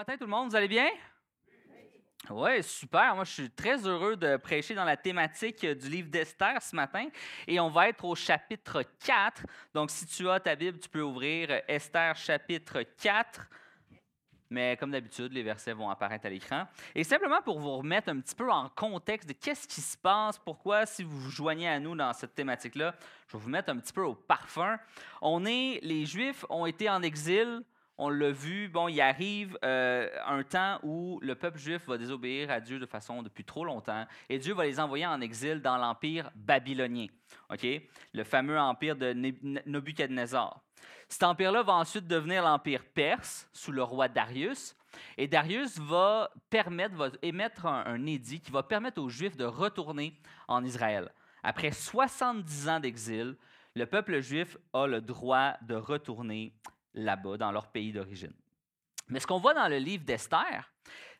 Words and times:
matin 0.00 0.16
tout 0.16 0.24
le 0.24 0.30
monde, 0.30 0.48
vous 0.48 0.56
allez 0.56 0.66
bien? 0.66 0.88
Oui, 2.30 2.62
super. 2.62 3.14
Moi, 3.14 3.24
je 3.24 3.32
suis 3.32 3.50
très 3.50 3.86
heureux 3.86 4.16
de 4.16 4.38
prêcher 4.38 4.74
dans 4.74 4.86
la 4.86 4.96
thématique 4.96 5.66
du 5.66 5.90
livre 5.90 6.08
d'Esther 6.08 6.62
ce 6.62 6.74
matin. 6.74 7.06
Et 7.46 7.60
on 7.60 7.68
va 7.68 7.90
être 7.90 8.02
au 8.06 8.14
chapitre 8.14 8.82
4. 9.04 9.44
Donc, 9.74 9.90
si 9.90 10.06
tu 10.06 10.26
as 10.30 10.40
ta 10.40 10.56
Bible, 10.56 10.78
tu 10.78 10.88
peux 10.88 11.02
ouvrir 11.02 11.50
Esther 11.68 12.16
chapitre 12.16 12.82
4. 12.96 13.46
Mais 14.48 14.74
comme 14.78 14.90
d'habitude, 14.90 15.34
les 15.34 15.42
versets 15.42 15.74
vont 15.74 15.90
apparaître 15.90 16.24
à 16.24 16.30
l'écran. 16.30 16.66
Et 16.94 17.04
simplement 17.04 17.42
pour 17.42 17.58
vous 17.58 17.76
remettre 17.76 18.08
un 18.08 18.20
petit 18.20 18.34
peu 18.34 18.50
en 18.50 18.70
contexte 18.70 19.28
de 19.28 19.34
qu'est-ce 19.34 19.68
qui 19.68 19.82
se 19.82 19.98
passe, 19.98 20.38
pourquoi, 20.38 20.86
si 20.86 21.04
vous 21.04 21.20
vous 21.20 21.30
joignez 21.30 21.68
à 21.68 21.78
nous 21.78 21.94
dans 21.94 22.14
cette 22.14 22.34
thématique-là, 22.34 22.94
je 23.28 23.36
vais 23.36 23.42
vous 23.42 23.50
mettre 23.50 23.68
un 23.68 23.76
petit 23.76 23.92
peu 23.92 24.04
au 24.04 24.14
parfum. 24.14 24.78
On 25.20 25.44
est, 25.44 25.78
les 25.82 26.06
Juifs 26.06 26.46
ont 26.48 26.64
été 26.64 26.88
en 26.88 27.02
exil 27.02 27.62
on 28.00 28.08
l'a 28.08 28.30
vu, 28.30 28.68
bon, 28.68 28.88
il 28.88 28.98
arrive 28.98 29.58
euh, 29.62 30.08
un 30.26 30.42
temps 30.42 30.80
où 30.82 31.20
le 31.22 31.34
peuple 31.34 31.58
juif 31.58 31.86
va 31.86 31.98
désobéir 31.98 32.50
à 32.50 32.58
Dieu 32.58 32.78
de 32.78 32.86
façon 32.86 33.22
depuis 33.22 33.44
trop 33.44 33.62
longtemps, 33.62 34.06
et 34.30 34.38
Dieu 34.38 34.54
va 34.54 34.64
les 34.64 34.80
envoyer 34.80 35.06
en 35.06 35.20
exil 35.20 35.60
dans 35.60 35.76
l'empire 35.76 36.30
babylonien, 36.34 37.08
ok, 37.52 37.66
le 38.14 38.24
fameux 38.24 38.58
empire 38.58 38.96
de 38.96 39.12
Nebuchadnezzar. 39.66 40.62
Cet 41.08 41.24
empire-là 41.24 41.62
va 41.62 41.74
ensuite 41.74 42.06
devenir 42.06 42.42
l'empire 42.42 42.84
perse 42.94 43.46
sous 43.52 43.70
le 43.70 43.82
roi 43.82 44.08
Darius, 44.08 44.74
et 45.18 45.28
Darius 45.28 45.78
va 45.78 46.30
permettre, 46.48 46.94
va 46.94 47.10
émettre 47.20 47.66
un, 47.66 47.84
un 47.84 48.06
édit 48.06 48.40
qui 48.40 48.50
va 48.50 48.62
permettre 48.62 49.02
aux 49.02 49.10
Juifs 49.10 49.36
de 49.36 49.44
retourner 49.44 50.16
en 50.48 50.64
Israël. 50.64 51.12
Après 51.42 51.70
70 51.70 52.68
ans 52.70 52.80
d'exil, 52.80 53.36
le 53.74 53.86
peuple 53.86 54.20
juif 54.20 54.56
a 54.72 54.86
le 54.86 55.00
droit 55.00 55.54
de 55.62 55.74
retourner 55.74 56.52
là-bas, 56.94 57.36
dans 57.36 57.52
leur 57.52 57.70
pays 57.70 57.92
d'origine. 57.92 58.32
Mais 59.08 59.20
ce 59.20 59.26
qu'on 59.26 59.38
voit 59.38 59.54
dans 59.54 59.68
le 59.68 59.78
livre 59.78 60.04
d'Esther, 60.04 60.72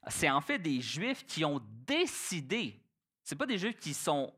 c'est 0.09 0.31
en 0.31 0.41
fait 0.41 0.59
des 0.59 0.81
Juifs 0.81 1.27
qui 1.27 1.45
ont 1.45 1.61
décidé, 1.87 2.81
ce 3.25 3.35
pas 3.35 3.47
des 3.47 3.59
Juifs 3.59 3.79
qui 3.79 3.95
sont 3.95 4.33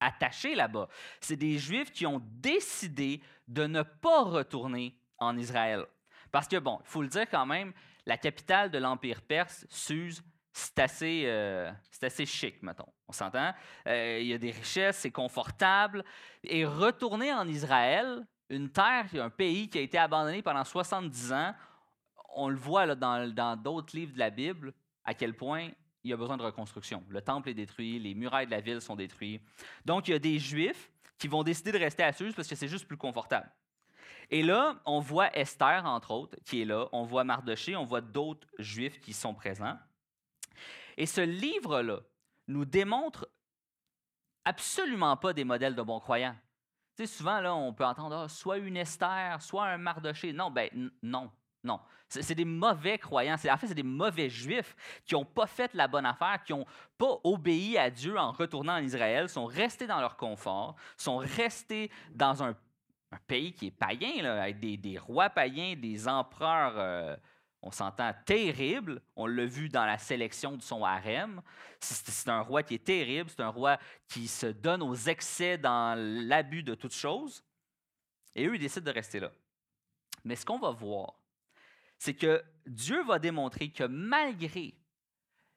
attachés 0.00 0.54
là-bas, 0.54 0.88
c'est 1.20 1.36
des 1.36 1.58
Juifs 1.58 1.90
qui 1.90 2.06
ont 2.06 2.22
décidé 2.24 3.22
de 3.46 3.66
ne 3.66 3.82
pas 3.82 4.22
retourner 4.22 4.96
en 5.18 5.36
Israël. 5.36 5.84
Parce 6.30 6.46
que, 6.46 6.56
bon, 6.56 6.78
il 6.84 6.88
faut 6.88 7.02
le 7.02 7.08
dire 7.08 7.28
quand 7.28 7.46
même, 7.46 7.72
la 8.06 8.16
capitale 8.16 8.70
de 8.70 8.78
l'Empire 8.78 9.22
perse, 9.22 9.66
Suse, 9.68 10.22
c'est 10.52 10.78
assez, 10.78 11.22
euh, 11.26 11.70
assez 12.02 12.26
chic, 12.26 12.62
mettons. 12.62 12.92
On 13.06 13.12
s'entend? 13.12 13.54
Euh, 13.86 14.18
il 14.20 14.26
y 14.26 14.34
a 14.34 14.38
des 14.38 14.50
richesses, 14.50 14.98
c'est 14.98 15.10
confortable. 15.10 16.04
Et 16.42 16.64
retourner 16.64 17.32
en 17.32 17.46
Israël, 17.48 18.26
une 18.50 18.70
terre, 18.70 19.06
un 19.14 19.30
pays 19.30 19.68
qui 19.68 19.78
a 19.78 19.80
été 19.82 19.98
abandonné 19.98 20.42
pendant 20.42 20.64
70 20.64 21.32
ans, 21.32 21.54
on 22.34 22.48
le 22.48 22.56
voit 22.56 22.94
dans 22.94 23.56
d'autres 23.56 23.96
livres 23.96 24.14
de 24.14 24.18
la 24.18 24.30
Bible, 24.30 24.72
à 25.04 25.14
quel 25.14 25.34
point 25.34 25.70
il 26.04 26.10
y 26.10 26.12
a 26.12 26.16
besoin 26.16 26.36
de 26.36 26.42
reconstruction. 26.42 27.04
Le 27.08 27.20
temple 27.20 27.48
est 27.48 27.54
détruit, 27.54 27.98
les 27.98 28.14
murailles 28.14 28.46
de 28.46 28.50
la 28.50 28.60
ville 28.60 28.80
sont 28.80 28.96
détruites. 28.96 29.42
Donc, 29.84 30.08
il 30.08 30.12
y 30.12 30.14
a 30.14 30.18
des 30.18 30.38
Juifs 30.38 30.90
qui 31.18 31.26
vont 31.28 31.42
décider 31.42 31.72
de 31.72 31.78
rester 31.78 32.04
à 32.04 32.12
Suse 32.12 32.34
parce 32.34 32.46
que 32.46 32.54
c'est 32.54 32.68
juste 32.68 32.86
plus 32.86 32.96
confortable. 32.96 33.50
Et 34.30 34.42
là, 34.42 34.80
on 34.84 35.00
voit 35.00 35.36
Esther, 35.36 35.84
entre 35.84 36.12
autres, 36.12 36.38
qui 36.44 36.62
est 36.62 36.64
là. 36.64 36.86
On 36.92 37.02
voit 37.02 37.24
Mardoché, 37.24 37.74
on 37.76 37.84
voit 37.84 38.00
d'autres 38.00 38.46
Juifs 38.58 39.00
qui 39.00 39.12
sont 39.12 39.34
présents. 39.34 39.76
Et 40.96 41.06
ce 41.06 41.20
livre-là 41.20 42.00
nous 42.46 42.64
démontre 42.64 43.28
absolument 44.44 45.16
pas 45.16 45.32
des 45.32 45.44
modèles 45.44 45.74
de 45.74 45.82
bons 45.82 46.00
croyants 46.00 46.36
souvent, 47.06 47.40
là, 47.40 47.54
on 47.54 47.72
peut 47.72 47.84
entendre 47.84 48.16
ah, 48.24 48.28
soit 48.28 48.58
une 48.58 48.76
Esther, 48.76 49.40
soit 49.40 49.66
un 49.66 49.78
Mardoché. 49.78 50.32
Non, 50.32 50.50
ben 50.50 50.68
non, 51.02 51.30
non. 51.62 51.80
C'est 52.08 52.34
des 52.34 52.44
mauvais 52.44 52.98
croyants. 52.98 53.34
En 53.34 53.36
fait, 53.36 53.66
c'est 53.66 53.74
des 53.74 53.82
mauvais 53.82 54.30
juifs 54.30 54.74
qui 55.04 55.14
n'ont 55.14 55.26
pas 55.26 55.46
fait 55.46 55.74
la 55.74 55.86
bonne 55.86 56.06
affaire, 56.06 56.42
qui 56.42 56.52
n'ont 56.52 56.64
pas 56.96 57.18
obéi 57.22 57.76
à 57.76 57.90
Dieu 57.90 58.16
en 58.18 58.32
retournant 58.32 58.74
en 58.74 58.82
Israël, 58.82 59.28
sont 59.28 59.44
restés 59.44 59.86
dans 59.86 60.00
leur 60.00 60.16
confort, 60.16 60.74
sont 60.96 61.18
restés 61.18 61.90
dans 62.10 62.42
un, 62.42 62.54
pays 63.26 63.52
qui 63.52 63.68
est 63.68 63.70
païen, 63.70 64.24
avec 64.24 64.58
des, 64.58 64.98
rois 64.98 65.30
païens, 65.30 65.74
des 65.76 66.08
empereurs. 66.08 66.74
Euh, 66.76 67.16
on 67.62 67.70
s'entend 67.70 68.14
terrible. 68.24 69.02
On 69.16 69.26
l'a 69.26 69.46
vu 69.46 69.68
dans 69.68 69.84
la 69.84 69.98
sélection 69.98 70.56
de 70.56 70.62
son 70.62 70.84
harem. 70.84 71.42
C'est 71.80 72.28
un 72.28 72.40
roi 72.40 72.62
qui 72.62 72.74
est 72.74 72.84
terrible. 72.84 73.30
C'est 73.30 73.42
un 73.42 73.48
roi 73.48 73.78
qui 74.06 74.28
se 74.28 74.46
donne 74.46 74.82
aux 74.82 74.94
excès 74.94 75.58
dans 75.58 75.98
l'abus 75.98 76.62
de 76.62 76.74
toutes 76.74 76.94
choses. 76.94 77.42
Et 78.34 78.46
eux, 78.46 78.54
ils 78.54 78.60
décident 78.60 78.86
de 78.86 78.94
rester 78.94 79.20
là. 79.20 79.32
Mais 80.24 80.36
ce 80.36 80.46
qu'on 80.46 80.58
va 80.58 80.70
voir, 80.70 81.14
c'est 81.98 82.14
que 82.14 82.44
Dieu 82.66 83.02
va 83.04 83.18
démontrer 83.18 83.70
que 83.70 83.84
malgré 83.84 84.74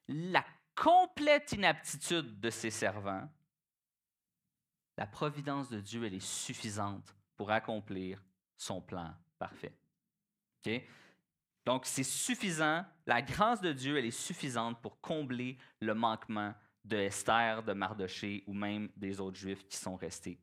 la 0.07 0.43
complète 0.75 1.51
inaptitude 1.51 2.39
de 2.39 2.49
ses 2.49 2.71
servants, 2.71 3.29
la 4.97 5.05
providence 5.05 5.69
de 5.69 5.79
Dieu, 5.79 6.03
elle 6.03 6.15
est 6.15 6.25
suffisante 6.25 7.15
pour 7.35 7.51
accomplir 7.51 8.23
son 8.57 8.81
plan 8.81 9.13
parfait. 9.37 9.73
OK? 10.65 10.81
Donc, 11.65 11.85
c'est 11.85 12.03
suffisant. 12.03 12.85
La 13.05 13.21
grâce 13.21 13.61
de 13.61 13.71
Dieu, 13.71 13.97
elle 13.97 14.05
est 14.05 14.11
suffisante 14.11 14.81
pour 14.81 14.99
combler 15.01 15.57
le 15.79 15.93
manquement 15.93 16.53
de 16.83 16.97
Esther, 16.97 17.63
de 17.63 17.73
Mardoché 17.73 18.43
ou 18.47 18.53
même 18.53 18.89
des 18.95 19.19
autres 19.19 19.37
Juifs 19.37 19.67
qui 19.67 19.77
sont 19.77 19.95
restés 19.95 20.39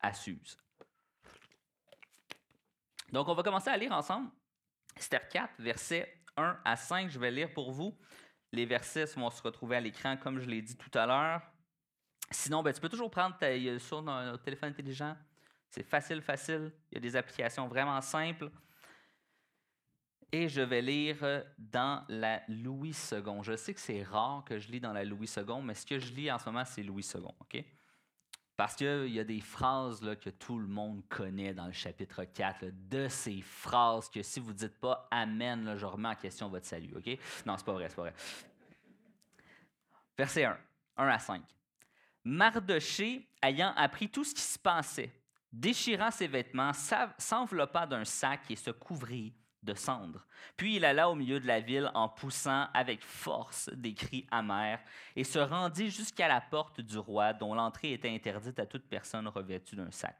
à 0.00 0.12
Suse. 0.12 0.56
Donc, 3.12 3.28
on 3.28 3.34
va 3.34 3.42
commencer 3.42 3.70
à 3.70 3.76
lire 3.76 3.92
ensemble 3.92 4.30
Esther 4.96 5.28
4, 5.28 5.54
versets 5.58 6.22
1 6.36 6.58
à 6.64 6.76
5. 6.76 7.10
Je 7.10 7.18
vais 7.18 7.30
lire 7.30 7.52
pour 7.52 7.70
vous. 7.70 7.96
Les 8.52 8.66
versets 8.66 9.04
vont 9.16 9.30
se 9.30 9.42
retrouver 9.42 9.76
à 9.76 9.80
l'écran, 9.80 10.16
comme 10.16 10.40
je 10.40 10.48
l'ai 10.48 10.62
dit 10.62 10.76
tout 10.76 10.90
à 10.98 11.06
l'heure. 11.06 11.42
Sinon, 12.32 12.62
ben, 12.62 12.72
tu 12.72 12.80
peux 12.80 12.88
toujours 12.88 13.10
prendre 13.10 13.36
ta, 13.36 13.48
sur 13.78 14.04
ton 14.04 14.36
téléphone 14.38 14.70
intelligent. 14.70 15.16
C'est 15.68 15.84
facile, 15.84 16.20
facile. 16.20 16.72
Il 16.90 16.96
y 16.96 16.98
a 16.98 17.00
des 17.00 17.14
applications 17.14 17.68
vraiment 17.68 18.00
simples 18.00 18.50
et 20.32 20.48
je 20.48 20.60
vais 20.60 20.82
lire 20.82 21.18
euh, 21.22 21.42
dans 21.58 22.04
la 22.08 22.42
Louis 22.48 22.96
II. 23.12 23.42
Je 23.42 23.56
sais 23.56 23.74
que 23.74 23.80
c'est 23.80 24.02
rare 24.02 24.44
que 24.44 24.58
je 24.58 24.70
lis 24.70 24.80
dans 24.80 24.92
la 24.92 25.04
Louis 25.04 25.30
II, 25.36 25.62
mais 25.62 25.74
ce 25.74 25.86
que 25.86 25.98
je 25.98 26.12
lis 26.12 26.30
en 26.30 26.38
ce 26.38 26.46
moment, 26.46 26.64
c'est 26.64 26.82
Louis 26.82 27.06
II. 27.14 27.22
OK? 27.40 27.64
Parce 28.56 28.76
qu'il 28.76 29.08
y 29.08 29.18
a 29.18 29.24
des 29.24 29.40
phrases 29.40 30.02
là, 30.02 30.16
que 30.16 30.30
tout 30.30 30.58
le 30.58 30.66
monde 30.66 31.02
connaît 31.08 31.54
dans 31.54 31.66
le 31.66 31.72
chapitre 31.72 32.24
4, 32.24 32.66
de 32.90 33.08
ces 33.08 33.40
phrases 33.40 34.10
que 34.10 34.22
si 34.22 34.38
vous 34.38 34.52
ne 34.52 34.58
dites 34.58 34.78
pas 34.78 35.08
Amen, 35.10 35.64
là, 35.64 35.76
je 35.76 35.86
remets 35.86 36.10
en 36.10 36.14
question 36.14 36.48
votre 36.48 36.66
salut. 36.66 36.94
OK? 36.94 37.18
Non, 37.46 37.56
c'est 37.56 37.64
pas 37.64 37.72
vrai, 37.72 37.88
c'est 37.88 37.96
pas 37.96 38.02
vrai. 38.02 38.14
Verset 40.16 40.44
1, 40.44 40.58
1 40.98 41.08
à 41.08 41.18
5. 41.18 41.42
Mardoché, 42.22 43.26
ayant 43.42 43.72
appris 43.76 44.10
tout 44.10 44.24
ce 44.24 44.34
qui 44.34 44.42
se 44.42 44.58
passait, 44.58 45.10
déchirant 45.50 46.10
ses 46.10 46.26
vêtements, 46.26 46.72
s'enveloppa 47.16 47.86
d'un 47.86 48.04
sac 48.04 48.42
et 48.50 48.56
se 48.56 48.70
couvrit 48.70 49.32
de 49.62 49.74
cendres. 49.74 50.26
Puis 50.56 50.76
il 50.76 50.84
alla 50.84 51.10
au 51.10 51.14
milieu 51.14 51.40
de 51.40 51.46
la 51.46 51.60
ville 51.60 51.90
en 51.94 52.08
poussant 52.08 52.68
avec 52.72 53.02
force 53.04 53.70
des 53.74 53.94
cris 53.94 54.26
amers 54.30 54.80
et 55.16 55.24
se 55.24 55.38
rendit 55.38 55.90
jusqu'à 55.90 56.28
la 56.28 56.40
porte 56.40 56.80
du 56.80 56.98
roi 56.98 57.32
dont 57.32 57.54
l'entrée 57.54 57.92
était 57.92 58.10
interdite 58.10 58.58
à 58.58 58.66
toute 58.66 58.88
personne 58.88 59.28
revêtue 59.28 59.76
d'un 59.76 59.90
sac. 59.90 60.16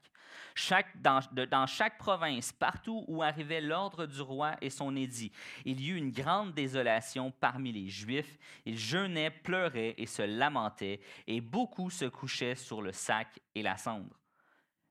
Chaque, 0.54 1.00
dans, 1.00 1.20
dans, 1.50 1.66
chaque 1.66 1.98
province, 1.98 2.52
partout 2.52 3.04
où 3.08 3.22
arrivait 3.22 3.60
l'ordre 3.60 4.06
du 4.06 4.20
roi 4.20 4.56
et 4.60 4.70
son 4.70 4.94
édit, 4.96 5.32
il 5.64 5.80
y 5.80 5.90
eut 5.90 5.96
une 5.96 6.10
grande 6.10 6.54
désolation 6.54 7.32
parmi 7.40 7.72
les 7.72 7.88
Juifs. 7.88 8.38
Ils 8.64 8.78
jeûnaient, 8.78 9.30
pleuraient 9.30 9.94
et 9.96 10.06
se 10.06 10.22
lamentaient, 10.22 11.00
et 11.26 11.40
beaucoup 11.40 11.90
se 11.90 12.04
couchaient 12.04 12.54
sur 12.54 12.82
le 12.82 12.92
sac 12.92 13.38
et 13.54 13.62
la 13.62 13.76
cendre. 13.76 14.18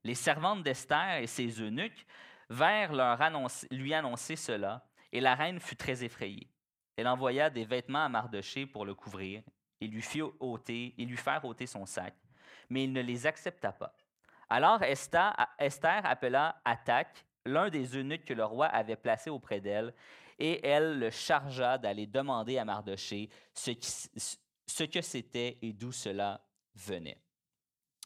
Les 0.04 0.16
servantes 0.16 0.64
d'Esther 0.64 1.18
et 1.22 1.28
ses 1.28 1.62
eunuques 1.62 2.06
vers 2.50 2.94
leur 2.94 3.20
lui 3.72 3.94
annoncer 3.94 4.36
cela, 4.36 4.86
et 5.12 5.22
la 5.22 5.36
reine 5.36 5.60
fut 5.60 5.76
très 5.76 6.04
effrayée. 6.04 6.50
Elle 6.96 7.08
envoya 7.08 7.50
des 7.50 7.66
vêtements 7.66 8.06
à 8.06 8.10
Mardoché 8.10 8.66
pour 8.66 8.86
le 8.86 8.94
couvrir 8.94 9.42
et 9.80 9.88
lui 9.88 10.01
fit 10.01 10.22
ôter 10.22 10.94
et 10.98 11.06
lui 11.06 11.18
faire 11.18 11.44
ôter 11.46 11.66
son 11.66 11.86
sac, 11.86 12.13
mais 12.69 12.84
il 12.84 12.94
ne 12.94 13.01
les 13.01 13.25
accepta 13.25 13.72
pas. 13.72 13.96
Alors 14.50 14.84
Esther, 14.84 15.34
appela 16.06 16.62
Attaque, 16.66 17.25
l'un 17.46 17.69
des 17.69 17.98
eunuques 17.98 18.25
que 18.25 18.34
le 18.34 18.44
roi 18.44 18.66
avait 18.68 18.96
placé 18.96 19.30
auprès 19.30 19.62
d'elle, 19.62 19.94
et 20.38 20.66
elle 20.66 21.00
le 21.00 21.10
chargea 21.10 21.78
d'aller 21.78 22.07
demander 22.07 22.57
à 22.57 22.66
Mardoché 22.66 23.30
ce, 23.54 23.72
ce 24.66 24.84
que 24.84 25.01
c'était 25.01 25.57
et 25.62 25.74
d'où 25.74 25.92
cela 25.92 26.42
venait. 26.75 27.18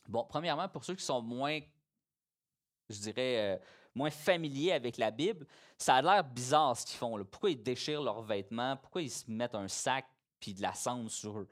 Bon, 0.07 0.25
premièrement, 0.27 0.67
pour 0.67 0.83
ceux 0.83 0.95
qui 0.95 1.03
sont 1.03 1.21
moins, 1.21 1.59
je 2.89 2.99
dirais, 2.99 3.37
euh, 3.37 3.57
moins 3.95 4.09
familiers 4.09 4.71
avec 4.71 4.97
la 4.97 5.11
Bible, 5.11 5.45
ça 5.77 5.95
a 5.95 6.01
l'air 6.01 6.23
bizarre 6.23 6.77
ce 6.77 6.85
qu'ils 6.85 6.97
font. 6.97 7.23
Pourquoi 7.25 7.51
ils 7.51 7.61
déchirent 7.61 8.01
leurs 8.01 8.21
vêtements? 8.21 8.77
Pourquoi 8.77 9.01
ils 9.01 9.11
se 9.11 9.29
mettent 9.29 9.55
un 9.55 9.67
sac 9.67 10.05
puis 10.39 10.53
de 10.53 10.61
la 10.61 10.73
cendre 10.73 11.09
sur 11.09 11.39
eux? 11.39 11.47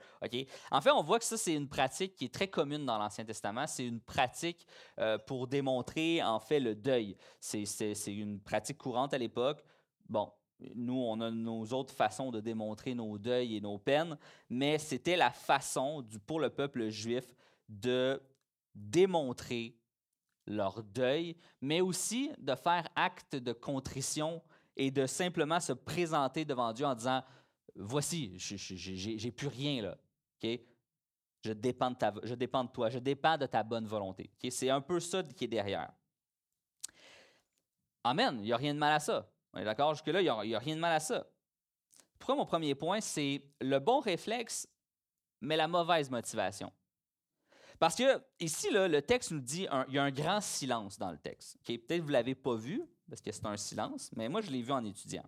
En 0.71 0.81
fait, 0.81 0.91
on 0.91 1.03
voit 1.03 1.19
que 1.19 1.25
ça, 1.25 1.37
c'est 1.37 1.53
une 1.53 1.69
pratique 1.69 2.15
qui 2.15 2.25
est 2.25 2.33
très 2.33 2.47
commune 2.47 2.85
dans 2.85 2.97
l'Ancien 2.97 3.25
Testament. 3.25 3.67
C'est 3.67 3.85
une 3.85 4.01
pratique 4.01 4.65
euh, 4.99 5.17
pour 5.17 5.47
démontrer, 5.47 6.21
en 6.23 6.39
fait, 6.39 6.59
le 6.59 6.75
deuil. 6.75 7.15
C'est 7.39 7.63
une 8.07 8.39
pratique 8.39 8.77
courante 8.77 9.13
à 9.13 9.17
l'époque. 9.17 9.63
Bon, 10.09 10.31
nous, 10.75 10.97
on 10.97 11.19
a 11.21 11.31
nos 11.31 11.65
autres 11.73 11.93
façons 11.93 12.31
de 12.31 12.39
démontrer 12.39 12.93
nos 12.93 13.17
deuils 13.17 13.57
et 13.57 13.61
nos 13.61 13.77
peines, 13.77 14.17
mais 14.49 14.77
c'était 14.77 15.15
la 15.15 15.31
façon 15.31 16.01
du, 16.01 16.19
pour 16.19 16.39
le 16.39 16.49
peuple 16.49 16.89
juif 16.89 17.25
de 17.69 18.21
démontrer 18.75 19.75
leur 20.47 20.83
deuil, 20.83 21.35
mais 21.61 21.81
aussi 21.81 22.31
de 22.37 22.55
faire 22.55 22.87
acte 22.95 23.35
de 23.35 23.53
contrition 23.53 24.41
et 24.75 24.91
de 24.91 25.05
simplement 25.05 25.59
se 25.59 25.73
présenter 25.73 26.45
devant 26.45 26.73
Dieu 26.73 26.85
en 26.85 26.95
disant 26.95 27.23
Voici, 27.75 28.33
j'ai 28.37 29.31
plus 29.31 29.47
rien 29.47 29.81
là. 29.81 29.97
Je, 31.43 31.53
dépends 31.53 31.91
de 31.91 31.95
toi, 32.71 32.89
je 32.89 32.99
dépends 32.99 33.37
de 33.37 33.45
ta 33.45 33.63
bonne 33.63 33.85
volonté. 33.85 34.29
C'est 34.49 34.69
un 34.69 34.81
peu 34.81 34.99
ça 34.99 35.23
qui 35.23 35.45
est 35.45 35.47
derrière. 35.47 35.91
Amen. 38.03 38.37
Il 38.39 38.45
n'y 38.45 38.53
a 38.53 38.57
rien 38.57 38.73
de 38.73 38.79
mal 38.79 38.93
à 38.93 38.99
ça. 38.99 39.27
On 39.53 39.59
est 39.59 39.63
d'accord? 39.63 39.93
Jusque-là, 39.93 40.21
il 40.21 40.47
n'y 40.47 40.55
a, 40.55 40.59
rien 40.59 40.75
de 40.75 40.81
mal 40.81 40.93
à 40.93 40.99
ça. 40.99 41.25
Pourquoi 42.17 42.35
mon 42.35 42.45
premier 42.45 42.75
point, 42.75 43.01
c'est 43.01 43.43
le 43.59 43.79
bon 43.79 43.99
réflexe, 43.99 44.67
mais 45.39 45.55
la 45.55 45.67
mauvaise 45.67 46.09
motivation. 46.09 46.71
Parce 47.81 47.95
que 47.95 48.21
ici, 48.39 48.69
là, 48.69 48.87
le 48.87 49.01
texte 49.01 49.31
nous 49.31 49.39
dit 49.39 49.67
qu'il 49.87 49.95
y 49.95 49.97
a 49.97 50.03
un 50.03 50.11
grand 50.11 50.39
silence 50.39 50.99
dans 50.99 51.09
le 51.09 51.17
texte. 51.17 51.57
Peut-être 51.65 52.01
vous 52.01 52.09
ne 52.09 52.13
l'avez 52.13 52.35
pas 52.35 52.53
vu, 52.53 52.83
parce 53.09 53.21
que 53.21 53.31
c'est 53.31 53.47
un 53.47 53.57
silence, 53.57 54.11
mais 54.15 54.29
moi, 54.29 54.41
je 54.41 54.51
l'ai 54.51 54.61
vu 54.61 54.71
en 54.71 54.85
étudiant. 54.85 55.25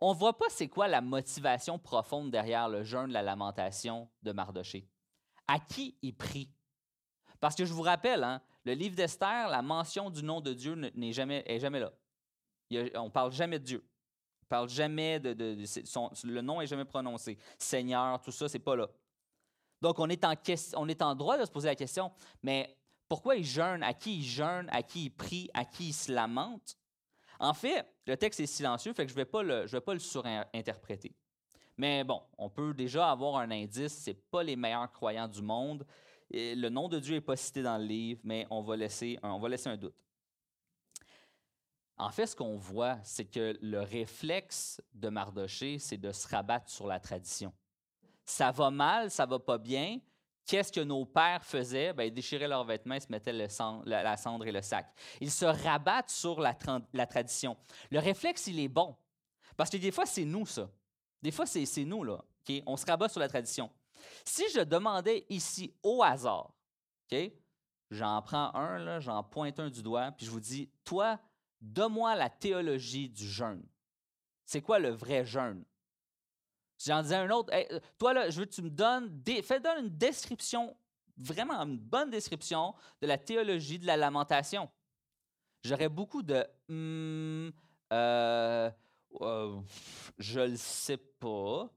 On 0.00 0.14
ne 0.14 0.16
voit 0.16 0.38
pas 0.38 0.46
c'est 0.48 0.68
quoi 0.68 0.86
la 0.86 1.00
motivation 1.00 1.76
profonde 1.76 2.30
derrière 2.30 2.68
le 2.68 2.84
jeûne, 2.84 3.10
la 3.10 3.20
lamentation 3.20 4.08
de 4.22 4.30
Mardoché. 4.30 4.86
À 5.48 5.58
qui 5.58 5.98
il 6.02 6.14
prie? 6.14 6.52
Parce 7.40 7.56
que 7.56 7.64
je 7.64 7.72
vous 7.72 7.82
rappelle, 7.82 8.22
hein, 8.22 8.40
le 8.64 8.74
livre 8.74 8.94
d'Esther, 8.94 9.48
la 9.48 9.60
mention 9.60 10.08
du 10.08 10.22
nom 10.22 10.40
de 10.40 10.52
Dieu 10.52 10.76
n'est 10.76 11.12
jamais, 11.12 11.42
est 11.48 11.58
là 11.58 11.90
on 12.94 13.06
ne 13.06 13.10
parle 13.10 13.32
jamais 13.32 13.58
de 13.58 13.64
Dieu. 13.64 13.84
On 14.44 14.46
parle 14.46 14.68
jamais 14.68 15.18
de, 15.18 15.34
le 15.34 16.40
nom 16.42 16.60
n'est 16.60 16.68
jamais 16.68 16.84
prononcé. 16.84 17.36
Seigneur, 17.58 18.22
tout 18.22 18.30
ça, 18.30 18.48
c'est 18.48 18.60
pas 18.60 18.76
là. 18.76 18.88
Donc, 19.86 20.00
on 20.00 20.08
est, 20.08 21.02
en 21.02 21.14
droit 21.14 21.38
de 21.38 21.44
se 21.44 21.50
poser 21.52 21.68
la 21.68 21.76
question, 21.76 22.10
mais 22.42 22.76
pourquoi 23.08 23.36
il 23.36 23.44
jeûne? 23.44 23.84
À 23.84 23.94
qui 23.94 24.16
il 24.16 24.24
jeûne? 24.24 24.68
À 24.72 24.82
qui 24.82 25.04
il 25.04 25.10
prie? 25.10 25.48
À 25.54 25.64
qui 25.64 25.90
il 25.90 25.92
se 25.92 26.10
lamente? 26.10 26.76
En 27.38 27.54
fait, 27.54 27.86
le 28.04 28.16
texte 28.16 28.40
est 28.40 28.46
silencieux, 28.46 28.92
fait 28.94 29.04
que 29.04 29.12
je 29.12 29.14
ne 29.16 29.20
vais 29.20 29.80
pas 29.80 29.94
le, 29.94 30.00
surinterpréter. 30.00 31.14
Mais 31.76 32.02
bon, 32.02 32.20
on 32.36 32.50
peut 32.50 32.74
déjà 32.74 33.12
avoir 33.12 33.36
un 33.36 33.48
indice, 33.52 33.96
ce 34.02 34.10
pas 34.10 34.42
les 34.42 34.56
meilleurs 34.56 34.90
croyants 34.90 35.28
du 35.28 35.40
monde. 35.40 35.86
le 36.32 36.68
nom 36.68 36.88
de 36.88 36.98
Dieu 36.98 37.14
n'est 37.14 37.20
pas 37.20 37.36
cité 37.36 37.62
dans 37.62 37.78
le 37.78 37.84
livre, 37.84 38.20
mais 38.24 38.44
on 38.50 38.62
va 38.62 38.74
laisser, 38.76 39.20
on 39.22 39.38
va 39.38 39.48
laisser 39.48 39.68
un 39.68 39.76
doute. 39.76 39.94
En 41.96 42.10
fait, 42.10 42.26
ce 42.26 42.34
qu'on 42.34 42.56
voit, 42.56 42.98
c'est 43.04 43.26
que 43.26 43.56
le 43.62 43.82
réflexe 43.82 44.82
de 44.94 45.10
Mardoché, 45.10 45.78
c'est 45.78 45.96
de 45.96 46.10
se 46.10 46.26
rabattre 46.26 46.70
sur 46.70 46.88
la 46.88 46.98
tradition. 46.98 47.52
Ça 48.26 48.50
va 48.50 48.70
mal, 48.70 49.10
ça 49.10 49.24
va 49.24 49.38
pas 49.38 49.56
bien. 49.56 49.98
Qu'est-ce 50.44 50.70
que 50.70 50.80
nos 50.80 51.06
pères 51.06 51.42
faisaient? 51.44 51.94
Bien, 51.94 52.04
ils 52.04 52.12
déchiraient 52.12 52.46
leurs 52.46 52.64
vêtements, 52.64 52.96
ils 52.96 53.00
se 53.00 53.10
mettaient 53.10 53.32
la, 53.32 53.48
cendre 53.48 54.46
et 54.46 54.52
le 54.52 54.60
sac. 54.60 54.92
Ils 55.20 55.30
se 55.30 55.46
rabattent 55.46 56.10
sur 56.10 56.38
la, 56.40 56.54
tradition. 57.06 57.56
Le 57.90 57.98
réflexe, 57.98 58.46
il 58.48 58.60
est 58.60 58.68
bon. 58.68 58.94
Parce 59.56 59.70
que 59.70 59.78
des 59.78 59.90
fois, 59.90 60.04
c'est 60.04 60.24
nous, 60.24 60.44
ça. 60.44 60.68
Des 61.22 61.30
fois, 61.30 61.46
c'est 61.46 61.84
nous, 61.84 62.04
là. 62.04 62.22
On 62.66 62.76
se 62.76 62.84
rabat 62.84 63.08
sur 63.08 63.20
la 63.20 63.28
tradition. 63.28 63.70
Si 64.24 64.44
je 64.54 64.60
demandais 64.60 65.24
ici 65.30 65.74
au 65.82 66.02
hasard, 66.02 66.52
j'en 67.90 68.22
prends 68.22 68.54
un, 68.54 69.00
j'en 69.00 69.24
pointe 69.24 69.58
un 69.58 69.70
du 69.70 69.82
doigt, 69.82 70.12
puis 70.12 70.26
je 70.26 70.30
vous 70.30 70.40
dis, 70.40 70.70
toi, 70.84 71.18
Donne-moi 71.60 72.14
la 72.14 72.30
théologie 72.30 73.08
du 73.08 73.26
jeûne. 73.26 73.64
C'est 74.44 74.60
quoi 74.60 74.78
le 74.78 74.90
vrai 74.90 75.24
jeûne? 75.24 75.64
J'en 76.84 77.02
disais 77.02 77.16
un 77.16 77.30
autre, 77.30 77.52
toi 77.98 78.12
là, 78.12 78.30
je 78.30 78.40
veux 78.40 78.46
que 78.46 78.54
tu 78.54 78.62
me 78.62 78.70
donnes, 78.70 79.22
fais 79.42 79.60
donne 79.60 79.86
une 79.86 79.96
description, 79.96 80.76
vraiment 81.16 81.60
une 81.60 81.78
bonne 81.78 82.10
description 82.10 82.74
de 83.00 83.06
la 83.06 83.18
théologie 83.18 83.78
de 83.78 83.86
la 83.86 83.96
lamentation. 83.96 84.68
J'aurais 85.64 85.88
beaucoup 85.88 86.22
de 86.22 86.46
hmm, 86.68 87.50
euh, 87.92 88.70
euh, 89.20 89.60
je 90.18 90.40
le 90.40 90.56
sais 90.56 90.96
pas. 90.96 91.68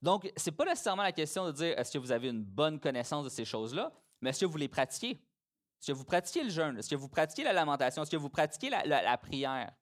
Donc, 0.00 0.30
ce 0.36 0.50
n'est 0.50 0.56
pas 0.56 0.64
nécessairement 0.64 1.02
la 1.02 1.12
question 1.12 1.46
de 1.46 1.52
dire 1.52 1.78
est-ce 1.78 1.92
que 1.92 1.98
vous 1.98 2.12
avez 2.12 2.28
une 2.28 2.44
bonne 2.44 2.78
connaissance 2.78 3.24
de 3.24 3.30
ces 3.30 3.44
choses-là, 3.44 3.92
mais 4.20 4.30
est-ce 4.30 4.40
que 4.40 4.46
vous 4.46 4.56
les 4.56 4.68
pratiquez? 4.68 5.10
Est-ce 5.10 5.92
que 5.92 5.96
vous 5.96 6.04
pratiquez 6.04 6.42
le 6.42 6.50
jeûne? 6.50 6.78
Est-ce 6.78 6.90
que 6.90 6.96
vous 6.96 7.08
pratiquez 7.08 7.44
la 7.44 7.52
lamentation? 7.52 8.02
Est-ce 8.02 8.10
que 8.10 8.16
vous 8.16 8.30
pratiquez 8.30 8.70
la, 8.70 9.18
prière? 9.18 9.72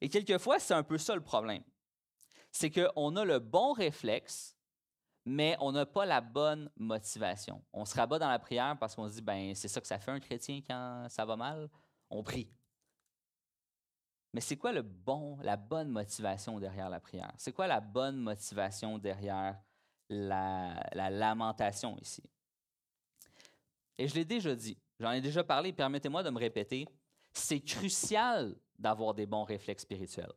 Et 0.00 0.08
quelquefois, 0.08 0.58
c'est 0.58 0.74
un 0.74 0.82
peu 0.82 0.98
ça 0.98 1.14
le 1.14 1.20
problème. 1.20 1.62
C'est 2.60 2.72
qu'on 2.72 3.14
a 3.14 3.24
le 3.24 3.38
bon 3.38 3.72
réflexe, 3.72 4.56
mais 5.24 5.56
on 5.60 5.70
n'a 5.70 5.86
pas 5.86 6.04
la 6.04 6.20
bonne 6.20 6.68
motivation. 6.74 7.64
On 7.72 7.84
se 7.84 7.94
rabat 7.94 8.18
dans 8.18 8.28
la 8.28 8.40
prière 8.40 8.76
parce 8.80 8.96
qu'on 8.96 9.08
se 9.08 9.14
dit, 9.14 9.22
ben 9.22 9.54
c'est 9.54 9.68
ça 9.68 9.80
que 9.80 9.86
ça 9.86 10.00
fait 10.00 10.10
un 10.10 10.18
chrétien 10.18 10.60
quand 10.66 11.06
ça 11.08 11.24
va 11.24 11.36
mal. 11.36 11.70
On 12.10 12.24
prie. 12.24 12.50
Mais 14.32 14.40
c'est 14.40 14.56
quoi 14.56 14.72
le 14.72 14.82
bon, 14.82 15.38
la 15.42 15.56
bonne 15.56 15.88
motivation 15.88 16.58
derrière 16.58 16.90
la 16.90 16.98
prière? 16.98 17.32
C'est 17.36 17.52
quoi 17.52 17.68
la 17.68 17.78
bonne 17.78 18.16
motivation 18.16 18.98
derrière 18.98 19.56
la 20.08 21.10
lamentation 21.10 21.96
ici? 21.98 22.24
Et 23.98 24.08
je 24.08 24.16
l'ai 24.16 24.24
déjà 24.24 24.56
dit, 24.56 24.76
j'en 24.98 25.12
ai 25.12 25.20
déjà 25.20 25.44
parlé, 25.44 25.72
permettez-moi 25.72 26.24
de 26.24 26.30
me 26.30 26.40
répéter, 26.40 26.88
c'est 27.32 27.60
crucial 27.60 28.56
d'avoir 28.76 29.14
des 29.14 29.26
bons 29.26 29.44
réflexes 29.44 29.84
spirituels. 29.84 30.32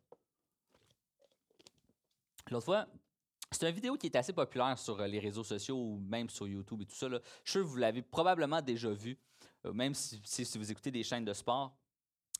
L'autre 2.51 2.65
fois, 2.65 2.85
c'est 3.51 3.67
une 3.67 3.75
vidéo 3.75 3.95
qui 3.95 4.07
est 4.07 4.15
assez 4.15 4.33
populaire 4.33 4.77
sur 4.77 4.99
euh, 4.99 5.07
les 5.07 5.19
réseaux 5.19 5.43
sociaux 5.43 5.77
ou 5.77 5.99
même 5.99 6.29
sur 6.29 6.47
YouTube 6.47 6.81
et 6.81 6.85
tout 6.85 6.95
ça. 6.95 7.07
Je 7.09 7.15
suis 7.15 7.51
sûr 7.51 7.61
que 7.61 7.67
vous 7.67 7.77
l'avez 7.77 8.01
probablement 8.01 8.61
déjà 8.61 8.89
vu, 8.89 9.17
euh, 9.65 9.73
même 9.73 9.93
si, 9.93 10.21
vous 10.55 10.71
écoutez 10.71 10.91
des 10.91 11.03
chaînes 11.03 11.25
de 11.25 11.33
sport. 11.33 11.75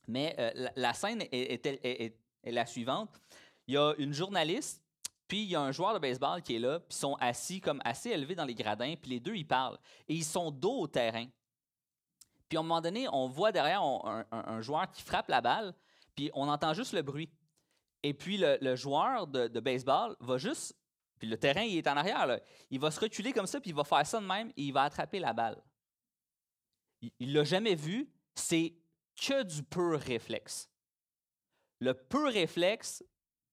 Mais 0.08 0.36
euh, 0.40 0.70
la, 0.76 0.94
scène 0.94 1.24
est, 1.32 2.16
la 2.44 2.66
suivante. 2.66 3.22
Il 3.68 3.76
y 3.76 3.78
a 3.78 3.94
une 3.98 4.14
journaliste 4.14 4.82
puis 5.32 5.44
il 5.44 5.50
y 5.50 5.56
a 5.56 5.62
un 5.62 5.72
joueur 5.72 5.94
de 5.94 6.00
baseball 6.00 6.42
qui 6.42 6.58
est 6.58 6.60
là, 6.60 6.82
puis 6.82 6.90
ils 6.90 7.00
sont 7.00 7.16
assis 7.22 7.62
comme 7.62 7.80
assez 7.86 8.10
élevés 8.10 8.36
dans 8.36 8.44
les 8.44 8.54
gradins, 8.54 8.96
puis 9.02 9.12
les 9.12 9.22
deux, 9.22 9.34
ils 9.34 9.48
parlent. 9.48 9.78
Et 10.10 10.16
ils 10.16 10.26
sont 10.26 10.52
dos 10.52 10.82
au 10.82 10.88
terrain. 10.88 11.26
Puis 12.50 12.58
à 12.58 12.60
un 12.60 12.64
moment 12.64 12.82
donné, 12.82 13.08
on 13.08 13.30
voit 13.30 13.54
derrière 13.54 13.82
un, 13.82 14.60
joueur 14.60 14.92
qui 14.92 15.02
frappe 15.02 15.30
la 15.30 15.40
balle, 15.40 15.74
puis 16.16 16.30
on 16.34 16.50
entend 16.50 16.74
juste 16.74 16.92
le 16.92 17.02
bruit. 17.02 17.30
Et 18.04 18.14
puis 18.14 18.38
le, 18.38 18.76
joueur 18.76 19.28
de, 19.28 19.60
baseball 19.60 20.16
va 20.20 20.38
juste, 20.38 20.76
puis 21.20 21.28
le 21.28 21.38
terrain, 21.38 21.62
il 21.62 21.78
est 21.78 21.88
en 21.88 21.98
arrière, 21.98 22.26
là. 22.26 22.40
il 22.70 22.80
va 22.80 22.90
se 22.90 23.00
reculer 23.00 23.32
comme 23.32 23.46
ça, 23.46 23.62
puis 23.62 23.70
il 23.70 23.76
va 23.76 23.84
faire 23.84 24.06
ça 24.06 24.20
de 24.20 24.26
même, 24.26 24.50
et 24.50 24.64
il 24.64 24.74
va 24.74 24.84
attraper 24.84 25.20
la 25.20 25.34
balle. 25.34 25.62
Il 27.20 27.30
ne 27.30 27.34
l'a 27.34 27.44
jamais 27.44 27.76
vu, 27.76 28.10
c'est 28.34 28.74
que 29.16 29.44
du 29.44 29.64
pur 29.64 30.00
réflexe. 30.00 30.70
Le 31.80 31.94
pur 31.94 32.32
réflexe 32.32 33.04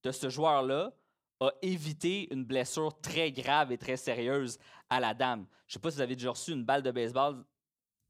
de 0.03 0.13
ce 0.13 0.29
joueur-là, 0.29 0.93
a 1.41 1.53
évité 1.63 2.33
une 2.33 2.45
blessure 2.45 3.01
très 3.01 3.31
grave 3.31 3.71
et 3.73 3.79
très 3.79 3.97
sérieuse 3.97 4.59
à 4.91 5.01
la 5.01 5.15
dame. 5.15 5.47
Je 5.67 5.75
sais 5.75 5.79
pas 5.79 5.91
si 5.91 5.97
vous 5.97 6.03
avez 6.03 6.17
déjà 6.17 6.31
reçu 6.31 6.53
une 6.53 6.65
balle 6.65 6.83
de 6.83 6.91
baseball. 6.91 7.45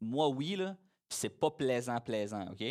Moi, 0.00 0.28
oui, 0.28 0.56
là. 0.56 0.76
C'est 1.10 1.40
pas 1.40 1.50
plaisant, 1.50 2.00
plaisant, 2.00 2.50
OK? 2.50 2.64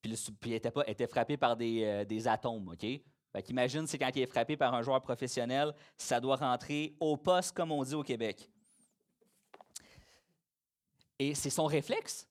Puis, 0.00 0.14
il 0.46 0.52
était, 0.52 1.06
frappé 1.06 1.36
par 1.36 1.56
des, 1.56 1.84
euh, 1.84 2.04
des 2.04 2.28
atomes, 2.28 2.68
OK? 2.68 2.86
Fait 3.32 3.42
qu'imagine, 3.42 3.86
c'est 3.86 3.98
quand 3.98 4.10
il 4.14 4.22
est 4.22 4.26
frappé 4.26 4.56
par 4.56 4.72
un 4.74 4.82
joueur 4.82 5.02
professionnel, 5.02 5.74
ça 5.96 6.20
doit 6.20 6.36
rentrer 6.36 6.94
au 7.00 7.16
poste, 7.16 7.54
comme 7.54 7.72
on 7.72 7.82
dit 7.82 7.94
au 7.94 8.02
Québec. 8.02 8.48
Et 11.18 11.34
c'est 11.34 11.50
son 11.50 11.66
réflexe 11.66 12.28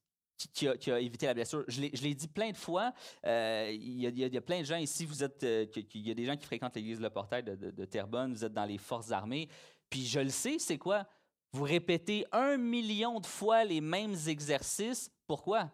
qui 0.54 0.68
a, 0.68 1.00
évité 1.00 1.26
la 1.26 1.34
blessure. 1.34 1.64
Je 1.68 1.82
l'ai 1.82 2.14
dit 2.14 2.28
plein 2.28 2.52
de 2.52 2.58
fois. 2.58 2.94
Euh, 3.26 3.70
il, 3.74 4.02
y 4.02 4.38
a, 4.38 4.42
plein 4.42 4.60
de 4.60 4.66
gens 4.66 4.78
ici, 4.78 5.06
vous 5.06 5.24
êtes, 5.24 5.44
euh, 5.44 5.66
il 5.94 6.08
y 6.08 6.12
a 6.12 6.14
des 6.14 6.26
gens 6.26 6.38
qui 6.38 6.46
fréquentent 6.46 6.76
l'église 6.76 7.00
Le 7.00 7.10
Portail 7.10 7.44
de, 7.44 7.56
de, 7.56 7.86
Terrebonne, 7.86 8.34
vous 8.34 8.46
êtes 8.46 8.54
dans 8.54 8.66
les 8.66 8.78
forces 8.78 9.12
armées. 9.12 9.50
Puis 9.90 10.06
je 10.06 10.20
le 10.20 10.30
sais, 10.30 10.60
c'est 10.60 10.78
quoi? 10.78 11.08
Vous 11.52 11.64
répétez 11.64 12.26
un 12.32 12.58
million 12.58 13.20
de 13.20 13.26
fois 13.26 13.64
les 13.64 13.82
mêmes 13.82 14.16
exercices. 14.28 15.12
Pourquoi? 15.26 15.72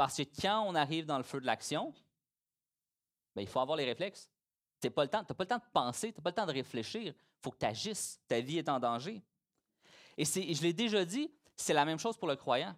Parce 0.00 0.16
que 0.16 0.22
quand 0.40 0.62
on 0.66 0.74
arrive 0.74 1.04
dans 1.04 1.18
le 1.18 1.22
feu 1.22 1.42
de 1.42 1.44
l'action, 1.44 1.92
ben, 3.36 3.42
il 3.42 3.46
faut 3.46 3.60
avoir 3.60 3.76
les 3.76 3.84
réflexes. 3.84 4.30
Tu 4.80 4.86
n'as 4.86 4.92
pas, 4.92 5.04
le 5.04 5.10
temps, 5.10 5.22
de 5.22 5.72
penser, 5.74 6.10
tu 6.10 6.18
n'as 6.18 6.22
pas 6.22 6.30
le 6.30 6.36
temps 6.36 6.46
de 6.46 6.52
réfléchir. 6.52 7.12
Il 7.12 7.42
faut 7.42 7.50
que 7.50 7.58
tu 7.58 7.66
agisses. 7.66 8.18
Ta 8.26 8.40
vie 8.40 8.56
est 8.56 8.70
en 8.70 8.80
danger. 8.80 9.20
Et 10.16 10.24
je 10.24 10.62
l'ai 10.62 10.72
déjà 10.72 11.04
dit, 11.04 11.30
c'est 11.54 11.74
la 11.74 11.84
même 11.84 11.98
chose 11.98 12.16
pour 12.16 12.28
le 12.28 12.36
croyant 12.36 12.74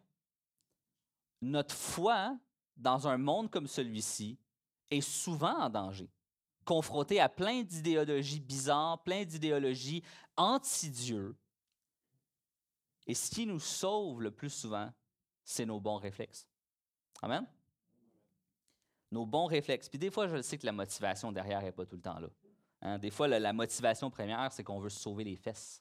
notre 1.42 1.76
foi 1.76 2.36
dans 2.76 3.06
un 3.06 3.18
monde 3.18 3.52
comme 3.52 3.68
celui-ci 3.68 4.36
est 4.90 5.00
souvent 5.00 5.60
en 5.60 5.70
danger, 5.70 6.10
confronté 6.64 7.20
à 7.20 7.28
plein 7.28 7.62
d'idéologies 7.62 8.40
bizarres, 8.40 9.00
plein 9.04 9.24
d'idéologies 9.24 10.02
anti-Dieu. 10.36 11.36
Et 13.06 13.14
ce 13.14 13.30
qui 13.30 13.46
nous 13.46 13.60
sauve 13.60 14.22
le 14.22 14.32
plus 14.32 14.50
souvent, 14.50 14.92
c'est 15.44 15.66
nos 15.66 15.78
bons 15.78 15.98
réflexes. 15.98 16.48
Amen? 17.22 17.46
nos 19.12 19.26
bons 19.26 19.46
réflexes. 19.46 19.88
Puis 19.88 19.98
des 19.98 20.10
fois, 20.10 20.26
je 20.26 20.42
sais 20.42 20.58
que 20.58 20.66
la 20.66 20.72
motivation 20.72 21.30
derrière 21.30 21.62
n'est 21.62 21.70
pas 21.70 21.86
tout 21.86 21.96
le 21.96 22.02
temps 22.02 22.18
là. 22.18 22.28
Hein. 22.80 22.98
Des 22.98 23.10
fois, 23.10 23.28
la, 23.28 23.52
motivation 23.52 24.10
première, 24.10 24.50
c'est 24.50 24.64
qu'on 24.64 24.80
veut 24.80 24.90
sauver 24.90 25.22
les 25.22 25.36
fesses. 25.36 25.80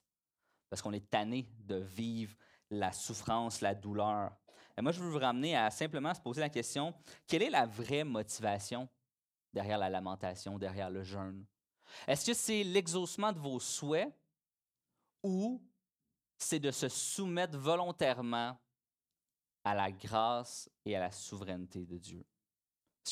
Parce 0.69 0.81
qu'on 0.81 0.93
est 0.93 1.09
tanné 1.09 1.47
de 1.65 1.77
vivre 1.77 2.35
la 2.69 2.91
souffrance, 2.91 3.61
la 3.61 3.73
douleur. 3.73 4.31
Et 4.77 4.81
moi, 4.81 4.91
je 4.91 5.01
veux 5.01 5.09
vous 5.09 5.19
ramener 5.19 5.55
à 5.55 5.69
simplement 5.71 6.13
se 6.13 6.21
poser 6.21 6.41
la 6.41 6.49
question, 6.49 6.93
quelle 7.27 7.43
est 7.43 7.49
la 7.49 7.65
vraie 7.65 8.03
motivation 8.03 8.87
derrière 9.51 9.77
la 9.77 9.89
lamentation, 9.89 10.57
derrière 10.57 10.89
le 10.89 11.03
jeûne? 11.03 11.45
Est-ce 12.07 12.25
que 12.25 12.33
c'est 12.33 12.63
l'exaucement 12.63 13.33
de 13.33 13.39
vos 13.39 13.59
souhaits 13.59 14.13
ou 15.23 15.61
c'est 16.37 16.59
de 16.59 16.71
se 16.71 16.87
soumettre 16.87 17.57
volontairement 17.57 18.57
à 19.63 19.75
la 19.75 19.91
grâce 19.91 20.69
et 20.85 20.95
à 20.95 20.99
la 20.99 21.11
souveraineté 21.11 21.85
de 21.85 21.97
Dieu? 21.97 22.25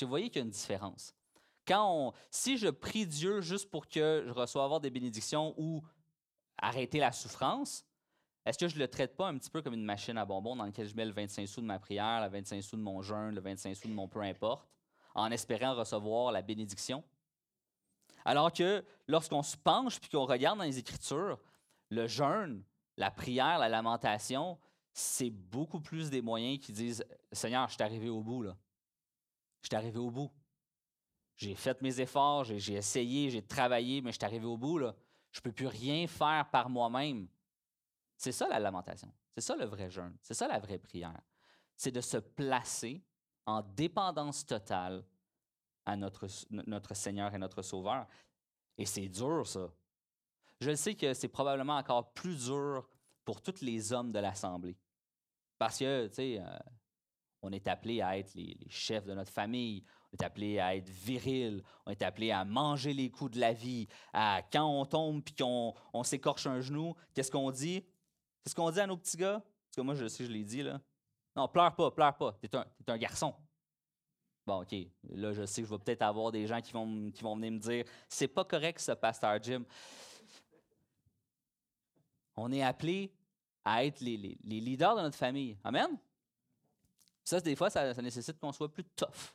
Vous 0.01 0.07
voyez 0.07 0.29
qu'il 0.29 0.39
y 0.39 0.43
a 0.43 0.45
une 0.45 0.51
différence. 0.51 1.13
Quand 1.65 2.13
si 2.31 2.57
je 2.57 2.67
prie 2.67 3.05
Dieu 3.05 3.41
juste 3.41 3.69
pour 3.69 3.87
que 3.87 4.23
je 4.25 4.31
reçoive 4.31 4.79
des 4.81 4.89
bénédictions 4.89 5.53
ou 5.57 5.83
arrêter 6.57 6.99
la 6.99 7.11
souffrance, 7.11 7.85
est-ce 8.45 8.57
que 8.57 8.67
je 8.67 8.75
ne 8.75 8.79
le 8.79 8.87
traite 8.87 9.15
pas 9.15 9.27
un 9.27 9.37
petit 9.37 9.49
peu 9.49 9.61
comme 9.61 9.73
une 9.73 9.85
machine 9.85 10.17
à 10.17 10.25
bonbons 10.25 10.55
dans 10.55 10.65
laquelle 10.65 10.87
je 10.87 10.95
mets 10.95 11.05
le 11.05 11.11
25 11.11 11.47
sous 11.47 11.61
de 11.61 11.65
ma 11.65 11.77
prière, 11.77 12.21
le 12.23 12.29
25 12.29 12.63
sous 12.63 12.77
de 12.77 12.81
mon 12.81 13.01
jeûne, 13.01 13.35
le 13.35 13.41
25 13.41 13.75
sous 13.75 13.87
de 13.87 13.93
mon 13.93 14.07
peu 14.07 14.21
importe, 14.21 14.67
en 15.13 15.29
espérant 15.31 15.75
recevoir 15.75 16.31
la 16.31 16.41
bénédiction? 16.41 17.03
Alors 18.25 18.51
que 18.51 18.83
lorsqu'on 19.07 19.43
se 19.43 19.57
penche 19.57 19.99
puis 19.99 20.09
qu'on 20.09 20.25
regarde 20.25 20.57
dans 20.57 20.65
les 20.65 20.77
Écritures, 20.77 21.39
le 21.89 22.07
jeûne, 22.07 22.63
la 22.97 23.11
prière, 23.11 23.59
la 23.59 23.69
lamentation, 23.69 24.57
c'est 24.99 25.29
beaucoup 25.29 25.79
plus 25.79 26.09
des 26.09 26.21
moyens 26.21 26.59
qui 26.59 26.73
disent 26.73 27.05
Seigneur, 27.31 27.67
je 27.69 27.75
suis 27.75 27.83
arrivé 27.83 28.09
au 28.09 28.21
bout, 28.21 28.43
là. 28.43 28.57
Je 29.61 29.67
suis 29.67 29.75
arrivé 29.75 29.97
au 29.97 30.11
bout. 30.11 30.29
J'ai 31.37 31.55
fait 31.55 31.81
mes 31.81 32.01
efforts, 32.01 32.43
j'ai 32.43 32.73
essayé, 32.73 33.29
j'ai 33.29 33.41
travaillé, 33.41 34.01
mais 34.01 34.11
je 34.11 34.17
suis 34.17 34.25
arrivé 34.25 34.45
au 34.45 34.57
bout, 34.57 34.77
là. 34.77 34.93
Je 35.31 35.39
ne 35.39 35.43
peux 35.43 35.51
plus 35.53 35.67
rien 35.67 36.05
faire 36.05 36.49
par 36.51 36.69
moi-même. 36.69 37.29
C'est 38.17 38.33
ça 38.33 38.47
la 38.49 38.59
lamentation. 38.59 39.11
C'est 39.33 39.41
ça 39.41 39.55
le 39.55 39.65
vrai 39.65 39.89
jeûne. 39.89 40.17
C'est 40.21 40.33
ça 40.33 40.47
la 40.47 40.59
vraie 40.59 40.79
prière. 40.79 41.21
C'est 41.77 41.91
de 41.91 42.01
se 42.01 42.17
placer 42.17 43.01
en 43.45 43.61
dépendance 43.61 44.45
totale 44.45 45.05
à 45.85 45.95
notre, 45.95 46.27
notre 46.49 46.93
Seigneur 46.93 47.33
et 47.33 47.37
notre 47.37 47.61
Sauveur. 47.61 48.05
Et 48.77 48.85
c'est 48.85 49.07
dur, 49.07 49.47
ça. 49.47 49.71
Je 50.59 50.75
sais 50.75 50.95
que 50.95 51.13
c'est 51.13 51.29
probablement 51.29 51.77
encore 51.77 52.11
plus 52.11 52.47
dur 52.47 52.89
pour 53.23 53.41
tous 53.41 53.61
les 53.61 53.93
hommes 53.93 54.11
de 54.11 54.19
l'Assemblée. 54.19 54.75
Parce 55.59 55.77
que, 55.77 56.07
tu 56.07 56.13
sais, 56.15 56.39
euh, 56.39 56.57
on 57.41 57.51
est 57.51 57.67
appelé 57.67 58.01
à 58.01 58.17
être 58.17 58.33
les, 58.33 58.57
chefs 58.69 59.05
de 59.05 59.13
notre 59.13 59.31
famille, 59.31 59.83
on 60.11 60.17
est 60.17 60.23
appelé 60.23 60.57
à 60.57 60.75
être 60.75 60.89
viril, 60.89 61.61
on 61.85 61.91
est 61.91 62.01
appelé 62.01 62.31
à 62.31 62.43
manger 62.45 62.93
les 62.93 63.11
coups 63.11 63.31
de 63.31 63.39
la 63.39 63.53
vie, 63.53 63.87
à 64.13 64.41
quand 64.51 64.65
on 64.65 64.85
tombe 64.85 65.21
puis 65.21 65.35
qu'on 65.35 65.75
on, 65.93 66.03
s'écorche 66.03 66.47
un 66.47 66.61
genou, 66.61 66.95
qu'est-ce 67.13 67.29
qu'on 67.29 67.51
dit? 67.51 67.85
C'est 68.43 68.51
ce 68.51 68.55
qu'on 68.55 68.71
dit 68.71 68.79
à 68.79 68.87
nos 68.87 68.97
petits 68.97 69.17
gars? 69.17 69.43
Parce 69.67 69.75
que 69.75 69.81
moi, 69.81 69.93
je 69.93 70.07
sais, 70.07 70.25
je 70.25 70.31
l'ai 70.31 70.43
dit, 70.43 70.63
là. 70.63 70.79
Non, 71.35 71.47
pleure 71.47 71.75
pas, 71.75 71.91
pleure 71.91 72.17
pas. 72.17 72.33
T'es 72.41 72.55
un, 72.55 72.61
es 72.63 72.91
un 72.91 72.97
garçon. 72.97 73.35
Bon, 74.47 74.61
OK. 74.61 74.73
Là, 75.09 75.31
je 75.33 75.45
sais 75.45 75.61
que 75.61 75.67
je 75.67 75.73
vais 75.73 75.79
peut-être 75.79 76.01
avoir 76.01 76.31
des 76.31 76.47
gens 76.47 76.59
qui 76.59 76.71
vont, 76.71 76.85
venir 76.85 77.51
me 77.51 77.59
dire 77.59 77.85
c'est 78.07 78.27
pas 78.27 78.43
correct, 78.43 78.79
ça, 78.79 78.95
Pasteur 78.95 79.37
Jim. 79.43 79.63
On 82.35 82.51
est 82.51 82.63
appelé 82.63 83.13
à 83.65 83.85
être 83.85 84.01
les, 84.01 84.17
leaders 84.43 84.95
de 84.95 85.01
notre 85.01 85.17
famille. 85.17 85.57
Amen? 85.63 85.97
Ça, 87.23 87.39
des 87.39 87.55
fois, 87.55 87.69
ça 87.69 87.93
nécessite 88.01 88.39
qu'on 88.39 88.51
soit 88.51 88.71
plus 88.71 88.83
tough. 88.83 89.33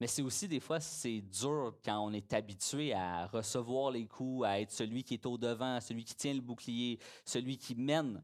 Mais 0.00 0.06
c'est 0.06 0.22
aussi 0.22 0.48
des 0.48 0.60
fois, 0.60 0.80
c'est 0.80 1.20
dur 1.20 1.78
quand 1.84 2.00
on 2.00 2.12
est 2.12 2.32
habitué 2.32 2.94
à 2.94 3.26
recevoir 3.26 3.90
les 3.90 4.06
coups, 4.06 4.46
à 4.46 4.58
être 4.58 4.70
celui 4.70 5.04
qui 5.04 5.14
est 5.14 5.26
au 5.26 5.36
devant, 5.36 5.78
celui 5.80 6.04
qui 6.04 6.14
tient 6.14 6.32
le 6.32 6.40
bouclier, 6.40 6.98
celui 7.24 7.58
qui 7.58 7.74
mène. 7.74 8.22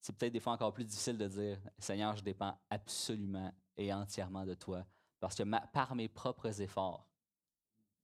C'est 0.00 0.16
peut-être 0.16 0.32
des 0.32 0.40
fois 0.40 0.54
encore 0.54 0.72
plus 0.72 0.84
difficile 0.84 1.16
de 1.16 1.28
dire, 1.28 1.58
Seigneur, 1.78 2.16
je 2.16 2.22
dépends 2.22 2.58
absolument 2.70 3.52
et 3.76 3.92
entièrement 3.92 4.44
de 4.44 4.54
toi, 4.54 4.84
parce 5.20 5.36
que 5.36 5.44
par 5.72 5.94
mes 5.94 6.08
propres 6.08 6.60
efforts, 6.60 7.06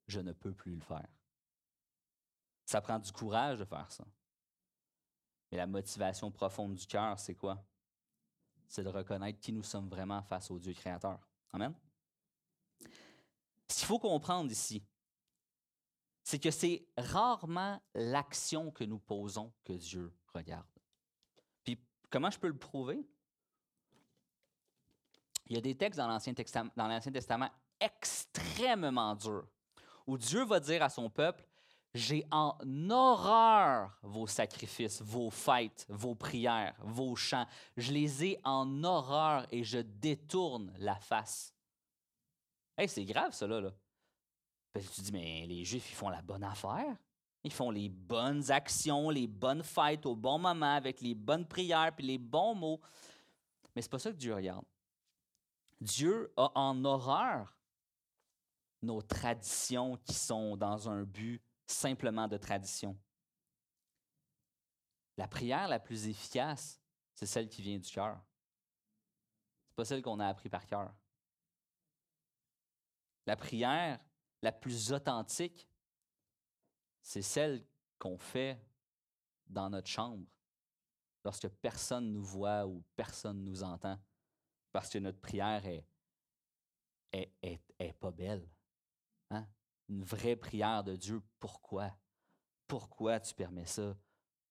je 0.06 0.20
ne 0.20 0.32
peux 0.32 0.52
plus 0.52 0.74
le 0.74 0.80
faire. 0.80 1.08
Ça 2.64 2.80
prend 2.80 2.98
du 2.98 3.12
courage 3.12 3.58
de 3.58 3.64
faire 3.64 3.90
ça. 3.90 4.04
Mais 5.50 5.58
la 5.58 5.66
motivation 5.66 6.30
profonde 6.30 6.74
du 6.74 6.86
cœur, 6.86 7.18
c'est 7.18 7.34
quoi? 7.34 7.62
C'est 8.66 8.82
de 8.82 8.88
reconnaître 8.88 9.38
qui 9.40 9.52
nous 9.52 9.62
sommes 9.62 9.88
vraiment 9.88 10.22
face 10.22 10.50
au 10.50 10.58
Dieu 10.58 10.72
créateur. 10.72 11.18
Amen? 11.52 11.74
Ce 13.68 13.78
qu'il 13.78 13.86
faut 13.86 13.98
comprendre 13.98 14.50
ici, 14.50 14.82
c'est 16.22 16.38
que 16.38 16.50
c'est 16.50 16.86
rarement 16.96 17.82
l'action 17.94 18.70
que 18.70 18.84
nous 18.84 18.98
posons 18.98 19.52
que 19.64 19.72
Dieu 19.72 20.12
regarde. 20.32 20.66
Puis 21.64 21.78
comment 22.08 22.30
je 22.30 22.38
peux 22.38 22.48
le 22.48 22.58
prouver? 22.58 23.04
Il 25.46 25.56
y 25.56 25.58
a 25.58 25.60
des 25.60 25.76
textes 25.76 25.98
dans 25.98 26.06
l'Ancien 26.06 26.32
Testament, 26.32 26.70
Testament 27.12 27.50
extrêmement 27.80 29.14
durs 29.16 29.46
où 30.06 30.16
Dieu 30.16 30.44
va 30.44 30.60
dire 30.60 30.82
à 30.82 30.88
son 30.88 31.10
peuple, 31.10 31.46
j'ai 31.94 32.24
en 32.30 32.56
horreur 32.90 33.98
vos 34.02 34.26
sacrifices, 34.26 35.02
vos 35.02 35.30
fêtes, 35.30 35.86
vos 35.88 36.14
prières, 36.14 36.74
vos 36.80 37.14
chants. 37.16 37.46
Je 37.76 37.92
les 37.92 38.24
ai 38.24 38.40
en 38.44 38.82
horreur 38.82 39.46
et 39.50 39.62
je 39.62 39.78
détourne 39.78 40.72
la 40.78 40.96
face 40.96 41.52
c'est 42.86 43.04
grave, 43.04 43.32
ça, 43.32 43.46
là. 43.46 43.70
Parce 44.72 44.90
tu 44.90 45.00
dis, 45.02 45.12
mais 45.12 45.46
les 45.46 45.64
Juifs, 45.64 45.90
ils 45.90 45.94
font 45.94 46.08
la 46.08 46.22
bonne 46.22 46.44
affaire. 46.44 46.96
Ils 47.44 47.52
font 47.52 47.70
les 47.70 47.88
bonnes 47.88 48.50
actions, 48.50 49.10
les 49.10 49.26
bonnes 49.26 49.62
fêtes 49.62 50.06
au 50.06 50.14
bon 50.14 50.38
moment, 50.38 50.74
avec 50.74 51.00
les 51.00 51.14
bonnes 51.14 51.46
prières 51.46 51.92
puis 51.94 52.06
les 52.06 52.18
bons 52.18 52.54
mots. 52.54 52.80
Mais 53.74 53.82
c'est 53.82 53.90
pas 53.90 53.98
ça 53.98 54.10
que 54.10 54.16
Dieu 54.16 54.34
regarde. 54.34 54.64
Dieu 55.80 56.32
a 56.36 56.52
en 56.54 56.84
horreur 56.84 57.56
nos 58.80 59.02
traditions 59.02 59.96
qui 59.96 60.14
sont 60.14 60.56
dans 60.56 60.88
un 60.88 61.02
but 61.02 61.42
simplement 61.66 62.28
de 62.28 62.36
tradition. 62.36 62.98
La 65.16 65.28
prière 65.28 65.68
la 65.68 65.78
plus 65.78 66.08
efficace, 66.08 66.80
c'est 67.14 67.26
celle 67.26 67.48
qui 67.48 67.62
vient 67.62 67.78
du 67.78 67.90
cœur. 67.90 68.20
C'est 69.68 69.76
pas 69.76 69.84
celle 69.84 70.02
qu'on 70.02 70.20
a 70.20 70.26
appris 70.26 70.48
par 70.48 70.66
cœur. 70.66 70.94
La 73.26 73.36
prière 73.36 74.00
la 74.42 74.52
plus 74.52 74.92
authentique, 74.92 75.68
c'est 77.00 77.22
celle 77.22 77.64
qu'on 77.98 78.18
fait 78.18 78.60
dans 79.46 79.70
notre 79.70 79.88
chambre, 79.88 80.26
lorsque 81.24 81.48
personne 81.48 82.12
nous 82.12 82.24
voit 82.24 82.66
ou 82.66 82.82
personne 82.96 83.44
nous 83.44 83.62
entend, 83.62 83.98
parce 84.72 84.88
que 84.88 84.98
notre 84.98 85.20
prière 85.20 85.64
est, 85.66 85.86
pas 88.00 88.10
belle. 88.10 88.48
Hein? 89.30 89.46
Une 89.88 90.04
vraie 90.04 90.36
prière 90.36 90.84
de 90.84 90.96
Dieu, 90.96 91.22
pourquoi? 91.38 91.94
Pourquoi 92.66 93.20
tu 93.20 93.34
permets 93.34 93.66
ça? 93.66 93.96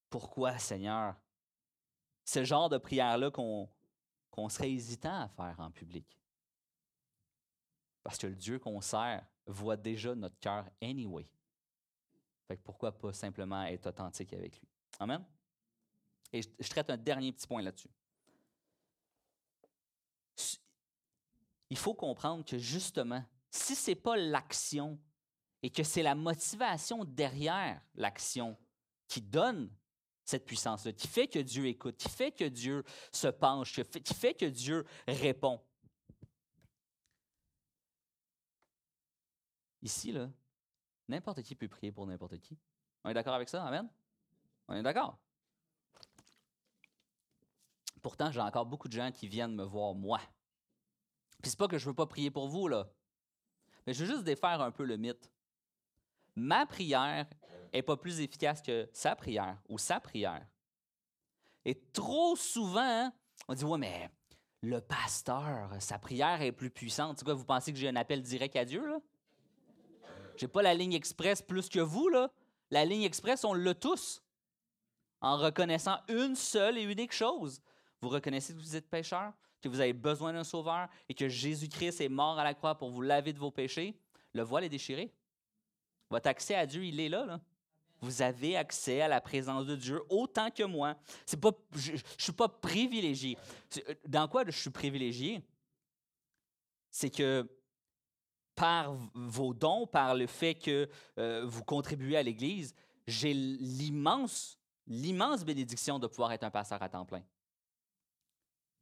Pourquoi, 0.08 0.58
Seigneur? 0.58 1.16
Ce 2.24 2.44
genre 2.44 2.68
de 2.68 2.78
prière-là 2.78 3.30
qu'on 3.30 4.48
serait 4.48 4.70
hésitant 4.70 5.22
à 5.22 5.28
faire 5.28 5.58
en 5.58 5.70
public. 5.70 6.18
Parce 8.02 8.18
que 8.18 8.26
le 8.26 8.36
Dieu 8.36 8.58
qu'on 8.58 8.80
sert 8.80 9.26
voit 9.46 9.76
déjà 9.76 10.14
notre 10.14 10.38
cœur 10.38 10.68
anyway. 10.80 11.28
Fait 12.46 12.56
que 12.56 12.62
pourquoi 12.62 12.96
pas 12.96 13.12
simplement 13.12 13.64
être 13.64 13.86
authentique 13.86 14.32
avec 14.32 14.58
lui? 14.60 14.68
Amen? 14.98 15.24
Et 16.32 16.42
je, 16.42 16.68
traite 16.68 16.90
un 16.90 16.96
dernier 16.96 17.32
petit 17.32 17.46
point 17.46 17.62
là-dessus. 17.62 17.90
Il 21.70 21.76
faut 21.76 21.94
comprendre 21.94 22.44
que 22.44 22.58
justement, 22.58 23.24
si 23.50 23.74
ce 23.74 23.90
n'est 23.90 23.96
pas 23.96 24.16
l'action 24.16 24.98
et 25.62 25.70
que 25.70 25.82
c'est 25.82 26.02
la 26.02 26.14
motivation 26.14 27.04
derrière 27.04 27.80
l'action 27.94 28.56
qui 29.08 29.20
donne 29.20 29.70
cette 30.24 30.46
puissance-là, 30.46 30.92
qui 30.92 31.08
fait 31.08 31.28
que 31.28 31.38
Dieu 31.38 31.66
écoute, 31.66 31.96
qui 31.96 32.08
fait 32.08 32.32
que 32.32 32.44
Dieu 32.44 32.84
se 33.12 33.28
penche, 33.28 33.72
qui 33.72 34.14
fait 34.14 34.34
que 34.34 34.46
Dieu 34.46 34.84
répond, 35.06 35.60
Ici, 39.82 40.14
n'importe 41.08 41.42
qui 41.42 41.56
peut 41.56 41.68
prier 41.68 41.90
pour 41.90 42.06
n'importe 42.06 42.38
qui. 42.38 42.56
On 43.02 43.10
est 43.10 43.14
d'accord 43.14 43.34
avec 43.34 43.48
ça? 43.48 43.64
Amen? 43.64 43.90
On 44.68 44.74
est 44.74 44.82
d'accord? 44.82 45.18
Pourtant, 48.00 48.30
j'ai 48.30 48.40
encore 48.40 48.64
beaucoup 48.64 48.88
de 48.88 48.92
gens 48.92 49.10
qui 49.10 49.26
viennent 49.26 49.54
me 49.54 49.64
voir 49.64 49.94
moi. 49.94 50.20
Puis 51.42 51.50
c'est 51.50 51.58
pas 51.58 51.66
que 51.66 51.78
je 51.78 51.86
veux 51.86 51.94
pas 51.94 52.06
prier 52.06 52.30
pour 52.30 52.48
vous, 52.48 52.68
là. 52.68 52.88
Mais 53.86 53.92
je 53.92 54.04
veux 54.04 54.12
juste 54.12 54.24
défaire 54.24 54.60
un 54.60 54.70
peu 54.70 54.84
le 54.84 54.96
mythe. 54.96 55.30
Ma 56.36 56.66
prière 56.66 57.26
est 57.72 57.82
pas 57.82 57.96
plus 57.96 58.20
efficace 58.20 58.62
que 58.62 58.88
sa 58.92 59.16
prière 59.16 59.58
ou 59.68 59.78
sa 59.78 60.00
prière. 60.00 60.46
Et 61.64 61.80
trop 61.92 62.36
souvent, 62.36 63.12
on 63.48 63.54
dit 63.54 63.64
Ouais, 63.64 63.78
mais 63.78 64.10
le 64.62 64.80
pasteur, 64.80 65.70
sa 65.80 65.98
prière 65.98 66.40
est 66.42 66.52
plus 66.52 66.70
puissante. 66.70 67.18
C'est 67.18 67.24
quoi, 67.24 67.34
vous 67.34 67.44
pensez 67.44 67.72
que 67.72 67.78
j'ai 67.78 67.88
un 67.88 67.96
appel 67.96 68.22
direct 68.22 68.56
à 68.56 68.64
Dieu, 68.64 68.86
là? 68.86 68.98
J'ai 70.36 70.48
pas 70.48 70.62
la 70.62 70.74
ligne 70.74 70.94
express 70.94 71.42
plus 71.42 71.68
que 71.68 71.80
vous, 71.80 72.08
là. 72.08 72.30
La 72.70 72.84
ligne 72.84 73.02
express, 73.02 73.44
on 73.44 73.54
l'a 73.54 73.74
tous. 73.74 74.22
En 75.20 75.36
reconnaissant 75.36 75.98
une 76.08 76.34
seule 76.34 76.78
et 76.78 76.82
unique 76.82 77.12
chose. 77.12 77.60
Vous 78.00 78.08
reconnaissez 78.08 78.54
que 78.54 78.58
vous 78.58 78.74
êtes 78.74 78.88
pécheur, 78.88 79.32
que 79.60 79.68
vous 79.68 79.80
avez 79.80 79.92
besoin 79.92 80.32
d'un 80.32 80.42
sauveur 80.42 80.88
et 81.08 81.14
que 81.14 81.28
Jésus-Christ 81.28 82.00
est 82.00 82.08
mort 82.08 82.38
à 82.38 82.44
la 82.44 82.54
croix 82.54 82.76
pour 82.76 82.90
vous 82.90 83.02
laver 83.02 83.32
de 83.32 83.38
vos 83.38 83.50
péchés. 83.50 83.94
Le 84.32 84.42
voile 84.42 84.64
est 84.64 84.68
déchiré. 84.68 85.12
Votre 86.12 86.28
accès 86.28 86.54
à 86.54 86.66
Dieu, 86.66 86.84
il 86.84 87.00
est 87.00 87.08
là. 87.08 87.40
Vous 88.02 88.20
avez 88.20 88.54
accès 88.54 89.00
à 89.00 89.08
la 89.08 89.22
présence 89.22 89.64
de 89.64 89.74
Dieu 89.74 90.02
autant 90.10 90.50
que 90.50 90.62
moi. 90.62 90.94
C'est 91.24 91.40
pas, 91.40 91.52
je 91.74 91.92
ne 91.92 91.98
suis 92.18 92.32
pas 92.32 92.50
privilégié. 92.50 93.38
Dans 94.06 94.28
quoi 94.28 94.44
je 94.44 94.50
suis 94.50 94.68
privilégié? 94.68 95.42
C'est 96.90 97.08
que 97.08 97.48
par 98.54 98.94
vos 99.14 99.54
dons, 99.54 99.86
par 99.86 100.14
le 100.14 100.26
fait 100.26 100.54
que 100.54 100.86
euh, 101.18 101.46
vous 101.46 101.64
contribuez 101.64 102.18
à 102.18 102.22
l'Église, 102.22 102.74
j'ai 103.06 103.32
l'immense, 103.32 104.58
l'immense 104.86 105.46
bénédiction 105.46 105.98
de 105.98 106.06
pouvoir 106.06 106.32
être 106.32 106.44
un 106.44 106.50
pasteur 106.50 106.82
à 106.82 106.90
temps 106.90 107.06
plein. 107.06 107.22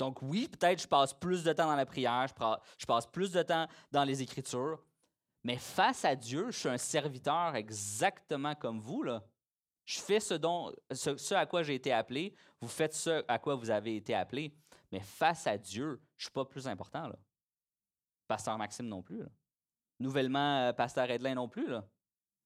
Donc 0.01 0.21
oui, 0.23 0.49
peut-être 0.49 0.83
je 0.83 0.89
passe 0.89 1.15
plus 1.15 1.45
de 1.45 1.53
temps 1.53 1.67
dans 1.67 1.77
la 1.77 1.87
prière, 1.87 2.27
je 2.77 2.87
passe 2.87 3.07
plus 3.07 3.31
de 3.31 3.43
temps 3.45 3.69
dans 3.93 4.03
les 4.03 4.21
Écritures, 4.21 4.83
mais 5.43 5.57
face 5.57 6.05
à 6.05 6.15
Dieu, 6.15 6.51
je 6.51 6.59
suis 6.59 6.69
un 6.69 6.79
serviteur 6.79 7.55
exactement 7.55 8.55
comme 8.55 8.81
vous. 8.81 9.03
Là. 9.03 9.25
Je 9.85 9.99
fais 10.01 10.21
ce, 10.21 10.35
dont, 10.35 10.73
ce, 10.93 11.35
à 11.35 11.47
quoi 11.47 11.63
j'ai 11.63 11.75
été 11.75 11.93
appelé, 11.93 12.35
vous 12.61 12.69
faites 12.69 12.95
ce 12.95 13.25
à 13.27 13.39
quoi 13.39 13.55
vous 13.55 13.71
avez 13.71 13.97
été 13.97 14.15
appelé, 14.15 14.55
mais 14.93 15.01
face 15.01 15.47
à 15.47 15.57
Dieu, 15.57 16.01
je 16.17 16.23
ne 16.23 16.27
suis 16.27 16.31
pas 16.31 16.45
plus 16.45 16.69
important. 16.69 17.11
Pasteur 18.29 18.57
Maxime 18.59 18.87
non 18.87 19.03
plus. 19.03 19.25
Nouvellement, 19.99 20.69
euh, 20.69 20.73
Pasteur 20.73 21.11
Edlin 21.11 21.35
non 21.35 21.49
plus. 21.49 21.67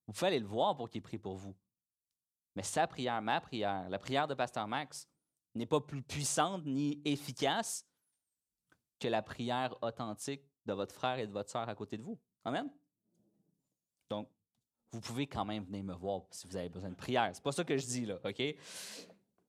Vous 0.06 0.12
pouvez 0.12 0.28
aller 0.28 0.40
le 0.40 0.46
voir 0.46 0.76
pour 0.76 0.88
qu'il 0.88 1.02
prie 1.02 1.18
pour 1.18 1.36
vous. 1.36 1.54
Mais 2.54 2.62
sa 2.62 2.86
prière, 2.86 3.20
ma 3.20 3.40
prière, 3.40 3.88
la 3.88 3.98
prière 3.98 4.28
de 4.28 4.34
Pasteur 4.34 4.66
Max, 4.68 5.08
n'est 5.54 5.66
pas 5.66 5.80
plus 5.80 6.02
puissante 6.02 6.64
ni 6.64 7.00
efficace 7.04 7.86
que 8.98 9.08
la 9.08 9.22
prière 9.22 9.76
authentique 9.82 10.42
de 10.66 10.72
votre 10.72 10.94
frère 10.94 11.18
et 11.18 11.26
de 11.26 11.32
votre 11.32 11.50
sœur 11.50 11.68
à 11.68 11.74
côté 11.74 11.96
de 11.98 12.02
vous. 12.02 12.18
Amen? 12.44 12.70
Donc, 14.14 14.28
vous 14.92 15.00
pouvez 15.00 15.26
quand 15.26 15.44
même 15.44 15.64
venir 15.64 15.82
me 15.82 15.94
voir 15.94 16.22
si 16.30 16.46
vous 16.46 16.56
avez 16.56 16.68
besoin 16.68 16.90
de 16.90 16.94
prière. 16.94 17.30
C'est 17.34 17.42
pas 17.42 17.52
ça 17.52 17.64
que 17.64 17.76
je 17.76 17.84
dis, 17.84 18.06
là, 18.06 18.18
OK? 18.24 18.42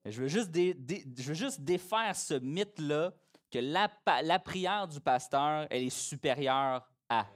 Je 0.06 0.22
veux 0.22 0.28
juste, 0.28 1.62
défaire 1.62 2.16
ce 2.16 2.36
mythe-là 2.36 3.14
que 3.52 3.60
la, 3.60 3.90
la 4.24 4.40
prière 4.40 4.88
du 4.88 5.00
pasteur, 5.00 5.68
elle 5.70 5.84
est 5.84 5.90
supérieure 5.90 6.88
à. 7.10 7.28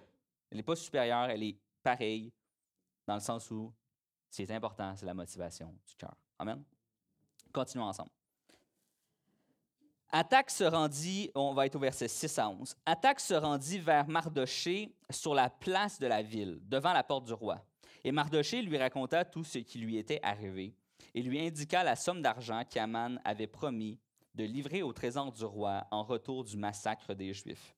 Elle 0.49 0.57
n'est 0.57 0.63
pas 0.63 0.75
supérieure, 0.75 1.29
elle 1.29 1.43
est 1.43 1.57
pareille, 1.83 2.31
dans 3.05 3.15
le 3.15 3.21
sens 3.21 3.49
où 3.51 3.71
ce 4.29 4.37
qui 4.37 4.41
est 4.43 4.51
important, 4.51 4.95
c'est 4.95 5.05
la 5.05 5.13
motivation 5.13 5.71
du 5.87 5.95
cœur. 5.95 6.15
Amen? 6.39 6.63
Continuons 7.53 7.85
ensemble. 7.85 8.11
Attaque 10.11 10.49
se 10.49 10.63
rendit, 10.63 11.29
on 11.35 11.53
va 11.53 11.67
être 11.67 11.75
au 11.75 11.79
verset 11.79 12.07
6 12.07 12.39
à 12.39 12.49
11. 12.49 12.75
Attaque 12.85 13.19
se 13.19 13.35
rendit 13.35 13.77
vers 13.77 14.07
Mardoché 14.07 14.95
sur 15.11 15.35
la 15.35 15.51
place 15.51 15.99
de 15.99 16.07
la 16.07 16.23
ville, 16.23 16.59
devant 16.63 16.93
la 16.93 17.03
porte 17.03 17.25
du 17.25 17.33
roi. 17.33 17.63
Et 18.03 18.11
Mardoché 18.11 18.63
lui 18.63 18.77
raconta 18.77 19.23
tout 19.23 19.43
ce 19.43 19.59
qui 19.59 19.77
lui 19.77 19.97
était 19.97 20.19
arrivé 20.23 20.73
et 21.13 21.21
lui 21.21 21.39
indiqua 21.39 21.83
la 21.83 21.95
somme 21.95 22.23
d'argent 22.23 22.63
qu'Aman 22.67 23.21
avait 23.23 23.47
promis 23.47 23.99
de 24.33 24.43
livrer 24.45 24.81
au 24.81 24.93
trésor 24.93 25.31
du 25.31 25.43
roi 25.43 25.85
en 25.91 26.03
retour 26.03 26.43
du 26.43 26.57
massacre 26.57 27.13
des 27.13 27.31
Juifs. 27.33 27.75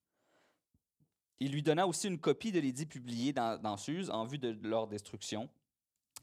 Il 1.39 1.51
lui 1.51 1.63
donna 1.63 1.85
aussi 1.85 2.07
une 2.07 2.19
copie 2.19 2.51
de 2.51 2.59
l'édit 2.59 2.85
publié 2.85 3.33
dans, 3.33 3.59
dans 3.59 3.75
Suse 3.75 4.09
en 4.09 4.25
vue 4.25 4.38
de 4.38 4.57
leur 4.61 4.88
destruction, 4.88 5.50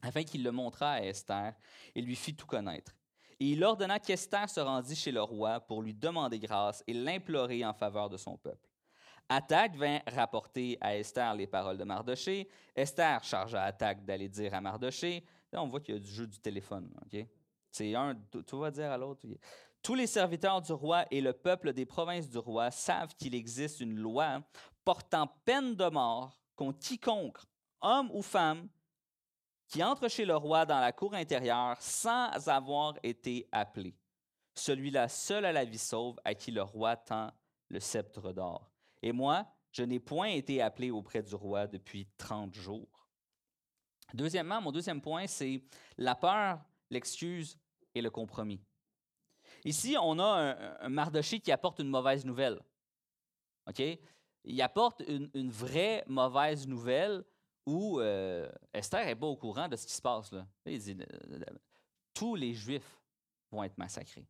afin 0.01 0.23
qu'il 0.23 0.43
le 0.43 0.51
montrât 0.51 0.93
à 0.93 1.01
Esther 1.01 1.53
et 1.93 2.01
lui 2.01 2.15
fit 2.15 2.35
tout 2.35 2.47
connaître. 2.47 2.95
Et 3.39 3.51
il 3.51 3.63
ordonna 3.63 3.99
qu'Esther 3.99 4.49
se 4.49 4.59
rendît 4.59 4.95
chez 4.95 5.11
le 5.11 5.21
roi 5.21 5.59
pour 5.61 5.81
lui 5.81 5.93
demander 5.93 6.39
grâce 6.39 6.83
et 6.87 6.93
l'implorer 6.93 7.63
en 7.65 7.73
faveur 7.73 8.09
de 8.09 8.17
son 8.17 8.37
peuple. 8.37 8.69
Attaque 9.29 9.75
vint 9.75 9.99
rapporter 10.07 10.77
à 10.81 10.97
Esther 10.97 11.35
les 11.35 11.47
paroles 11.47 11.77
de 11.77 11.83
Mardoché. 11.83 12.49
Esther 12.75 13.23
chargea 13.23 13.63
Attaque 13.63 14.03
d'aller 14.03 14.27
dire 14.27 14.53
à 14.55 14.59
Mardoché. 14.59 15.23
Là, 15.51 15.61
on 15.61 15.67
voit 15.67 15.79
qu'il 15.79 15.95
y 15.95 15.97
a 15.97 16.01
du 16.01 16.09
jeu 16.09 16.27
du 16.27 16.39
téléphone. 16.39 16.91
C'est 17.71 17.93
un, 17.93 18.15
tu 18.45 18.57
vas 18.57 18.71
dire 18.71 18.91
à 18.91 18.97
l'autre. 18.97 19.25
Tous 19.81 19.95
les 19.95 20.07
serviteurs 20.07 20.61
du 20.61 20.73
roi 20.73 21.05
et 21.11 21.21
le 21.21 21.31
peuple 21.31 21.73
des 21.73 21.85
provinces 21.85 22.27
du 22.27 22.39
roi 22.39 22.71
savent 22.71 23.15
qu'il 23.15 23.35
existe 23.35 23.79
une 23.79 23.95
loi 23.95 24.41
portant 24.83 25.27
peine 25.45 25.75
de 25.75 25.85
mort 25.85 26.41
contre 26.55 26.79
quiconque, 26.79 27.37
homme 27.81 28.09
ou 28.11 28.21
femme, 28.21 28.67
qui 29.69 29.83
entre 29.83 30.07
chez 30.07 30.25
le 30.25 30.35
roi 30.35 30.65
dans 30.65 30.79
la 30.79 30.91
cour 30.91 31.13
intérieure 31.13 31.77
sans 31.79 32.49
avoir 32.49 32.95
été 33.03 33.47
appelé. 33.51 33.95
Celui-là 34.55 35.07
seul 35.07 35.45
a 35.45 35.51
la 35.51 35.63
vie 35.63 35.77
sauve 35.77 36.19
à 36.25 36.33
qui 36.33 36.51
le 36.51 36.63
roi 36.63 36.97
tend 36.97 37.31
le 37.69 37.79
sceptre 37.79 38.33
d'or. 38.33 38.71
Et 39.01 39.11
moi, 39.11 39.45
je 39.71 39.83
n'ai 39.83 39.99
point 39.99 40.29
été 40.29 40.61
appelé 40.61 40.89
auprès 40.89 41.21
du 41.21 41.35
roi 41.35 41.67
depuis 41.67 42.07
30 42.17 42.53
jours. 42.55 43.07
Deuxièmement, 44.13 44.59
mon 44.59 44.71
deuxième 44.71 45.01
point, 45.01 45.27
c'est 45.27 45.63
la 45.97 46.15
peur, 46.15 46.59
l'excuse 46.89 47.57
et 47.93 48.01
le 48.01 48.09
compromis. 48.09 48.59
Ici, 49.63 49.95
on 50.01 50.17
a 50.17 50.55
un, 50.81 50.89
Mardoché 50.89 51.39
qui 51.39 51.51
apporte 51.51 51.77
une 51.77 51.89
mauvaise 51.89 52.25
nouvelle. 52.25 52.59
Il 54.45 54.61
apporte 54.63 55.03
une 55.07 55.51
vraie 55.51 56.03
mauvaise 56.07 56.67
nouvelle 56.67 57.23
où 57.65 57.99
euh, 57.99 58.49
Esther 58.73 59.05
n'est 59.05 59.15
pas 59.15 59.27
au 59.27 59.37
courant 59.37 59.67
de 59.67 59.75
ce 59.75 59.85
qui 59.85 59.93
se 59.93 60.01
passe. 60.01 60.31
Là. 60.31 60.47
Il 60.65 60.79
dit 60.79 60.97
tous 62.13 62.35
les 62.35 62.53
Juifs 62.53 62.99
vont 63.51 63.63
être 63.63 63.77
massacrés. 63.77 64.27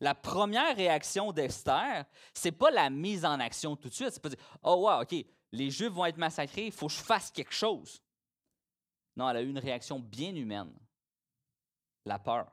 La 0.00 0.14
première 0.14 0.76
réaction 0.76 1.32
d'Esther, 1.32 2.04
c'est 2.32 2.52
pas 2.52 2.70
la 2.70 2.90
mise 2.90 3.24
en 3.24 3.38
action 3.38 3.76
tout 3.76 3.88
de 3.88 3.94
suite. 3.94 4.10
C'est 4.10 4.22
pas 4.22 4.28
dire 4.28 4.58
Oh, 4.62 4.88
wow, 4.88 5.02
OK, 5.02 5.14
les 5.52 5.70
Juifs 5.70 5.92
vont 5.92 6.06
être 6.06 6.18
massacrés, 6.18 6.66
il 6.66 6.72
faut 6.72 6.88
que 6.88 6.92
je 6.92 7.00
fasse 7.00 7.30
quelque 7.30 7.54
chose. 7.54 8.02
Non, 9.16 9.30
elle 9.30 9.36
a 9.36 9.42
eu 9.42 9.48
une 9.48 9.58
réaction 9.58 10.00
bien 10.00 10.34
humaine 10.34 10.72
la 12.04 12.18
peur. 12.18 12.50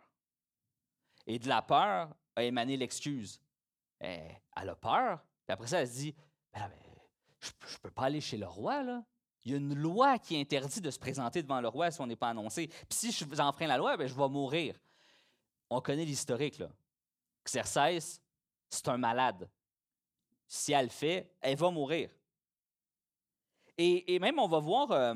Et 1.27 1.39
de 1.39 1.47
la 1.47 1.61
peur 1.61 2.15
a 2.35 2.43
émané 2.43 2.77
l'excuse. 2.77 3.41
Eh, 3.99 4.29
elle 4.55 4.69
a 4.69 4.75
peur, 4.75 5.19
puis 5.45 5.53
après 5.53 5.67
ça, 5.67 5.81
elle 5.81 5.87
se 5.87 5.97
dit 5.97 6.15
ben 6.53 6.71
Je 7.39 7.49
ne 7.49 7.77
peux 7.81 7.91
pas 7.91 8.03
aller 8.03 8.21
chez 8.21 8.37
le 8.37 8.47
roi. 8.47 9.03
Il 9.43 9.51
y 9.51 9.53
a 9.55 9.57
une 9.57 9.73
loi 9.73 10.19
qui 10.19 10.37
interdit 10.37 10.81
de 10.81 10.91
se 10.91 10.99
présenter 10.99 11.41
devant 11.41 11.61
le 11.61 11.67
roi 11.67 11.89
si 11.89 11.99
on 12.01 12.07
n'est 12.07 12.15
pas 12.15 12.29
annoncé. 12.29 12.67
Puis 12.67 12.85
si 12.89 13.11
je 13.11 13.41
enfreins 13.41 13.67
la 13.67 13.77
loi, 13.77 13.97
ben, 13.97 14.07
je 14.07 14.13
vais 14.13 14.29
mourir. 14.29 14.75
On 15.69 15.81
connaît 15.81 16.05
l'historique. 16.05 16.59
là. 16.59 16.69
Xerxès, 17.43 18.21
c'est 18.69 18.87
un 18.87 18.97
malade. 18.97 19.49
Si 20.47 20.73
elle 20.73 20.85
le 20.85 20.91
fait, 20.91 21.33
elle 21.41 21.57
va 21.57 21.71
mourir. 21.71 22.09
Et, 23.77 24.19
même, 24.19 24.37
on 24.37 24.47
va 24.47 24.59
voir, 24.59 24.91
euh, 24.91 25.15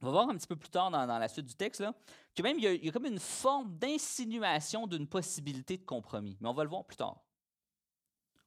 on 0.00 0.06
va 0.06 0.10
voir 0.10 0.28
un 0.28 0.36
petit 0.36 0.48
peu 0.48 0.56
plus 0.56 0.70
tard 0.70 0.90
dans, 0.90 1.06
la 1.06 1.28
suite 1.28 1.46
du 1.46 1.54
texte, 1.54 1.80
là, 1.80 1.94
que 2.34 2.42
même 2.42 2.58
il 2.58 2.64
y, 2.64 2.66
a, 2.66 2.72
il 2.72 2.84
y 2.84 2.88
a 2.88 2.92
comme 2.92 3.06
une 3.06 3.20
forme 3.20 3.78
d'insinuation 3.78 4.88
d'une 4.88 5.06
possibilité 5.06 5.76
de 5.76 5.84
compromis. 5.84 6.36
Mais 6.40 6.48
on 6.48 6.54
va 6.54 6.64
le 6.64 6.70
voir 6.70 6.84
plus 6.84 6.96
tard. 6.96 7.22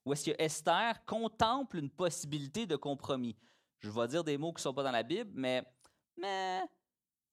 Où 0.06 0.12
est-ce 0.12 0.32
que 0.32 0.36
Esther 0.38 1.06
contemple 1.06 1.78
une 1.78 1.90
possibilité 1.90 2.66
de 2.66 2.76
compromis? 2.76 3.38
Je 3.82 3.90
vais 3.90 4.08
dire 4.08 4.24
des 4.24 4.38
mots 4.38 4.52
qui 4.52 4.60
ne 4.60 4.62
sont 4.62 4.74
pas 4.74 4.84
dans 4.84 4.92
la 4.92 5.04
Bible, 5.04 5.32
mais, 5.34 5.64
mais 6.18 6.62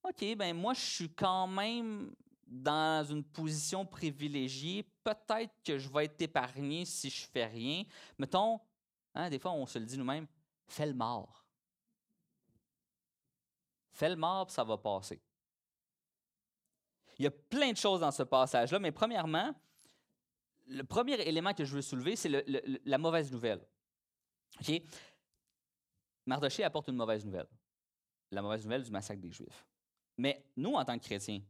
OK, 0.03 0.37
ben 0.37 0.57
moi, 0.57 0.75
je 0.75 0.81
suis 0.81 1.11
quand 1.11 1.47
même 1.47 2.15
dans 2.47 3.05
une 3.05 3.23
position 3.23 3.85
privilégiée. 3.85 4.83
Peut-être 5.05 5.53
que 5.63 5.79
je 5.79 5.89
vais 5.89 6.07
être 6.07 6.21
épargné 6.23 6.85
si 6.85 7.11
je 7.11 7.27
fais 7.27 7.45
rien. 7.45 7.85
Mettons, 8.17 8.59
hein, 9.15 9.29
des 9.29 9.39
fois, 9.39 9.53
on 9.53 9.67
se 9.67 9.79
le 9.79 9.85
dit 9.85 9.99
nous-mêmes, 9.99 10.27
fais 10.67 10.87
le 10.87 10.95
mort. 10.95 11.45
Fais 13.93 14.09
le 14.09 14.17
mort, 14.17 14.51
ça 14.51 14.65
va 14.65 14.79
passer. 14.79 15.21
Il 17.19 17.25
y 17.25 17.27
a 17.27 17.33
plein 17.33 17.73
de 17.73 17.77
choses 17.77 18.01
dans 18.01 18.13
ce 18.13 18.23
passage-là, 18.23 18.79
mais 18.79 18.93
premièrement, 18.93 19.53
le 20.69 20.85
premier 20.85 21.15
élément 21.15 21.53
que 21.53 21.65
je 21.65 21.75
veux 21.75 21.83
soulever, 21.83 22.15
c'est 22.15 22.31
la 22.85 22.99
mauvaise 22.99 23.33
nouvelle. 23.33 23.67
Mardoché 26.29 26.63
apporte 26.63 26.89
une 26.89 26.97
mauvaise 26.97 27.25
nouvelle. 27.25 27.49
La 28.31 28.43
mauvaise 28.43 28.63
nouvelle 28.63 28.83
du 28.83 28.91
massacre 28.91 29.21
des 29.21 29.31
Juifs. 29.31 29.67
Mais 30.19 30.45
nous, 30.57 30.75
en 30.75 30.85
tant 30.85 30.99
que 30.99 31.05
chrétiens, 31.05 31.41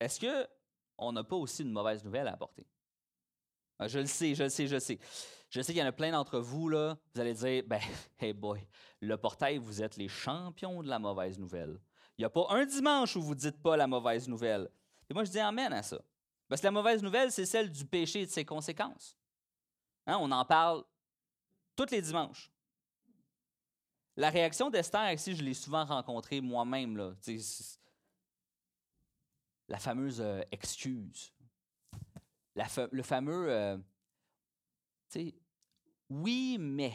est-ce 0.00 0.18
qu'on 0.18 1.12
n'a 1.12 1.22
pas 1.22 1.36
aussi 1.36 1.62
une 1.62 1.72
mauvaise 1.72 2.02
nouvelle 2.02 2.26
à 2.26 2.32
apporter? 2.32 2.66
Ah, 3.78 3.88
je 3.88 3.98
le 3.98 4.06
sais, 4.06 4.34
je 4.34 4.44
le 4.44 4.48
sais, 4.48 4.66
je 4.66 4.74
le 4.74 4.80
sais. 4.80 4.98
Je 5.50 5.60
sais 5.60 5.72
qu'il 5.72 5.80
y 5.80 5.84
en 5.84 5.88
a 5.88 5.92
plein 5.92 6.12
d'entre 6.12 6.38
vous, 6.38 6.68
là, 6.68 6.96
vous 7.14 7.20
allez 7.20 7.34
dire, 7.34 7.62
ben, 7.66 7.80
hey 8.18 8.32
boy, 8.32 8.66
le 9.00 9.16
portail, 9.16 9.58
vous 9.58 9.82
êtes 9.82 9.96
les 9.96 10.08
champions 10.08 10.82
de 10.82 10.88
la 10.88 10.98
mauvaise 10.98 11.38
nouvelle. 11.38 11.78
Il 12.16 12.22
n'y 12.22 12.24
a 12.24 12.30
pas 12.30 12.46
un 12.50 12.64
dimanche 12.64 13.16
où 13.16 13.22
vous 13.22 13.34
ne 13.34 13.40
dites 13.40 13.60
pas 13.60 13.76
la 13.76 13.86
mauvaise 13.86 14.28
nouvelle. 14.28 14.70
Et 15.10 15.14
moi, 15.14 15.24
je 15.24 15.30
dis 15.30 15.40
amen 15.40 15.72
à 15.72 15.82
ça. 15.82 16.00
Parce 16.48 16.62
que 16.62 16.66
la 16.66 16.72
mauvaise 16.72 17.02
nouvelle, 17.02 17.30
c'est 17.30 17.46
celle 17.46 17.70
du 17.70 17.84
péché 17.84 18.22
et 18.22 18.26
de 18.26 18.30
ses 18.30 18.44
conséquences. 18.44 19.16
Hein, 20.06 20.16
on 20.20 20.30
en 20.30 20.44
parle 20.44 20.84
tous 21.76 21.90
les 21.90 22.00
dimanches. 22.00 22.50
La 24.20 24.28
réaction 24.28 24.68
d'Esther, 24.68 25.14
ici, 25.14 25.34
je 25.34 25.42
l'ai 25.42 25.54
souvent 25.54 25.82
rencontrée 25.82 26.42
moi-même. 26.42 27.16
La 29.66 29.78
fameuse 29.78 30.20
euh, 30.20 30.42
excuse. 30.52 31.32
le 32.54 33.02
fameux 33.02 33.50
euh, 33.50 33.78
oui, 36.10 36.58
mais. 36.60 36.92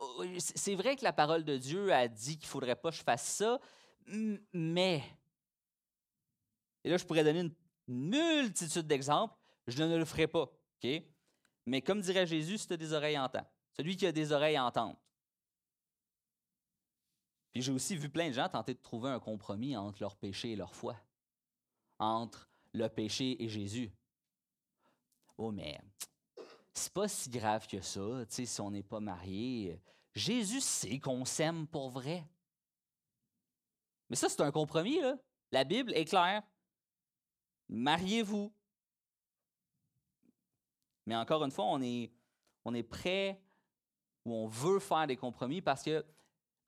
Oh, 0.00 0.24
c'est 0.38 0.74
vrai 0.74 0.96
que 0.96 1.04
la 1.04 1.12
parole 1.12 1.44
de 1.44 1.56
Dieu 1.56 1.92
a 1.92 2.08
dit 2.08 2.38
qu'il 2.38 2.46
ne 2.46 2.50
faudrait 2.50 2.74
pas 2.74 2.90
que 2.90 2.96
je 2.96 3.04
fasse 3.04 3.26
ça, 3.26 3.60
mais. 4.52 5.04
Et 6.82 6.90
là, 6.90 6.96
je 6.96 7.04
pourrais 7.04 7.22
donner 7.22 7.42
une 7.42 7.54
multitude 7.86 8.88
d'exemples. 8.88 9.36
Je 9.68 9.80
ne 9.84 9.96
le 9.96 10.04
ferai 10.04 10.26
pas. 10.26 10.50
OK? 10.82 10.90
Mais 11.66 11.82
comme 11.82 12.00
dirait 12.00 12.26
Jésus, 12.26 12.58
si 12.58 12.66
tu 12.66 12.72
as 12.72 12.76
des 12.76 12.92
oreilles, 12.94 13.16
entends. 13.16 13.46
Celui 13.76 13.96
qui 13.96 14.08
a 14.08 14.12
des 14.12 14.32
oreilles, 14.32 14.58
entend. 14.58 14.98
Puis 17.52 17.62
j'ai 17.62 17.72
aussi 17.72 17.96
vu 17.96 18.08
plein 18.08 18.28
de 18.28 18.34
gens 18.34 18.48
tenter 18.48 18.74
de 18.74 18.80
trouver 18.80 19.10
un 19.10 19.20
compromis 19.20 19.76
entre 19.76 20.00
leur 20.00 20.16
péché 20.16 20.52
et 20.52 20.56
leur 20.56 20.74
foi, 20.74 20.96
entre 21.98 22.48
le 22.72 22.88
péché 22.88 23.42
et 23.42 23.48
Jésus. 23.48 23.90
Oh, 25.36 25.50
mais 25.50 25.80
c'est 26.72 26.92
pas 26.92 27.08
si 27.08 27.28
grave 27.28 27.66
que 27.66 27.80
ça, 27.80 28.24
tu 28.28 28.34
sais, 28.34 28.46
si 28.46 28.60
on 28.60 28.70
n'est 28.70 28.82
pas 28.82 29.00
marié. 29.00 29.80
Jésus 30.14 30.60
sait 30.60 30.98
qu'on 30.98 31.24
s'aime 31.24 31.66
pour 31.66 31.90
vrai. 31.90 32.24
Mais 34.08 34.16
ça, 34.16 34.28
c'est 34.28 34.42
un 34.42 34.50
compromis, 34.50 35.00
là. 35.00 35.16
La 35.52 35.64
Bible 35.64 35.92
est 35.94 36.04
claire. 36.04 36.42
Mariez-vous. 37.68 38.52
Mais 41.06 41.16
encore 41.16 41.44
une 41.44 41.50
fois, 41.50 41.64
on 41.66 41.80
est, 41.82 42.12
on 42.64 42.74
est 42.74 42.82
prêt 42.82 43.40
ou 44.24 44.34
on 44.34 44.46
veut 44.46 44.78
faire 44.78 45.06
des 45.06 45.16
compromis 45.16 45.60
parce 45.60 45.82
que 45.82 46.04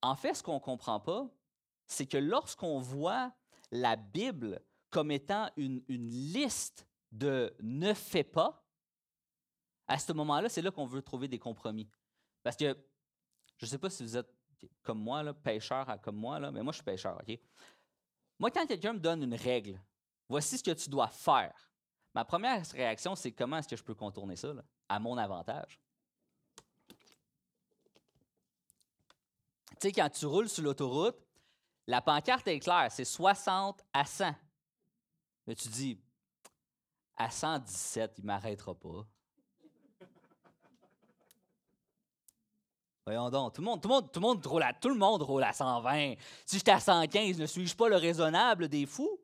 en 0.03 0.17
fait, 0.17 0.35
ce 0.35 0.43
qu'on 0.43 0.55
ne 0.55 0.61
comprend 0.61 1.01
pas, 1.01 1.29
c'est 1.87 2.07
que 2.07 2.19
lorsqu'on 2.19 2.81
voit 2.81 3.33
la 3.71 3.97
Bible 3.97 4.61
comme 4.91 5.11
étant 5.11 5.51
une, 5.57 5.83
liste 5.89 6.87
de 7.13 7.55
ne 7.61 7.95
fais 7.95 8.25
pas, 8.25 8.65
à 9.87 9.99
ce 9.99 10.13
moment-là, 10.13 10.49
c'est 10.49 10.63
là, 10.63 10.71
qu'on 10.71 10.87
veut 10.87 11.03
trouver 11.03 11.29
des 11.29 11.39
compromis. 11.39 11.89
Parce 12.43 12.57
que 12.57 12.77
je 13.57 13.67
ne 13.67 13.71
sais 13.71 13.79
pas 13.79 13.91
si 13.91 14.03
vous 14.03 14.17
êtes 14.17 14.31
comme 14.83 15.01
moi, 15.01 15.23
là, 15.23 15.33
pêcheur 15.33 15.87
comme 16.03 16.17
moi, 16.17 16.39
mais 16.51 16.63
moi, 16.63 16.73
je 16.73 16.77
suis 16.77 16.85
pêcheur? 16.85 17.21
Moi, 18.39 18.51
quand 18.51 18.67
quelqu'un 18.67 18.93
me 18.93 18.99
donne 18.99 19.23
une 19.23 19.35
règle, 19.35 19.81
voici 20.29 20.59
ce 20.59 20.63
que 20.63 20.71
tu 20.73 20.89
dois 20.89 21.09
faire. 21.09 21.71
Ma 22.15 22.25
première 22.25 22.65
réaction, 22.73 23.15
c'est 23.15 23.33
comment 23.33 23.59
est-ce 23.59 23.69
que 23.69 23.77
je 23.77 23.85
peux 23.85 23.95
contourner 23.95 24.37
ça 24.37 24.53
à 24.89 24.99
mon 24.99 25.17
avantage? 25.17 25.81
Tu 29.81 29.89
sais, 29.89 29.93
quand 29.93 30.09
tu 30.11 30.27
roules 30.27 30.49
sur 30.49 30.63
l'autoroute, 30.63 31.17
la 31.87 32.01
pancarte 32.01 32.47
est 32.49 32.61
claire, 32.61 32.91
c'est 32.91 33.05
60 33.05 33.83
à 33.93 34.05
100. 34.05 34.35
Mais 35.47 35.55
tu 35.55 35.69
dis, 35.69 35.99
à 37.17 37.31
117, 37.31 38.15
il 38.19 38.21
ne 38.23 38.27
m'arrêtera 38.27 38.75
pas. 38.75 39.07
Voyons 43.05 43.31
donc, 43.31 43.55
tout 43.55 43.61
le 43.61 43.65
monde, 43.65 43.83
tout 43.83 43.89
le 43.89 43.95
monde, 43.95 44.13
tout 44.13 44.21
le 44.21 44.27
monde 44.27 44.47
roule 44.47 44.63
à, 44.63 44.73
tout 44.73 44.89
le 44.89 44.95
monde 44.95 45.23
roule 45.23 45.43
à 45.43 45.53
120. 45.53 46.15
Si 46.47 46.59
j'étais 46.59 46.71
à 46.71 46.79
115, 46.79 47.39
ne 47.41 47.47
suis-je 47.47 47.75
pas 47.75 47.89
le 47.89 47.97
raisonnable 47.97 48.69
des 48.69 48.87
fous? 48.87 49.19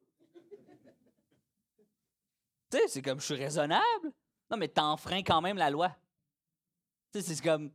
tu 2.71 2.77
sais, 2.77 2.89
c'est 2.89 3.03
comme 3.03 3.21
je 3.21 3.25
suis 3.27 3.35
raisonnable? 3.37 4.13
Non, 4.51 4.57
mais 4.57 4.69
t'enfreins 4.69 5.23
quand 5.23 5.41
même 5.41 5.57
la 5.57 5.71
loi. 5.71 5.95
Tu 7.13 7.21
sais, 7.21 7.35
c'est 7.35 7.43
comme 7.43 7.71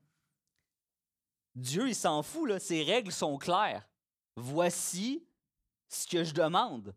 Dieu, 1.56 1.88
il 1.88 1.96
s'en 1.96 2.24
fout, 2.24 2.60
ses 2.60 2.84
règles 2.84 3.12
sont 3.12 3.38
claires. 3.38 3.88
Voici 4.36 5.28
ce 5.88 6.08
que 6.08 6.24
je 6.24 6.34
demande. 6.34 6.96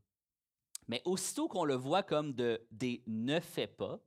Mais 0.88 1.02
aussitôt 1.04 1.48
qu'on 1.48 1.64
le 1.64 1.74
voit 1.74 2.02
comme 2.02 2.32
de, 2.32 2.64
des 2.70 3.02
ne 3.06 3.40
fais 3.40 3.66
pas, 3.66 4.00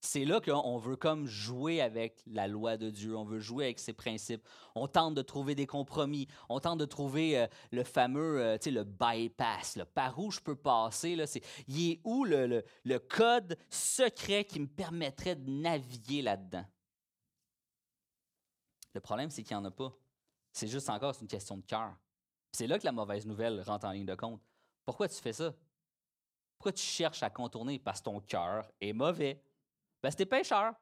c'est 0.00 0.24
là 0.24 0.40
qu'on 0.40 0.78
veut 0.78 0.96
comme 0.96 1.26
jouer 1.26 1.80
avec 1.80 2.22
la 2.26 2.46
loi 2.46 2.76
de 2.76 2.88
Dieu, 2.88 3.16
on 3.16 3.24
veut 3.24 3.40
jouer 3.40 3.64
avec 3.64 3.80
ses 3.80 3.92
principes. 3.92 4.46
On 4.76 4.86
tente 4.86 5.14
de 5.14 5.22
trouver 5.22 5.56
des 5.56 5.66
compromis, 5.66 6.28
on 6.48 6.60
tente 6.60 6.78
de 6.78 6.84
trouver 6.84 7.36
euh, 7.36 7.46
le 7.72 7.82
fameux, 7.82 8.40
euh, 8.40 8.58
le 8.66 8.84
bypass, 8.84 9.78
par 9.94 10.18
où 10.20 10.30
je 10.30 10.40
peux 10.40 10.54
passer. 10.54 11.16
Là, 11.16 11.24
il 11.66 11.90
est 11.90 12.00
où 12.04 12.24
le, 12.24 12.62
le 12.84 12.98
code 13.00 13.58
secret 13.70 14.44
qui 14.44 14.60
me 14.60 14.68
permettrait 14.68 15.34
de 15.34 15.50
naviguer 15.50 16.22
là-dedans? 16.22 16.64
Le 18.94 19.00
problème, 19.00 19.30
c'est 19.30 19.42
qu'il 19.42 19.56
n'y 19.56 19.62
en 19.62 19.64
a 19.64 19.70
pas. 19.70 19.92
C'est 20.52 20.68
juste 20.68 20.90
encore 20.90 21.14
une 21.20 21.28
question 21.28 21.56
de 21.56 21.64
cœur. 21.64 21.96
C'est 22.52 22.66
là 22.66 22.78
que 22.78 22.84
la 22.84 22.92
mauvaise 22.92 23.26
nouvelle 23.26 23.60
rentre 23.60 23.86
en 23.86 23.92
ligne 23.92 24.06
de 24.06 24.14
compte. 24.14 24.40
Pourquoi 24.84 25.08
tu 25.08 25.20
fais 25.20 25.32
ça? 25.32 25.54
Pourquoi 26.56 26.72
tu 26.72 26.82
cherches 26.82 27.22
à 27.22 27.30
contourner? 27.30 27.78
Parce 27.78 28.00
que 28.00 28.04
ton 28.04 28.20
cœur 28.20 28.68
est 28.80 28.92
mauvais. 28.92 29.42
Parce 30.00 30.14
que 30.14 30.18
tu 30.18 30.22
es 30.22 30.26
pécheur. 30.26 30.74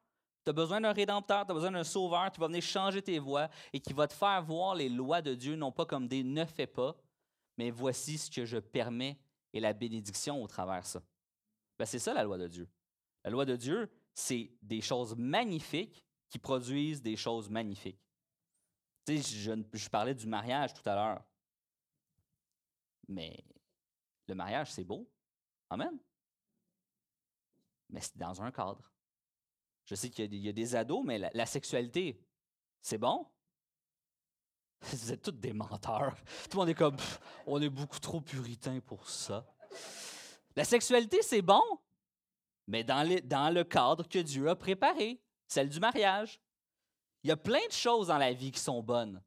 Tu 0.44 0.50
as 0.50 0.52
besoin 0.52 0.80
d'un 0.80 0.92
rédempteur, 0.92 1.44
tu 1.44 1.50
as 1.50 1.54
besoin 1.54 1.72
d'un 1.72 1.84
sauveur 1.84 2.30
qui 2.30 2.38
va 2.38 2.46
venir 2.46 2.62
changer 2.62 3.02
tes 3.02 3.18
voies 3.18 3.48
et 3.72 3.80
qui 3.80 3.92
va 3.92 4.06
te 4.06 4.12
faire 4.12 4.40
voir 4.42 4.76
les 4.76 4.88
lois 4.88 5.20
de 5.20 5.34
Dieu, 5.34 5.56
non 5.56 5.72
pas 5.72 5.84
comme 5.84 6.06
des 6.06 6.22
ne 6.22 6.44
fais 6.44 6.68
pas, 6.68 6.96
mais 7.58 7.70
voici 7.70 8.16
ce 8.16 8.30
que 8.30 8.44
je 8.44 8.58
permets 8.58 9.18
et 9.52 9.58
la 9.58 9.72
bénédiction 9.72 10.40
au 10.40 10.46
travers 10.46 10.82
de 10.82 10.86
ça. 10.86 11.02
Ben, 11.76 11.84
c'est 11.84 11.98
ça 11.98 12.14
la 12.14 12.22
loi 12.22 12.38
de 12.38 12.46
Dieu. 12.46 12.68
La 13.24 13.30
loi 13.30 13.44
de 13.44 13.56
Dieu, 13.56 13.90
c'est 14.14 14.52
des 14.62 14.80
choses 14.80 15.16
magnifiques 15.16 16.05
qui 16.28 16.38
produisent 16.38 17.02
des 17.02 17.16
choses 17.16 17.48
magnifiques. 17.48 18.00
Tu 19.04 19.22
sais, 19.22 19.62
je, 19.72 19.88
parlais 19.88 20.14
du 20.14 20.26
mariage 20.26 20.74
tout 20.74 20.88
à 20.88 20.94
l'heure. 20.94 21.24
Mais 23.08 23.44
le 24.26 24.34
mariage, 24.34 24.72
c'est 24.72 24.84
beau. 24.84 25.08
Amen. 25.70 25.98
Mais 27.90 28.00
c'est 28.00 28.16
dans 28.16 28.42
un 28.42 28.50
cadre. 28.50 28.92
Je 29.84 29.94
sais 29.94 30.10
qu'il 30.10 30.34
y, 30.34 30.48
a 30.48 30.52
des 30.52 30.74
ados, 30.74 31.04
mais 31.04 31.18
la, 31.18 31.46
sexualité, 31.46 32.20
c'est 32.82 32.98
bon? 32.98 33.24
Vous 34.80 35.12
êtes 35.12 35.22
tous 35.22 35.30
des 35.30 35.52
menteurs. 35.52 36.16
Tout 36.50 36.56
le 36.56 36.56
monde 36.56 36.68
est 36.70 36.74
comme, 36.74 36.96
on 37.46 37.62
est 37.62 37.70
beaucoup 37.70 38.00
trop 38.00 38.20
puritain 38.20 38.80
pour 38.80 39.08
ça. 39.08 39.46
La 40.56 40.64
sexualité, 40.64 41.22
c'est 41.22 41.42
bon, 41.42 41.62
mais 42.66 42.82
dans, 42.82 43.06
dans 43.22 43.54
le 43.54 43.62
cadre 43.62 44.08
que 44.08 44.18
Dieu 44.18 44.48
a 44.48 44.56
préparé, 44.56 45.22
celle 45.46 45.68
du 45.68 45.80
mariage. 45.80 46.40
Il 47.22 47.28
y 47.28 47.32
a 47.32 47.36
plein 47.36 47.64
de 47.66 47.72
choses 47.72 48.08
dans 48.08 48.18
la 48.18 48.32
vie 48.32 48.52
qui 48.52 48.60
sont 48.60 48.82
bonnes. 48.82 49.22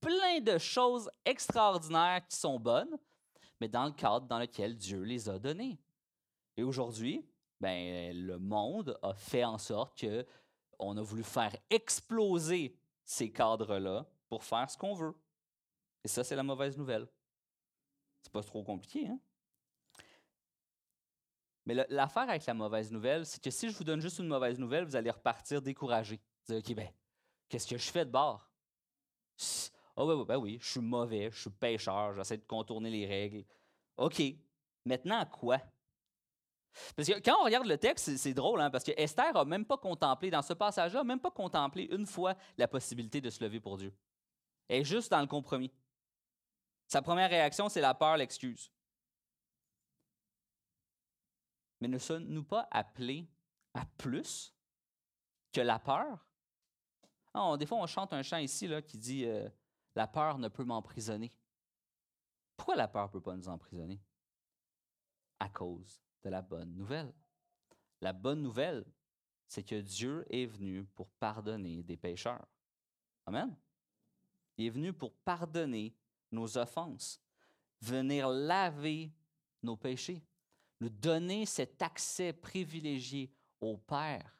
Plein 0.00 0.40
de 0.40 0.58
choses 0.58 1.10
extraordinaires 1.24 2.26
qui 2.28 2.36
sont 2.36 2.60
bonnes, 2.60 2.96
mais 3.60 3.68
dans 3.68 3.86
le 3.86 3.92
cadre 3.92 4.26
dans 4.26 4.38
lequel 4.38 4.76
Dieu 4.76 5.02
les 5.02 5.28
a 5.28 5.38
données. 5.38 5.78
Et 6.56 6.62
aujourd'hui, 6.62 7.26
ben, 7.60 8.14
le 8.14 8.38
monde 8.38 8.98
a 9.02 9.14
fait 9.14 9.44
en 9.44 9.58
sorte 9.58 9.98
que 9.98 10.26
on 10.78 10.96
a 10.96 11.02
voulu 11.02 11.22
faire 11.22 11.56
exploser 11.70 12.76
ces 13.02 13.32
cadres-là 13.32 14.06
pour 14.28 14.44
faire 14.44 14.70
ce 14.70 14.76
qu'on 14.76 14.94
veut. 14.94 15.14
Et 16.04 16.08
ça, 16.08 16.22
c'est 16.22 16.36
la 16.36 16.42
mauvaise 16.42 16.76
nouvelle. 16.76 17.08
C'est 18.20 18.32
pas 18.32 18.42
trop 18.42 18.62
compliqué, 18.62 19.08
hein? 19.08 19.18
Mais 21.66 21.74
l'affaire 21.88 22.28
avec 22.28 22.46
la 22.46 22.54
mauvaise 22.54 22.90
nouvelle, 22.92 23.26
c'est 23.26 23.42
que 23.42 23.50
si 23.50 23.68
je 23.68 23.76
vous 23.76 23.84
donne 23.84 24.00
juste 24.00 24.20
une 24.20 24.28
mauvaise 24.28 24.58
nouvelle, 24.58 24.84
vous 24.84 24.96
allez 24.96 25.10
repartir 25.10 25.60
découragé. 25.60 26.20
Dire, 26.46 26.58
OK, 26.58 26.74
ben, 26.74 26.88
Qu'est-ce 27.48 27.66
que 27.66 27.78
je 27.78 27.90
fais 27.90 28.04
de 28.04 28.10
bord? 28.10 28.48
Ah 29.38 30.02
oh, 30.02 30.12
oui, 30.12 30.24
ben 30.26 30.36
oui, 30.36 30.58
je 30.60 30.68
suis 30.72 30.80
mauvais, 30.80 31.30
je 31.30 31.40
suis 31.40 31.50
pêcheur, 31.50 32.14
j'essaie 32.14 32.38
de 32.38 32.44
contourner 32.44 32.90
les 32.90 33.06
règles. 33.06 33.44
OK. 33.96 34.20
Maintenant, 34.84 35.24
quoi? 35.26 35.58
Parce 36.94 37.08
que 37.08 37.18
quand 37.20 37.36
on 37.40 37.44
regarde 37.44 37.66
le 37.66 37.78
texte, 37.78 38.16
c'est 38.16 38.34
drôle, 38.34 38.60
hein, 38.60 38.70
parce 38.70 38.84
que 38.84 38.92
Esther 38.96 39.32
n'a 39.32 39.44
même 39.44 39.64
pas 39.64 39.78
contemplé, 39.78 40.30
dans 40.30 40.42
ce 40.42 40.52
passage-là, 40.52 41.02
même 41.04 41.20
pas 41.20 41.30
contemplé 41.30 41.88
une 41.90 42.04
fois 42.04 42.34
la 42.58 42.68
possibilité 42.68 43.20
de 43.20 43.30
se 43.30 43.42
lever 43.42 43.60
pour 43.60 43.78
Dieu. 43.78 43.94
Elle 44.68 44.82
est 44.82 44.84
juste 44.84 45.10
dans 45.10 45.20
le 45.20 45.26
compromis. 45.26 45.72
Sa 46.86 47.00
première 47.00 47.30
réaction, 47.30 47.68
c'est 47.68 47.80
la 47.80 47.94
peur, 47.94 48.16
l'excuse. 48.16 48.70
Mais 51.80 51.88
ne 51.88 51.98
sommes-nous 51.98 52.44
pas 52.44 52.68
appelés 52.70 53.28
à 53.74 53.84
plus 53.98 54.54
que 55.52 55.60
la 55.60 55.78
peur? 55.78 56.26
des 57.58 57.66
fois, 57.66 57.78
on 57.78 57.86
chante 57.86 58.12
un 58.12 58.22
chant 58.22 58.38
ici 58.38 58.66
là, 58.66 58.80
qui 58.80 58.96
dit 58.98 59.26
euh, 59.26 59.48
La 59.94 60.06
peur 60.06 60.38
ne 60.38 60.48
peut 60.48 60.64
m'emprisonner. 60.64 61.32
Pourquoi 62.56 62.76
la 62.76 62.88
peur 62.88 63.06
ne 63.06 63.12
peut 63.12 63.20
pas 63.20 63.36
nous 63.36 63.48
emprisonner? 63.48 64.00
À 65.38 65.50
cause 65.50 66.02
de 66.22 66.30
la 66.30 66.40
bonne 66.40 66.74
nouvelle. 66.74 67.12
La 68.00 68.12
bonne 68.14 68.42
nouvelle, 68.42 68.84
c'est 69.46 69.62
que 69.62 69.80
Dieu 69.80 70.24
est 70.30 70.46
venu 70.46 70.84
pour 70.84 71.10
pardonner 71.12 71.82
des 71.82 71.96
pécheurs. 71.96 72.46
Amen. 73.26 73.54
Il 74.56 74.66
est 74.66 74.70
venu 74.70 74.92
pour 74.92 75.12
pardonner 75.12 75.94
nos 76.32 76.56
offenses, 76.56 77.20
venir 77.82 78.28
laver 78.28 79.12
nos 79.62 79.76
péchés, 79.76 80.24
nous 80.80 80.90
donner 80.90 81.46
cet 81.46 81.82
accès 81.82 82.32
privilégié 82.32 83.32
au 83.60 83.76
Père 83.76 84.36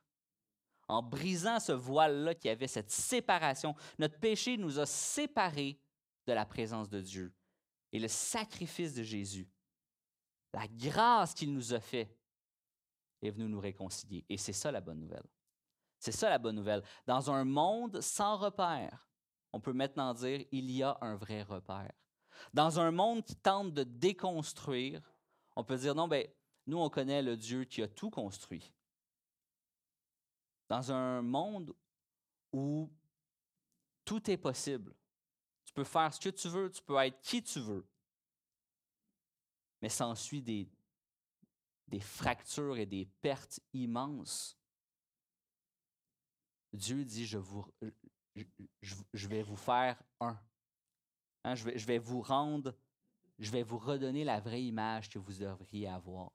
en 0.89 1.03
brisant 1.03 1.59
ce 1.59 1.73
voile-là 1.73 2.35
qui 2.35 2.49
avait 2.49 2.69
cette 2.69 2.91
séparation. 2.91 3.75
Notre 3.99 4.19
péché 4.19 4.57
nous 4.57 4.79
a 4.79 4.87
séparés 4.87 5.81
de 6.27 6.33
la 6.33 6.47
présence 6.47 6.89
de 6.89 7.01
Dieu. 7.01 7.35
Et 7.93 7.99
le 7.99 8.09
sacrifice 8.09 8.95
de 8.95 9.03
Jésus, 9.03 9.49
la 10.53 10.67
grâce 10.69 11.35
qu'il 11.35 11.53
nous 11.53 11.73
a 11.73 11.81
fait, 11.81 12.17
est 13.23 13.31
venu 13.31 13.49
nous 13.49 13.61
réconcilier. 13.61 14.25
Et 14.29 14.37
c'est 14.37 14.53
ça 14.53 14.71
la 14.71 14.81
bonne 14.81 15.01
nouvelle. 15.01 15.27
C'est 15.99 16.13
ça 16.13 16.29
la 16.29 16.39
bonne 16.39 16.57
nouvelle. 16.57 16.83
Dans 17.07 17.31
un 17.31 17.45
monde 17.45 18.01
sans 18.01 18.37
repère, 18.37 19.09
on 19.53 19.61
peut 19.61 19.73
maintenant 19.73 20.13
dire 20.15 20.45
il 20.53 20.71
y 20.71 20.83
a 20.83 20.99
un 21.01 21.17
vrai 21.17 21.43
repère. 21.43 21.93
Dans 22.53 22.79
un 22.79 22.91
monde 22.91 23.25
qui 23.25 23.35
tente 23.35 23.73
de 23.73 23.83
déconstruire, 23.83 25.01
on 25.57 25.65
peut 25.65 25.77
dire 25.77 25.95
non, 25.95 26.07
ben, 26.07 26.29
nous, 26.67 26.79
on 26.79 26.91
connaît 26.91 27.23
le 27.23 27.37
Dieu 27.37 27.65
qui 27.65 27.83
a 27.83 27.89
tout 27.89 28.11
construit. 28.11 28.73
Dans 30.69 30.93
un 30.93 31.23
monde 31.23 31.75
où 32.53 32.91
tout 34.05 34.31
est 34.31 34.37
possible, 34.37 34.95
tu 35.65 35.73
peux 35.73 35.85
faire 35.85 36.13
ce 36.13 36.21
que 36.21 36.29
tu 36.29 36.49
veux, 36.49 36.71
tu 36.71 36.83
peux 36.83 36.97
être 36.97 37.21
qui 37.23 37.43
tu 37.43 37.61
veux, 37.61 37.87
mais 39.81 39.89
s'ensuit 39.89 40.43
des, 40.43 40.69
des 41.89 42.01
fractures 42.01 42.77
et 42.77 42.87
des 42.87 43.07
pertes 43.21 43.61
immenses. 43.73 44.59
Dieu 46.73 47.05
dit, 47.05 47.27
je, 47.27 47.39
vous, 47.39 47.65
je, 48.83 49.29
vais 49.29 49.43
vous 49.43 49.57
faire 49.57 50.03
un. 50.21 50.39
Hein, 51.45 51.55
je, 51.55 51.65
vais, 51.65 51.79
je 51.79 51.87
vais 51.87 51.99
vous 51.99 52.21
rendre, 52.21 52.75
je 53.39 53.51
vais 53.51 53.63
vous 53.63 53.79
redonner 53.79 54.25
la 54.25 54.41
vraie 54.41 54.63
image 54.63 55.09
que 55.09 55.19
vous 55.19 55.33
devriez 55.33 55.89
avoir. 55.89 56.33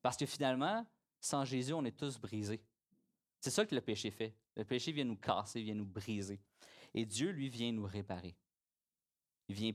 Parce 0.00 0.16
que 0.16 0.26
finalement, 0.26 0.86
sans 1.20 1.44
Jésus, 1.44 1.72
on 1.72 1.84
est 1.84 1.96
tous 1.96 2.18
brisés. 2.18 2.64
C'est 3.40 3.50
ça 3.50 3.64
que 3.64 3.74
le 3.74 3.80
péché 3.80 4.10
fait. 4.10 4.36
Le 4.56 4.64
péché 4.64 4.92
vient 4.92 5.04
nous 5.04 5.16
casser, 5.16 5.62
vient 5.62 5.74
nous 5.74 5.86
briser. 5.86 6.40
Et 6.94 7.06
Dieu, 7.06 7.30
lui, 7.30 7.48
vient 7.48 7.72
nous 7.72 7.86
réparer. 7.86 8.36
Il 9.48 9.54
vient 9.54 9.72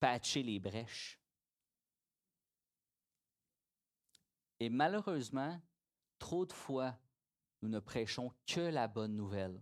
patcher 0.00 0.42
les 0.42 0.58
brèches. 0.58 1.20
Et 4.60 4.68
malheureusement, 4.68 5.60
trop 6.18 6.46
de 6.46 6.52
fois, 6.52 6.98
nous 7.62 7.68
ne 7.68 7.80
prêchons 7.80 8.32
que 8.46 8.60
la 8.60 8.88
bonne 8.88 9.16
nouvelle. 9.16 9.60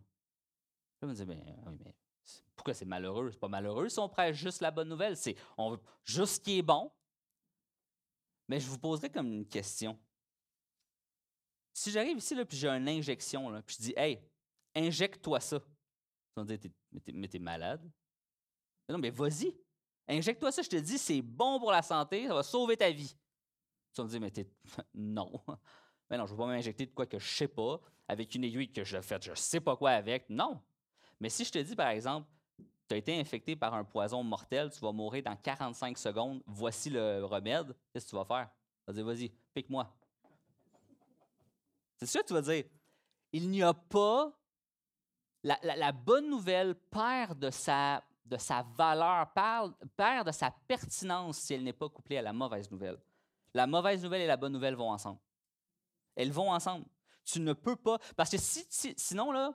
Dis, 1.03 1.27
mais, 1.27 1.43
mais 1.79 1.95
pourquoi 2.63 2.75
c'est 2.75 2.85
malheureux? 2.85 3.29
C'est 3.33 3.41
pas 3.41 3.49
malheureux 3.49 3.89
si 3.89 3.99
on 3.99 4.09
prêche 4.09 4.37
juste 4.37 4.61
la 4.61 4.71
bonne 4.71 4.89
nouvelle. 4.89 5.17
C'est 5.17 5.35
on 5.59 5.77
juste 6.05 6.35
ce 6.35 6.41
qui 6.41 6.59
est 6.59 6.63
bon. 6.63 6.93
Mais 8.47 8.61
je 8.61 8.69
vous 8.69 8.79
poserai 8.79 9.11
comme 9.11 9.27
une 9.27 9.49
question. 9.49 9.99
Si 11.73 11.91
j'arrive 11.91 12.19
ici, 12.19 12.37
là, 12.37 12.45
puis 12.45 12.57
j'ai 12.57 12.69
une 12.69 12.89
injection, 12.89 13.51
là, 13.51 13.63
puis 13.63 13.75
je 13.77 13.83
dis, 13.83 13.95
hey, 13.97 14.23
injecte-toi 14.77 15.41
ça. 15.41 15.57
Ils 15.57 16.41
vont 16.41 16.45
dire, 16.45 16.59
mais 17.13 17.27
t'es 17.27 17.41
malade. 17.41 17.83
non, 18.89 18.99
mais 18.99 19.11
vas-y. 19.11 19.57
Injecte-toi 20.07 20.53
ça, 20.53 20.63
je 20.63 20.69
te 20.69 20.77
dis, 20.77 20.99
c'est 20.99 21.21
bon 21.21 21.59
pour 21.59 21.73
la 21.73 21.83
santé, 21.83 22.29
ça 22.29 22.35
va 22.35 22.45
sauver 22.45 22.77
ta 22.77 22.93
vie. 22.93 23.17
Vas 23.97 24.05
me 24.05 24.09
dire, 24.09 24.21
mais 24.21 24.31
t'es. 24.31 24.49
non. 24.95 25.33
Mais 26.09 26.17
non, 26.17 26.27
je 26.27 26.33
ne 26.33 26.37
vais 26.37 26.45
pas 26.45 26.47
m'injecter 26.47 26.87
de 26.87 26.93
quoi 26.93 27.07
que 27.07 27.19
je 27.19 27.25
ne 27.25 27.37
sais 27.37 27.49
pas, 27.49 27.81
avec 28.07 28.33
une 28.37 28.45
aiguille 28.45 28.71
que 28.71 28.85
je 28.85 29.01
fais, 29.01 29.19
je 29.21 29.31
ne 29.31 29.35
sais 29.35 29.61
pas 29.61 29.77
quoi 29.77 29.91
avec. 29.91 30.31
Non. 30.31 30.63
Mais 31.19 31.29
si 31.29 31.45
je 31.45 31.51
te 31.51 31.59
dis, 31.59 31.75
par 31.75 31.89
exemple, 31.89 32.29
tu 32.93 32.95
as 32.95 32.99
été 32.99 33.19
infecté 33.19 33.57
par 33.57 33.73
un 33.73 33.85
poison 33.85 34.23
mortel, 34.23 34.71
tu 34.71 34.79
vas 34.81 34.93
mourir 34.93 35.23
dans 35.23 35.35
45 35.35 35.97
secondes, 35.97 36.43
voici 36.47 36.91
le 36.91 37.25
remède, 37.25 37.75
qu'est-ce 37.91 38.05
que 38.05 38.11
tu 38.11 38.17
vas 38.17 38.25
faire? 38.25 38.51
Vas 38.87 38.93
dire, 38.93 39.05
vas-y, 39.07 39.31
pique-moi. 39.55 39.91
C'est 41.97 42.07
ça 42.07 42.21
que 42.21 42.27
tu 42.27 42.35
vas 42.35 42.43
dire. 42.43 42.65
Il 43.33 43.49
n'y 43.49 43.63
a 43.63 43.73
pas. 43.73 44.31
La, 45.43 45.91
bonne 45.91 46.29
nouvelle 46.29 46.75
perd 46.75 47.39
de 47.39 47.51
sa, 47.51 48.05
de 48.27 48.37
sa 48.37 48.63
valeur, 48.63 49.33
perd 49.97 50.27
de 50.27 50.33
sa 50.33 50.51
pertinence 50.69 51.39
si 51.39 51.55
elle 51.55 51.65
n'est 51.65 51.73
pas 51.73 51.89
couplée 51.89 52.19
à 52.19 52.23
la 52.23 52.33
mauvaise 52.33 52.71
nouvelle. 52.71 53.01
La 53.55 53.67
mauvaise 53.67 54.03
nouvelle 54.03 54.23
et 54.23 54.27
la 54.27 54.37
bonne 54.37 54.53
nouvelle 54.53 54.75
vont 54.75 54.91
ensemble. 54.91 55.19
Elles 56.15 56.31
vont 56.31 56.53
ensemble. 56.53 56.85
Tu 57.25 57.41
ne 57.41 57.55
peux 57.55 57.77
pas. 57.77 57.99
Parce 58.17 58.31
que 58.31 58.39
si, 58.39 58.67
sinon, 58.97 59.33
là, 59.33 59.53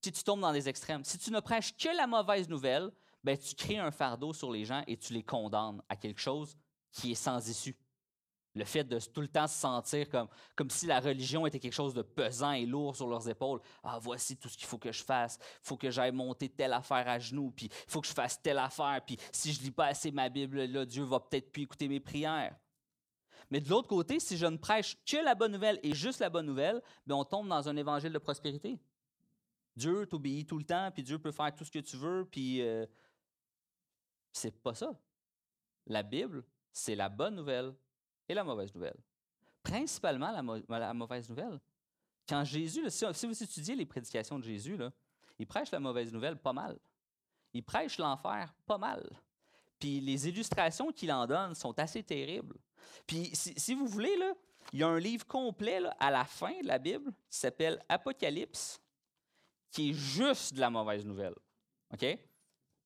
tu, 0.00 0.12
tu 0.12 0.22
tombes 0.22 0.40
dans 0.40 0.52
des 0.52 0.68
extrêmes. 0.68 1.04
Si 1.04 1.18
tu 1.18 1.30
ne 1.30 1.40
prêches 1.40 1.76
que 1.76 1.94
la 1.96 2.06
mauvaise 2.06 2.48
nouvelle, 2.48 2.90
ben, 3.22 3.36
tu 3.36 3.54
crées 3.54 3.78
un 3.78 3.90
fardeau 3.90 4.32
sur 4.32 4.50
les 4.50 4.64
gens 4.64 4.82
et 4.86 4.96
tu 4.96 5.12
les 5.12 5.22
condamnes 5.22 5.82
à 5.88 5.96
quelque 5.96 6.20
chose 6.20 6.56
qui 6.90 7.12
est 7.12 7.16
sans 7.16 7.48
issue. 7.48 7.76
Le 8.54 8.64
fait 8.64 8.82
de 8.82 8.98
tout 8.98 9.20
le 9.20 9.28
temps 9.28 9.46
se 9.46 9.54
sentir 9.54 10.08
comme, 10.08 10.70
si 10.70 10.86
la 10.86 10.98
religion 10.98 11.46
était 11.46 11.60
quelque 11.60 11.72
chose 11.72 11.94
de 11.94 12.02
pesant 12.02 12.50
et 12.50 12.66
lourd 12.66 12.96
sur 12.96 13.06
leurs 13.06 13.28
épaules. 13.28 13.60
Ah, 13.84 13.98
voici 14.00 14.36
tout 14.36 14.48
ce 14.48 14.58
qu'il 14.58 14.66
faut 14.66 14.78
que 14.78 14.90
je 14.90 15.04
fasse. 15.04 15.38
Il 15.40 15.68
faut 15.68 15.76
que 15.76 15.90
j'aille 15.90 16.10
monter 16.10 16.48
telle 16.48 16.72
affaire 16.72 17.06
à 17.06 17.18
genoux, 17.20 17.52
puis 17.54 17.66
il 17.66 17.90
faut 17.90 18.00
que 18.00 18.08
je 18.08 18.12
fasse 18.12 18.42
telle 18.42 18.58
affaire, 18.58 19.00
puis 19.06 19.16
si 19.30 19.52
je 19.52 19.62
lis 19.62 19.70
pas 19.70 19.86
assez 19.86 20.10
ma 20.10 20.28
Bible, 20.28 20.64
là, 20.64 20.84
Dieu 20.84 21.04
va 21.04 21.20
peut-être 21.20 21.52
plus 21.52 21.62
écouter 21.62 21.86
mes 21.86 22.00
prières. 22.00 22.56
Mais 23.50 23.60
de 23.60 23.68
l'autre 23.68 23.88
côté, 23.88 24.18
si 24.18 24.36
je 24.36 24.46
ne 24.46 24.56
prêche 24.56 24.96
que 25.04 25.16
la 25.16 25.34
bonne 25.34 25.52
nouvelle 25.52 25.78
et 25.82 25.94
juste 25.94 26.20
la 26.20 26.30
bonne 26.30 26.46
nouvelle, 26.46 26.82
bien, 27.06 27.16
on 27.16 27.24
tombe 27.24 27.48
dans 27.48 27.68
un 27.68 27.76
évangile 27.76 28.12
de 28.12 28.18
prospérité. 28.18 28.78
Dieu 29.80 30.06
t'obéit 30.06 30.46
tout 30.46 30.58
le 30.58 30.64
temps, 30.64 30.90
puis 30.92 31.02
Dieu 31.02 31.18
peut 31.18 31.32
faire 31.32 31.54
tout 31.54 31.64
ce 31.64 31.70
que 31.70 31.78
tu 31.78 31.96
veux, 31.96 32.26
puis 32.30 32.60
euh, 32.60 32.84
c'est 34.30 34.56
pas 34.62 34.74
ça. 34.74 34.94
La 35.86 36.02
Bible, 36.02 36.44
c'est 36.70 36.94
la 36.94 37.08
bonne 37.08 37.34
nouvelle 37.34 37.74
et 38.28 38.34
la 38.34 38.44
mauvaise 38.44 38.74
nouvelle. 38.74 38.98
Principalement 39.62 40.30
la, 40.68 40.94
mauvaise 40.94 41.28
nouvelle. 41.28 41.58
Quand 42.28 42.44
Jésus, 42.44 42.88
si, 42.90 43.26
vous 43.26 43.42
étudiez 43.42 43.74
les 43.74 43.86
prédications 43.86 44.38
de 44.38 44.44
Jésus, 44.44 44.78
il 45.38 45.46
prêche 45.46 45.70
la 45.70 45.80
mauvaise 45.80 46.12
nouvelle 46.12 46.36
pas 46.36 46.52
mal. 46.52 46.78
Il 47.52 47.64
prêche 47.64 47.98
l'enfer 47.98 48.54
pas 48.66 48.78
mal. 48.78 49.02
Puis 49.78 50.00
les 50.00 50.28
illustrations 50.28 50.92
qu'il 50.92 51.10
en 51.10 51.26
donne 51.26 51.54
sont 51.54 51.76
assez 51.78 52.02
terribles. 52.02 52.56
Puis 53.06 53.30
si, 53.34 53.74
vous 53.74 53.86
voulez, 53.86 54.14
il 54.72 54.80
y 54.80 54.82
a 54.82 54.88
un 54.88 54.98
livre 54.98 55.26
complet 55.26 55.80
à 55.98 56.10
la 56.10 56.24
fin 56.24 56.60
de 56.60 56.66
la 56.66 56.78
Bible 56.78 57.10
qui 57.30 57.38
s'appelle 57.38 57.82
Apocalypse, 57.88 58.80
qui 59.70 59.90
est 59.90 59.94
juste 59.94 60.54
de 60.54 60.60
la 60.60 60.70
mauvaise 60.70 61.04
nouvelle. 61.04 61.34
OK? 61.92 62.02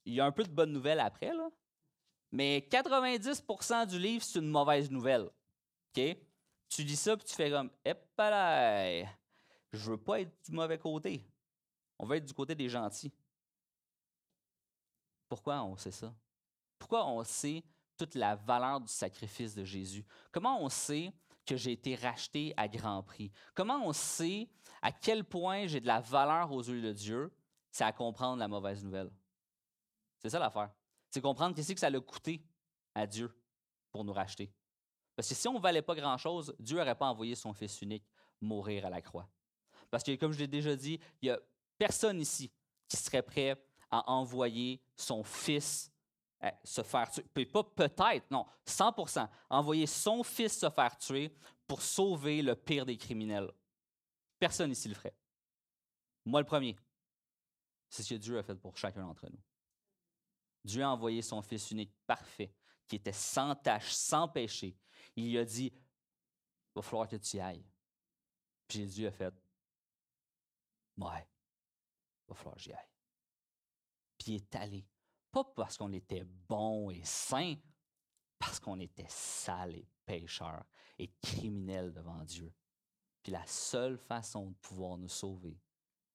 Il 0.04 0.14
y 0.14 0.20
a 0.20 0.26
un 0.26 0.32
peu 0.32 0.44
de 0.44 0.50
bonne 0.50 0.72
nouvelle 0.72 1.00
après, 1.00 1.32
là, 1.32 1.48
mais 2.30 2.66
90% 2.70 3.86
du 3.86 3.98
livre, 3.98 4.24
c'est 4.24 4.38
une 4.38 4.50
mauvaise 4.50 4.90
nouvelle. 4.90 5.30
OK? 5.96 6.16
Tu 6.68 6.82
lis 6.82 6.96
ça, 6.96 7.16
puis 7.16 7.26
tu 7.26 7.34
fais 7.34 7.50
comme, 7.50 7.70
là, 8.18 9.04
je 9.72 9.90
veux 9.90 9.96
pas 9.96 10.20
être 10.20 10.32
du 10.44 10.52
mauvais 10.52 10.78
côté. 10.78 11.24
On 11.98 12.06
veut 12.06 12.16
être 12.16 12.26
du 12.26 12.34
côté 12.34 12.54
des 12.54 12.68
gentils. 12.68 13.12
Pourquoi 15.28 15.62
on 15.62 15.76
sait 15.76 15.90
ça? 15.90 16.14
Pourquoi 16.78 17.06
on 17.06 17.22
sait 17.24 17.62
toute 17.96 18.14
la 18.14 18.34
valeur 18.34 18.80
du 18.80 18.92
sacrifice 18.92 19.54
de 19.54 19.64
Jésus? 19.64 20.04
Comment 20.32 20.60
on 20.60 20.68
sait 20.68 21.12
que 21.44 21.56
j'ai 21.56 21.72
été 21.72 21.94
racheté 21.94 22.54
à 22.56 22.68
grand 22.68 23.02
prix? 23.02 23.30
Comment 23.54 23.86
on 23.86 23.92
sait 23.92 24.48
à 24.82 24.92
quel 24.92 25.24
point 25.24 25.66
j'ai 25.66 25.80
de 25.80 25.86
la 25.86 26.00
valeur 26.00 26.52
aux 26.52 26.62
yeux 26.62 26.82
de 26.82 26.92
Dieu? 26.92 27.32
C'est 27.70 27.84
à 27.84 27.92
comprendre 27.92 28.38
la 28.38 28.48
mauvaise 28.48 28.84
nouvelle. 28.84 29.10
C'est 30.18 30.30
ça 30.30 30.38
l'affaire. 30.38 30.70
C'est 31.10 31.20
comprendre 31.20 31.54
qu'est-ce 31.54 31.72
que 31.72 31.80
ça 31.80 31.88
a 31.88 32.00
coûté 32.00 32.42
à 32.94 33.06
Dieu 33.06 33.30
pour 33.90 34.04
nous 34.04 34.12
racheter. 34.12 34.52
Parce 35.14 35.28
que 35.28 35.34
si 35.34 35.46
on 35.48 35.54
ne 35.54 35.60
valait 35.60 35.82
pas 35.82 35.94
grand-chose, 35.94 36.54
Dieu 36.58 36.78
n'aurait 36.78 36.94
pas 36.94 37.06
envoyé 37.06 37.34
son 37.34 37.52
Fils 37.52 37.80
unique 37.82 38.04
mourir 38.40 38.86
à 38.86 38.90
la 38.90 39.00
croix. 39.00 39.28
Parce 39.90 40.02
que, 40.02 40.16
comme 40.16 40.32
je 40.32 40.38
l'ai 40.38 40.48
déjà 40.48 40.74
dit, 40.74 40.98
il 41.22 41.26
n'y 41.26 41.30
a 41.30 41.38
personne 41.78 42.20
ici 42.20 42.50
qui 42.88 42.96
serait 42.96 43.22
prêt 43.22 43.56
à 43.90 44.10
envoyer 44.10 44.80
son 44.96 45.22
Fils 45.22 45.90
se 46.62 46.82
faire 46.82 47.10
tuer. 47.10 47.46
Pas 47.46 47.64
peut-être, 47.64 48.30
non, 48.30 48.46
100% 48.66 49.28
envoyer 49.50 49.86
son 49.86 50.22
Fils 50.22 50.58
se 50.58 50.70
faire 50.70 50.96
tuer 50.98 51.34
pour 51.66 51.82
sauver 51.82 52.42
le 52.42 52.54
pire 52.54 52.86
des 52.86 52.96
criminels. 52.96 53.50
Personne 54.38 54.70
ici 54.70 54.88
le 54.88 54.94
ferait. 54.94 55.16
Moi 56.24 56.40
le 56.40 56.46
premier. 56.46 56.76
C'est 57.88 58.02
ce 58.02 58.14
que 58.14 58.18
Dieu 58.18 58.38
a 58.38 58.42
fait 58.42 58.54
pour 58.54 58.76
chacun 58.76 59.02
d'entre 59.02 59.28
nous. 59.30 59.40
Dieu 60.64 60.82
a 60.82 60.90
envoyé 60.90 61.22
son 61.22 61.42
Fils 61.42 61.70
unique 61.70 61.92
parfait, 62.06 62.52
qui 62.88 62.96
était 62.96 63.12
sans 63.12 63.54
tache, 63.54 63.92
sans 63.92 64.28
péché. 64.28 64.76
Il 65.14 65.30
lui 65.30 65.38
a 65.38 65.44
dit, 65.44 65.66
il 65.66 66.74
va 66.74 66.82
falloir 66.82 67.08
que 67.08 67.16
tu 67.16 67.36
y 67.36 67.40
ailles. 67.40 67.64
Puis 68.66 68.78
Jésus 68.78 69.06
a 69.06 69.12
fait, 69.12 69.32
ouais, 70.96 71.28
il 72.26 72.28
va 72.28 72.34
falloir 72.34 72.56
que 72.56 72.62
j'y 72.62 72.72
aille. 72.72 72.90
Puis 74.18 74.32
il 74.32 74.34
est 74.36 74.54
allé. 74.56 74.86
Pas 75.34 75.42
parce 75.42 75.76
qu'on 75.76 75.92
était 75.92 76.22
bon 76.22 76.90
et 76.90 77.02
saint, 77.02 77.56
parce 78.38 78.60
qu'on 78.60 78.78
était 78.78 79.08
sale 79.08 79.74
et 79.74 79.84
pécheur 80.06 80.64
et 80.96 81.10
criminel 81.20 81.92
devant 81.92 82.22
Dieu. 82.22 82.54
Puis 83.20 83.32
la 83.32 83.44
seule 83.44 83.98
façon 83.98 84.50
de 84.50 84.54
pouvoir 84.62 84.96
nous 84.96 85.08
sauver 85.08 85.58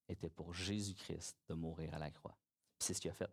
était 0.08 0.30
pour 0.30 0.54
Jésus-Christ 0.54 1.38
de 1.50 1.54
mourir 1.54 1.94
à 1.94 2.00
la 2.00 2.12
croix. 2.12 2.38
C'est 2.78 2.94
ce 2.94 3.02
qu'il 3.02 3.12
a 3.12 3.14
fait. 3.14 3.30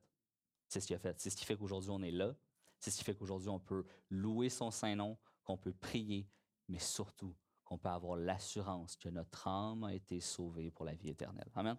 C'est 0.66 0.80
ce 0.80 0.88
qu'il 0.88 0.96
a 0.96 0.98
fait. 0.98 1.20
C'est 1.20 1.30
ce 1.30 1.36
qui 1.36 1.44
fait 1.44 1.56
qu'aujourd'hui, 1.56 1.90
on 1.92 2.02
est 2.02 2.10
là. 2.10 2.34
C'est 2.80 2.90
ce 2.90 2.98
qui 2.98 3.04
fait 3.04 3.14
qu'aujourd'hui, 3.14 3.48
on 3.48 3.60
peut 3.60 3.86
louer 4.10 4.48
son 4.48 4.72
Saint-Nom, 4.72 5.16
qu'on 5.44 5.56
peut 5.56 5.72
prier, 5.72 6.28
mais 6.66 6.80
surtout 6.80 7.36
qu'on 7.64 7.78
peut 7.78 7.90
avoir 7.90 8.16
l'assurance 8.16 8.96
que 8.96 9.08
notre 9.08 9.46
âme 9.46 9.84
a 9.84 9.94
été 9.94 10.18
sauvée 10.18 10.72
pour 10.72 10.84
la 10.84 10.94
vie 10.94 11.10
éternelle. 11.10 11.48
Amen. 11.54 11.76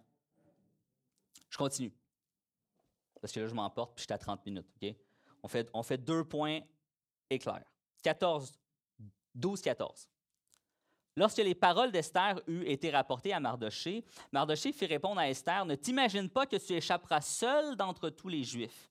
Je 1.50 1.58
continue. 1.58 1.92
Parce 3.20 3.32
que 3.32 3.40
là, 3.40 3.46
je 3.46 3.54
m'emporte, 3.54 3.94
puis 3.94 4.02
je 4.02 4.06
suis 4.06 4.12
à 4.12 4.18
30 4.18 4.44
minutes. 4.46 4.66
On, 5.42 5.48
fait, 5.82 5.98
deux 5.98 6.24
points 6.24 6.60
éclairs. 7.30 7.64
14, 8.02 8.52
12, 9.34 9.60
14. 9.60 10.08
Lorsque 11.16 11.38
les 11.38 11.54
paroles 11.54 11.90
d'Esther 11.90 12.40
eurent 12.46 12.68
été 12.68 12.90
rapportées 12.90 13.32
à 13.32 13.40
Mardoché, 13.40 14.04
Mardoché 14.30 14.72
fit 14.72 14.86
répondre 14.86 15.20
à 15.20 15.28
Esther 15.28 15.64
Ne 15.66 15.74
t'imagine 15.74 16.28
pas 16.30 16.46
que 16.46 16.56
tu 16.56 16.74
échapperas 16.74 17.20
seul 17.20 17.76
d'entre 17.76 18.10
tous 18.10 18.28
les 18.28 18.44
Juifs, 18.44 18.88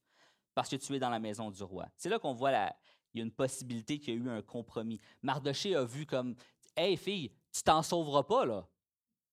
parce 0.54 0.68
que 0.68 0.76
tu 0.76 0.94
es 0.94 0.98
dans 0.98 1.08
la 1.08 1.18
maison 1.18 1.50
du 1.50 1.62
roi. 1.62 1.88
C'est 1.96 2.10
là 2.10 2.18
qu'on 2.18 2.34
voit 2.34 2.50
la, 2.50 2.76
il 3.14 3.18
y 3.18 3.20
a 3.22 3.24
une 3.24 3.32
possibilité 3.32 3.98
qu'il 3.98 4.14
y 4.14 4.16
a 4.16 4.20
eu 4.20 4.28
un 4.28 4.42
compromis. 4.42 5.00
Mardoché 5.22 5.74
a 5.74 5.84
vu 5.84 6.04
comme 6.04 6.36
Hey 6.76 6.96
fille, 6.96 7.32
tu 7.52 7.62
t'en 7.62 7.82
sauveras 7.82 8.22
pas, 8.22 8.44
là. 8.44 8.66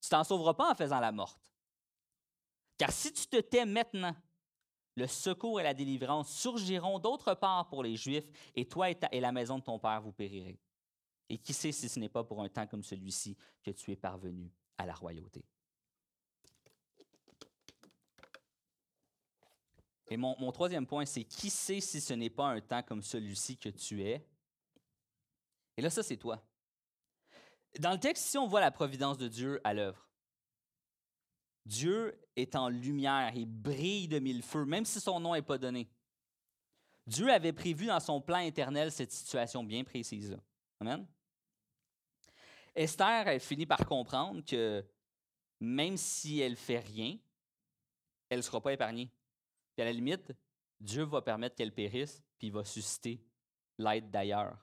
Tu 0.02 0.10
t'en 0.10 0.24
sauveras 0.24 0.54
pas 0.54 0.72
en 0.72 0.76
faisant 0.76 1.00
la 1.00 1.12
morte. 1.12 1.52
Car 2.78 2.92
si 2.92 3.12
tu 3.12 3.28
te 3.28 3.38
tais 3.42 3.66
maintenant, 3.66 4.16
le 4.96 5.08
secours 5.08 5.60
et 5.60 5.64
la 5.64 5.74
délivrance 5.74 6.30
surgiront 6.30 7.00
d'autre 7.00 7.34
part 7.34 7.68
pour 7.68 7.84
les 7.84 7.96
Juifs, 7.96 8.30
et 8.56 8.66
toi 8.66 8.90
et, 8.90 9.20
la 9.20 9.32
maison 9.32 9.60
de 9.60 9.64
ton 9.64 9.80
père 9.80 10.02
vous 10.02 10.12
périrez. 10.12 10.60
Et 11.30 11.38
qui 11.38 11.54
sait 11.54 11.72
si 11.72 11.90
ce 11.90 12.00
n'est 12.00 12.10
pas 12.10 12.24
pour 12.24 12.42
un 12.42 12.50
temps 12.50 12.68
comme 12.68 12.84
celui-ci 12.84 13.36
que 13.64 13.72
tu 13.72 13.92
es 13.92 13.96
parvenu 13.96 14.52
à 14.78 14.86
la 14.86 14.94
royauté. 14.94 15.44
Et 20.08 20.18
mon, 20.18 20.36
mon 20.40 20.52
troisième 20.52 20.86
point, 20.86 21.06
c'est 21.06 21.24
qui 21.24 21.50
sait 21.50 21.82
si 21.82 22.00
ce 22.00 22.14
n'est 22.14 22.30
pas 22.30 22.46
un 22.46 22.62
temps 22.62 22.84
comme 22.84 23.02
celui-ci 23.02 23.58
que 23.58 23.70
tu 23.70 24.04
es? 24.04 24.24
Et 25.78 25.82
là, 25.82 25.90
ça, 25.90 26.04
c'est 26.04 26.18
toi. 26.18 26.42
Dans 27.80 27.92
le 27.92 28.00
texte, 28.00 28.28
ici, 28.28 28.38
on 28.38 28.48
voit 28.48 28.62
la 28.62 28.72
providence 28.72 29.18
de 29.18 29.28
Dieu 29.28 29.60
à 29.64 29.74
l'œuvre. 29.74 30.08
Dieu 31.66 32.20
est 32.36 32.56
en 32.56 32.70
lumière, 32.70 33.32
il 33.36 33.48
brille 33.48 34.08
de 34.08 34.20
mille 34.20 34.44
feux, 34.44 34.66
même 34.66 34.86
si 34.86 35.00
son 35.00 35.20
nom 35.20 35.34
n'est 35.34 35.42
pas 35.42 35.58
donné. 35.58 35.90
Dieu 37.08 37.32
avait 37.32 37.54
prévu 37.54 37.88
dans 37.88 38.00
son 38.00 38.22
plan 38.22 38.40
éternel 38.40 38.92
cette 38.92 39.12
situation 39.12 39.64
bien 39.64 39.84
précise-là. 39.84 40.38
Amen. 40.80 41.06
Esther, 42.76 43.28
elle 43.28 43.40
finit 43.40 43.66
par 43.66 43.86
comprendre 43.86 44.44
que 44.44 44.86
même 45.60 45.98
si 45.98 46.40
elle 46.40 46.56
fait 46.56 46.80
rien, 46.80 47.18
elle 48.30 48.40
ne 48.40 48.44
sera 48.44 48.62
pas 48.62 48.74
épargnée. 48.74 49.10
Puis 49.76 49.82
à 49.82 49.86
la 49.86 49.94
limite, 49.94 50.34
Dieu 50.80 51.04
va 51.04 51.22
permettre 51.22 51.56
qu'elle 51.56 51.74
périsse, 51.74 52.22
puis 52.38 52.48
il 52.48 52.54
va 52.54 52.66
susciter 52.66 53.24
l'aide 53.78 54.12
d'ailleurs. 54.12 54.58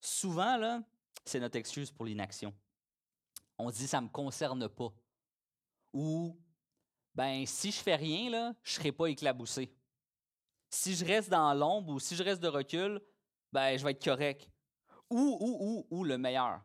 Souvent, 0.00 0.82
c'est 1.24 1.40
notre 1.40 1.56
excuse 1.56 1.90
pour 1.90 2.04
l'inaction. 2.04 2.54
On 3.58 3.70
dit 3.70 3.86
ça 3.86 4.00
ne 4.00 4.06
me 4.06 4.10
concerne 4.10 4.68
pas. 4.68 4.92
Ou 5.96 6.38
ben 7.14 7.46
si 7.46 7.70
je 7.70 7.78
fais 7.78 7.96
rien, 7.96 8.28
là, 8.28 8.52
je 8.62 8.72
ne 8.72 8.74
serai 8.74 8.92
pas 8.92 9.06
éclaboussé. 9.06 9.74
Si 10.68 10.94
je 10.94 11.06
reste 11.06 11.30
dans 11.30 11.54
l'ombre 11.54 11.94
ou 11.94 11.98
si 11.98 12.14
je 12.14 12.22
reste 12.22 12.42
de 12.42 12.48
recul, 12.48 13.00
ben 13.50 13.78
je 13.78 13.82
vais 13.82 13.92
être 13.92 14.04
correct. 14.04 14.46
Ou, 15.08 15.38
ou, 15.40 15.56
ou, 15.58 15.86
ou 15.88 16.04
le 16.04 16.18
meilleur. 16.18 16.62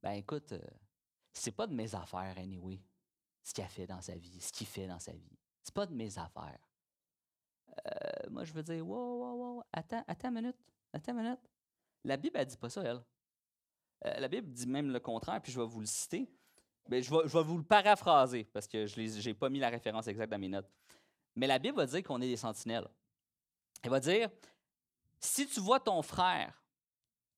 Ben 0.00 0.12
écoute, 0.12 0.52
euh, 0.52 0.60
c'est 1.32 1.50
pas 1.50 1.66
de 1.66 1.74
mes 1.74 1.92
affaires, 1.96 2.38
anyway, 2.38 2.80
ce 3.42 3.52
qu'il 3.52 3.64
a 3.64 3.68
fait 3.68 3.88
dans 3.88 4.00
sa 4.00 4.14
vie, 4.14 4.40
ce 4.40 4.52
qu'il 4.52 4.68
fait 4.68 4.86
dans 4.86 5.00
sa 5.00 5.12
vie. 5.12 5.36
C'est 5.64 5.74
pas 5.74 5.86
de 5.86 5.94
mes 5.94 6.16
affaires. 6.16 6.60
Euh, 7.84 8.30
moi, 8.30 8.44
je 8.44 8.52
veux 8.52 8.62
dire, 8.62 8.86
wow, 8.86 9.18
wow, 9.18 9.56
wow, 9.56 9.62
attends, 9.72 10.04
attends 10.06 10.28
une 10.28 10.34
minute, 10.34 10.56
attends 10.92 11.18
une 11.18 11.24
minute. 11.24 11.50
La 12.04 12.16
Bible, 12.16 12.36
elle 12.36 12.46
dit 12.46 12.56
pas 12.56 12.70
ça, 12.70 12.84
elle. 12.84 13.04
Euh, 14.04 14.20
la 14.20 14.28
Bible 14.28 14.52
dit 14.52 14.68
même 14.68 14.92
le 14.92 15.00
contraire, 15.00 15.42
puis 15.42 15.50
je 15.50 15.58
vais 15.58 15.66
vous 15.66 15.80
le 15.80 15.86
citer. 15.86 16.30
Vais, 16.88 17.02
je 17.02 17.10
vais 17.10 17.42
vous 17.42 17.58
le 17.58 17.64
paraphraser, 17.64 18.44
parce 18.44 18.66
que 18.68 18.86
je 18.86 19.28
n'ai 19.28 19.34
pas 19.34 19.48
mis 19.48 19.58
la 19.58 19.70
référence 19.70 20.06
exacte 20.06 20.30
dans 20.30 20.38
mes 20.38 20.48
notes. 20.48 20.70
Mais 21.34 21.46
la 21.46 21.58
Bible 21.58 21.76
va 21.76 21.86
dire 21.86 22.02
qu'on 22.02 22.20
est 22.20 22.28
des 22.28 22.36
sentinelles. 22.36 22.88
Elle 23.82 23.90
va 23.90 24.00
dire, 24.00 24.30
si 25.18 25.46
tu 25.46 25.60
vois 25.60 25.80
ton 25.80 26.00
frère 26.02 26.62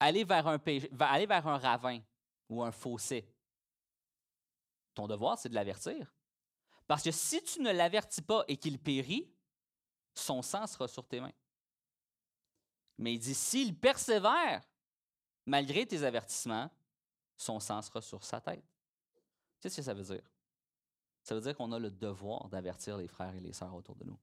aller 0.01 0.25
vers 0.25 0.47
un, 0.47 0.59
aller 1.01 1.27
vers 1.27 1.47
un 1.47 1.59
ravin 1.59 2.01
ou 2.49 2.63
un 2.63 2.71
fossé, 2.71 3.29
ton 4.95 5.07
devoir, 5.07 5.39
c'est 5.39 5.49
de 5.49 5.55
l'avertir. 5.55 6.13
Parce 6.87 7.03
que 7.03 7.11
si 7.11 7.43
tu 7.43 7.61
ne 7.61 7.71
l'avertis 7.71 8.23
pas 8.23 8.45
et 8.49 8.57
qu'il 8.57 8.79
périt, 8.79 9.31
son 10.15 10.43
sang 10.43 10.67
sera 10.67 10.89
sur 10.89 11.07
tes 11.07 11.21
mains. 11.21 11.33
Mais 12.97 13.15
il 13.15 13.19
dit, 13.19 13.35
s'il 13.35 13.79
persévère, 13.79 14.63
malgré 15.47 15.87
tes 15.87 16.03
avertissements, 16.03 16.71
son 17.37 17.61
sang 17.61 17.81
sera 17.83 18.01
sur 18.01 18.25
sa 18.25 18.41
tête. 18.41 18.65
Qu'est-ce 19.61 19.77
que 19.77 19.83
ça 19.83 19.95
veut 19.95 20.05
dire? 20.05 20.23
Ça 21.23 21.35
veut 21.35 21.41
dire 21.41 21.57
qu'on 21.57 21.73
a 21.73 21.79
le 21.79 21.91
devoir 21.91 22.49
d'avertir 22.49 22.97
les 22.97 23.09
frères 23.09 23.35
et 23.35 23.41
les 23.41 23.53
sœurs 23.53 23.75
autour 23.75 23.97
de 23.97 24.05
nous. 24.05 24.19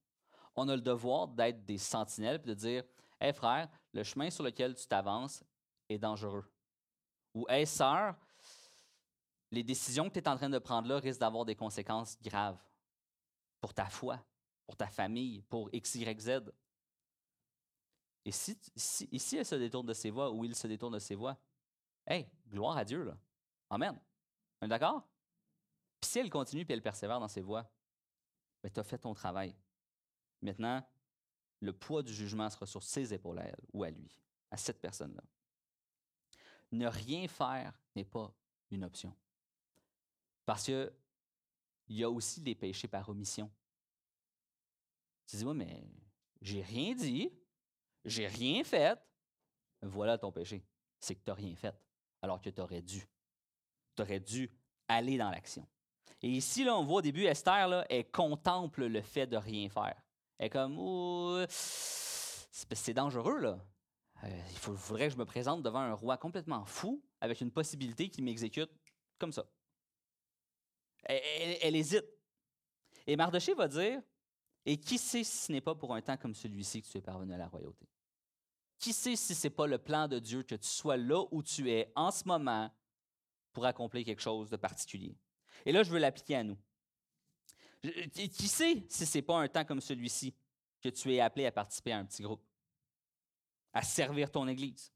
On 0.56 0.68
a 0.70 0.76
le 0.76 0.82
devoir 0.82 1.28
d'être 1.28 1.66
des 1.66 1.78
sentinelles 1.78 2.42
et 2.44 2.48
de 2.48 2.54
dire 2.54 2.84
Hé 3.20 3.34
frère, 3.34 3.70
le 3.94 4.04
chemin 4.04 4.30
sur 4.30 4.44
lequel 4.44 4.76
tu 4.76 4.88
t'avances 4.88 5.44
est 5.90 5.98
dangereux. 5.98 6.46
Ou 7.34 7.46
Hé 7.50 7.66
sœur, 7.66 8.16
les 9.52 9.64
décisions 9.64 10.10
que 10.10 10.14
tu 10.14 10.20
es 10.20 10.28
en 10.28 10.36
train 10.36 10.50
de 10.50 10.60
prendre 10.60 10.88
là 10.88 11.00
risquent 11.00 11.20
d'avoir 11.20 11.46
des 11.46 11.56
conséquences 11.56 12.18
graves 12.22 12.62
pour 13.62 13.74
ta 13.74 13.86
foi, 13.86 14.20
pour 14.66 14.76
ta 14.76 14.88
famille, 14.88 15.42
pour 15.44 15.70
X, 15.74 15.96
Y, 15.96 16.20
Z. 16.20 16.52
Et 18.26 18.32
si, 18.32 18.58
si, 18.76 19.38
elle 19.38 19.46
se 19.46 19.56
détourne 19.56 19.86
de 19.86 19.94
ses 19.94 20.10
voies 20.10 20.32
ou 20.32 20.44
il 20.44 20.56
se 20.56 20.68
détourne 20.68 20.94
de 20.94 21.00
ses 21.00 21.16
voies, 21.16 21.38
hey, 22.08 22.28
gloire 22.48 22.78
à 22.78 22.84
Dieu, 22.84 23.04
là. 23.04 23.16
Amen. 23.70 24.00
On 24.62 24.66
est 24.66 24.70
d'accord? 24.70 25.08
Puis 26.02 26.10
si 26.10 26.20
elle 26.20 26.30
continue 26.30 26.64
et 26.64 26.74
elle 26.74 26.82
persévère 26.82 27.20
dans 27.20 27.28
ses 27.28 27.42
voies, 27.42 27.70
ben, 28.62 28.72
tu 28.72 28.80
as 28.80 28.84
fait 28.84 28.98
ton 28.98 29.14
travail. 29.14 29.56
Maintenant, 30.42 30.88
le 31.60 31.74
poids 31.74 32.04
du 32.04 32.14
jugement 32.14 32.50
sera 32.50 32.66
sur 32.66 32.84
ses 32.84 33.14
épaules 33.14 33.40
à 33.40 33.46
elle 33.46 33.62
ou 33.74 33.84
à 33.84 33.90
lui, 33.90 34.20
à 34.52 34.58
cette 34.58 34.80
personne-là. 34.80 35.24
Ne 36.72 36.88
rien 36.88 37.28
faire 37.28 37.80
n'est 37.96 38.06
pas 38.06 38.34
une 38.72 38.84
option. 38.84 39.16
Parce 40.46 40.64
qu'il 40.64 40.92
y 41.90 42.04
a 42.04 42.10
aussi 42.10 42.42
les 42.42 42.56
péchés 42.56 42.88
par 42.88 43.08
omission. 43.10 43.52
Tu 45.28 45.38
dis, 45.38 45.44
moi, 45.44 45.54
mais 45.54 45.84
j'ai 46.42 46.62
rien 46.62 46.94
dit, 46.94 47.32
j'ai 48.04 48.28
rien 48.28 48.64
fait. 48.64 49.00
Voilà 49.82 50.18
ton 50.18 50.32
péché. 50.32 50.64
C'est 51.00 51.16
que 51.16 51.24
tu 51.24 51.30
n'as 51.30 51.36
rien 51.36 51.56
fait, 51.56 51.76
alors 52.22 52.42
que 52.42 52.50
tu 52.50 52.62
aurais 52.62 52.82
dû. 52.82 53.08
Tu 53.96 54.02
aurais 54.02 54.20
dû 54.20 54.52
aller 54.88 55.18
dans 55.18 55.30
l'action. 55.30 55.68
Et 56.26 56.30
ici, 56.30 56.64
là, 56.64 56.76
on 56.76 56.84
voit 56.84 56.98
au 56.98 57.02
début, 57.04 57.26
Esther, 57.26 57.68
là, 57.68 57.86
elle 57.88 58.10
contemple 58.10 58.86
le 58.86 59.02
fait 59.04 59.28
de 59.28 59.38
rien 59.38 59.70
faire. 59.70 59.94
Elle 60.40 60.48
est 60.48 60.50
comme, 60.50 61.46
c'est 61.48 62.96
dangereux, 62.96 63.38
là. 63.42 63.60
Euh, 64.24 64.42
il 64.50 64.58
faudrait 64.58 65.10
que 65.10 65.14
je 65.14 65.20
me 65.20 65.26
présente 65.26 65.62
devant 65.62 65.82
un 65.82 65.94
roi 65.94 66.18
complètement 66.18 66.66
fou 66.66 67.00
avec 67.22 67.42
une 67.42 67.52
possibilité 67.52 68.10
qu'il 68.10 68.24
m'exécute 68.24 68.72
comme 69.20 69.32
ça. 69.32 69.46
Elle, 71.04 71.76
hésite. 71.76 72.06
Et 73.06 73.16
Mardoché 73.16 73.54
va 73.54 73.68
dire 73.68 74.02
Et 74.66 74.78
qui 74.78 74.98
sait 74.98 75.24
si 75.24 75.38
ce 75.46 75.52
n'est 75.52 75.62
pas 75.62 75.76
pour 75.76 75.94
un 75.94 76.02
temps 76.02 76.18
comme 76.18 76.34
celui-ci 76.34 76.82
que 76.82 76.88
tu 76.88 76.98
es 76.98 77.02
parvenu 77.02 77.36
à 77.36 77.38
la 77.38 77.48
royauté? 77.48 77.88
Qui 78.80 78.94
sait 78.94 79.16
si 79.16 79.36
ce 79.36 79.46
n'est 79.46 79.54
pas 79.54 79.68
le 79.68 79.78
plan 79.78 80.08
de 80.08 80.18
Dieu 80.18 80.42
que 80.42 80.56
tu 80.56 80.70
sois 80.70 80.98
là 80.98 81.24
où 81.30 81.44
tu 81.44 81.70
es 81.70 81.92
en 81.96 82.10
ce 82.10 82.28
moment 82.28 82.72
pour 83.54 83.68
accomplir 83.68 84.04
quelque 84.04 84.24
chose 84.24 84.50
de 84.50 84.58
particulier 84.58 85.16
Et 85.66 85.72
là, 85.72 85.84
je 85.84 85.92
veux 85.92 86.00
l'appliquer 86.00 86.36
à 86.36 86.44
nous. 86.44 86.58
Qui 88.14 88.48
sait 88.48 88.84
si 88.90 89.06
ce 89.06 89.18
n'est 89.18 89.22
pas 89.22 89.40
un 89.40 89.48
temps 89.48 89.64
comme 89.64 89.82
celui-ci 89.82 90.34
que 90.82 90.90
tu 90.90 91.14
es 91.14 91.20
appelé 91.20 91.46
à 91.46 91.52
participer 91.52 91.92
à 91.92 92.00
un 92.00 92.06
petit 92.06 92.24
groupe, 92.24 92.44
à 93.74 93.82
servir 93.84 94.32
ton 94.32 94.48
Église, 94.48 94.92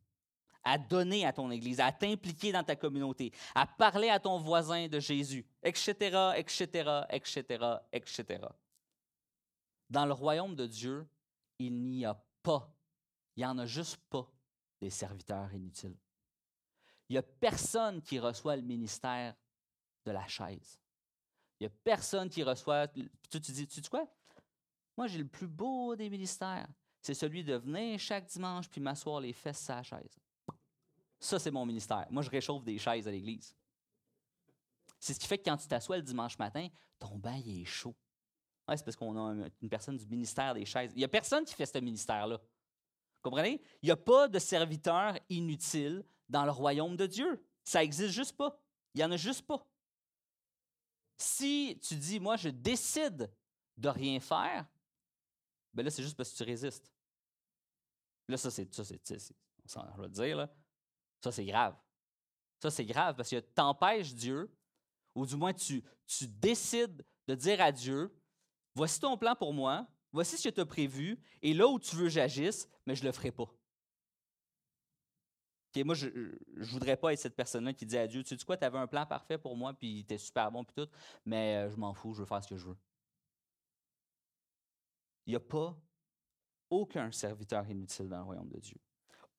à 0.63 0.77
donner 0.77 1.25
à 1.25 1.33
ton 1.33 1.49
Église, 1.51 1.79
à 1.79 1.91
t'impliquer 1.91 2.51
dans 2.51 2.63
ta 2.63 2.75
communauté, 2.75 3.31
à 3.55 3.65
parler 3.65 4.09
à 4.09 4.19
ton 4.19 4.37
voisin 4.37 4.87
de 4.87 4.99
Jésus, 4.99 5.45
etc., 5.63 6.33
etc., 6.37 7.03
etc., 7.09 7.65
etc. 7.91 8.39
Dans 9.89 10.05
le 10.05 10.13
royaume 10.13 10.55
de 10.55 10.67
Dieu, 10.67 11.07
il 11.57 11.81
n'y 11.81 12.05
a 12.05 12.21
pas, 12.43 12.71
il 13.35 13.41
n'y 13.41 13.45
en 13.45 13.57
a 13.57 13.65
juste 13.65 13.97
pas 14.09 14.29
des 14.79 14.89
serviteurs 14.89 15.53
inutiles. 15.53 15.97
Il 17.09 17.13
n'y 17.13 17.17
a 17.17 17.23
personne 17.23 18.01
qui 18.01 18.19
reçoit 18.19 18.55
le 18.55 18.61
ministère 18.61 19.35
de 20.05 20.11
la 20.11 20.27
chaise. 20.27 20.79
Il 21.59 21.63
n'y 21.63 21.67
a 21.67 21.75
personne 21.83 22.29
qui 22.29 22.43
reçoit. 22.43 22.87
Tu, 22.87 23.09
tu 23.29 23.39
dis, 23.39 23.67
tu 23.67 23.81
dis 23.81 23.89
quoi? 23.89 24.07
Moi, 24.97 25.07
j'ai 25.07 25.17
le 25.17 25.27
plus 25.27 25.47
beau 25.47 25.95
des 25.95 26.09
ministères. 26.09 26.67
C'est 27.01 27.13
celui 27.13 27.43
de 27.43 27.55
venir 27.55 27.99
chaque 27.99 28.25
dimanche 28.25 28.69
puis 28.69 28.81
m'asseoir 28.81 29.21
les 29.21 29.33
fesses 29.33 29.69
à 29.69 29.75
la 29.75 29.83
chaise. 29.83 30.19
Ça, 31.19 31.39
c'est 31.39 31.51
mon 31.51 31.65
ministère. 31.65 32.07
Moi, 32.09 32.23
je 32.23 32.29
réchauffe 32.29 32.63
des 32.63 32.77
chaises 32.77 33.07
à 33.07 33.11
l'église. 33.11 33.53
C'est 34.99 35.13
ce 35.13 35.19
qui 35.19 35.27
fait 35.27 35.37
que 35.37 35.43
quand 35.43 35.57
tu 35.57 35.67
t'assois 35.67 35.97
le 35.97 36.03
dimanche 36.03 36.37
matin, 36.37 36.67
ton 36.97 37.17
bain 37.17 37.41
est 37.45 37.65
chaud. 37.65 37.95
c'est 38.69 38.83
parce 38.83 38.95
qu'on 38.95 39.17
a 39.17 39.47
une 39.61 39.69
personne 39.69 39.97
du 39.97 40.05
ministère 40.07 40.53
des 40.53 40.65
chaises. 40.65 40.91
Il 40.93 40.99
n'y 40.99 41.05
a 41.05 41.09
personne 41.09 41.45
qui 41.45 41.53
fait 41.53 41.65
ce 41.65 41.77
ministère-là. 41.77 42.39
Comprenez? 43.21 43.61
Il 43.81 43.87
n'y 43.87 43.91
a 43.91 43.97
pas 43.97 44.27
de 44.27 44.39
serviteur 44.39 45.17
inutile 45.29 46.03
dans 46.27 46.45
le 46.45 46.51
royaume 46.51 46.95
de 46.95 47.05
Dieu. 47.05 47.43
Ça 47.63 47.79
n'existe 47.79 48.11
juste 48.11 48.35
pas. 48.35 48.61
Il 48.93 48.99
n'y 48.99 49.03
en 49.03 49.11
a 49.11 49.17
juste 49.17 49.45
pas. 49.45 49.65
Si 51.21 51.77
tu 51.81 51.95
dis, 51.95 52.19
moi, 52.19 52.37
je 52.37 52.47
décide 52.47 53.29
de 53.77 53.89
rien 53.89 54.19
faire, 54.21 54.65
ben 55.73 55.83
là, 55.83 55.91
c'est 55.91 56.01
juste 56.01 56.15
parce 56.15 56.31
que 56.31 56.37
tu 56.37 56.43
résistes. 56.43 56.91
Là, 58.29 58.37
ça, 58.37 58.49
c'est, 58.49 58.73
ça, 58.73 58.85
c'est, 58.85 59.35
on 59.75 60.01
va 60.01 60.07
dire, 60.07 60.37
là. 60.37 60.49
Ça, 61.21 61.31
c'est 61.31 61.45
grave. 61.45 61.75
Ça, 62.61 62.71
c'est 62.71 62.85
grave 62.85 63.15
parce 63.15 63.29
que 63.29 63.39
tu 63.39 63.61
empêches 63.61 64.13
Dieu, 64.13 64.49
ou 65.13 65.25
du 65.25 65.35
moins 65.35 65.53
tu, 65.53 65.83
tu 66.07 66.25
décides 66.27 67.05
de 67.27 67.35
dire 67.35 67.59
à 67.61 67.71
Dieu, 67.71 68.13
voici 68.73 68.99
ton 68.99 69.17
plan 69.17 69.35
pour 69.35 69.53
moi, 69.53 69.87
voici 70.13 70.37
ce 70.37 70.47
que 70.47 70.53
tu 70.53 70.61
as 70.61 70.65
prévu, 70.65 71.21
et 71.41 71.53
là 71.53 71.67
où 71.67 71.79
tu 71.79 71.95
veux 71.97 72.09
j'agisse, 72.09 72.67
mais 72.85 72.95
je 72.95 73.01
ne 73.01 73.07
le 73.07 73.11
ferai 73.11 73.31
pas. 73.31 73.53
Moi, 75.77 75.95
je 75.95 76.07
ne 76.07 76.65
voudrais 76.65 76.97
pas 76.97 77.13
être 77.13 77.19
cette 77.19 77.35
personne-là 77.35 77.73
qui 77.73 77.85
dit 77.85 77.97
à 77.97 78.07
Dieu, 78.07 78.23
tu 78.23 78.37
sais 78.37 78.45
quoi, 78.45 78.57
tu 78.57 78.65
avais 78.65 78.77
un 78.77 78.87
plan 78.87 79.05
parfait 79.05 79.37
pour 79.37 79.55
moi, 79.55 79.73
puis 79.73 79.87
il 79.87 79.99
était 79.99 80.17
super 80.17 80.51
bon, 80.51 80.63
puis 80.63 80.73
tout, 80.75 80.89
mais 81.25 81.57
euh, 81.57 81.69
je 81.69 81.77
m'en 81.77 81.93
fous, 81.93 82.13
je 82.13 82.21
veux 82.21 82.25
faire 82.25 82.43
ce 82.43 82.49
que 82.49 82.57
je 82.57 82.67
veux. 82.67 82.77
Il 85.25 85.31
n'y 85.31 85.35
a 85.35 85.39
pas 85.39 85.77
aucun 86.69 87.11
serviteur 87.11 87.69
inutile 87.69 88.09
dans 88.09 88.17
le 88.17 88.23
royaume 88.23 88.49
de 88.49 88.59
Dieu. 88.59 88.77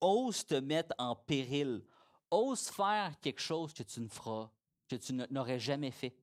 Ose 0.00 0.46
te 0.46 0.54
mettre 0.54 0.94
en 0.98 1.16
péril. 1.16 1.82
Ose 2.30 2.68
faire 2.68 3.18
quelque 3.20 3.40
chose 3.40 3.72
que 3.72 3.82
tu 3.82 4.00
ne 4.00 4.08
feras, 4.08 4.50
que 4.88 4.96
tu 4.96 5.12
n'aurais 5.12 5.58
jamais 5.58 5.90
fait. 5.90 6.16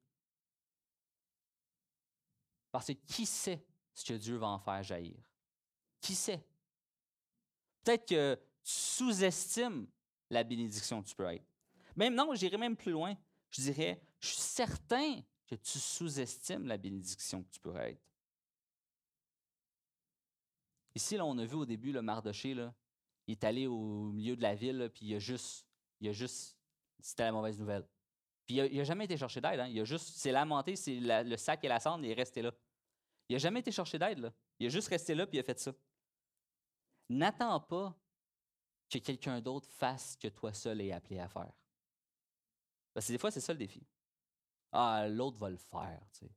Parce 2.72 2.88
que 2.88 2.94
qui 2.94 3.26
sait 3.26 3.66
ce 3.94 4.06
que 4.06 4.14
Dieu 4.14 4.38
va 4.38 4.48
en 4.48 4.60
faire 4.60 4.84
jaillir? 4.84 5.18
Qui 6.00 6.16
sait? 6.16 6.46
Peut-être 7.84 8.08
que 8.08 8.36
tu 8.36 8.72
sous-estimes 8.72 9.88
la 10.30 10.44
bénédiction 10.44 11.02
que 11.02 11.08
tu 11.08 11.16
peux 11.16 11.26
être. 11.26 11.46
Même 11.96 12.14
non, 12.14 12.34
j'irai 12.36 12.58
même 12.58 12.76
plus 12.76 12.92
loin. 12.92 13.16
Je 13.50 13.62
dirais, 13.62 14.02
je 14.20 14.28
suis 14.28 14.38
certain 14.38 15.22
que 15.48 15.56
tu 15.56 15.80
sous-estimes 15.80 16.68
la 16.68 16.78
bénédiction 16.78 17.44
que 17.44 17.50
tu 17.50 17.60
pourrais 17.60 17.92
être. 17.92 18.02
Ici, 20.96 21.16
là, 21.16 21.26
on 21.26 21.38
a 21.38 21.46
vu 21.46 21.56
au 21.56 21.66
début 21.66 21.92
le 21.92 22.02
Mardoché, 22.02 22.54
là, 22.54 22.74
il 23.28 23.34
est 23.34 23.44
allé 23.44 23.68
au 23.68 24.12
milieu 24.12 24.36
de 24.36 24.42
la 24.42 24.56
ville, 24.56 24.90
puis 24.94 25.06
il 25.06 25.16
a 25.16 25.20
juste, 25.20 25.66
il 26.00 26.10
a 26.10 26.12
juste, 26.12 26.58
c'était 27.00 27.24
la 27.24 27.32
mauvaise 27.32 27.60
nouvelle. 27.60 27.88
Puis 28.46 28.56
il 28.56 28.78
n'a 28.78 28.84
jamais 28.84 29.06
été 29.06 29.18
chercher 29.18 29.42
d'aide. 29.42 29.60
Hein. 29.60 29.68
Il 29.68 29.80
a 29.80 29.84
juste, 29.84 30.18
c'est 30.18 30.32
lamenté, 30.32 30.76
c'est 30.76 31.00
le 31.00 31.38
sac 31.38 31.64
et 31.64 31.68
la 31.68 31.80
cendre, 31.80 32.04
il 32.06 32.12
est 32.12 32.16
resté 32.16 32.42
là. 32.42 32.52
Il 33.30 33.34
n'a 33.34 33.40
jamais 33.40 33.60
été 33.60 33.72
chercher 33.72 34.00
d'aide. 34.00 34.32
Il 34.60 34.68
a 34.68 34.70
juste 34.70 34.88
resté 34.88 35.14
là, 35.14 35.28
puis 35.28 35.38
il 35.38 35.42
a 35.42 35.44
fait 35.44 35.60
ça. 35.60 35.74
N'attends 37.10 37.60
pas 37.60 37.96
que 38.90 39.00
quelqu'un 39.00 39.42
d'autre 39.42 39.68
fasse 39.68 40.14
ce 40.14 40.18
que 40.18 40.28
toi 40.28 40.54
seul 40.54 40.82
es 40.82 40.92
appelé 40.92 41.20
à 41.20 41.28
faire. 41.28 41.52
Parce 42.94 43.08
que 43.08 43.12
des 43.12 43.18
fois, 43.18 43.32
c'est 43.32 43.42
ça 43.42 43.54
le 43.54 43.60
défi. 43.60 43.86
Ah, 44.72 45.08
l'autre 45.08 45.38
va 45.38 45.50
le 45.50 45.58
faire. 45.58 46.02
Tu 46.14 46.26
sais 46.26 46.32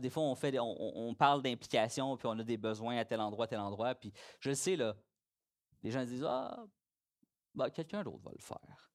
des 0.00 0.10
fois, 0.10 0.22
on, 0.24 0.34
fait, 0.34 0.58
on, 0.58 1.14
parle 1.14 1.42
d'implication, 1.42 2.16
puis 2.16 2.26
on 2.26 2.38
a 2.38 2.44
des 2.44 2.58
besoins 2.58 2.98
à 2.98 3.04
tel 3.04 3.20
endroit, 3.20 3.46
tel 3.46 3.60
endroit. 3.60 3.94
Puis 3.94 4.12
je 4.40 4.52
sais, 4.52 4.76
là, 4.76 4.96
les 5.82 5.90
gens 5.90 6.04
disent 6.04 6.24
Ah, 6.24 6.66
ben, 7.54 7.70
quelqu'un 7.70 8.02
d'autre 8.02 8.22
va 8.22 8.32
le 8.32 8.42
faire. 8.42 8.92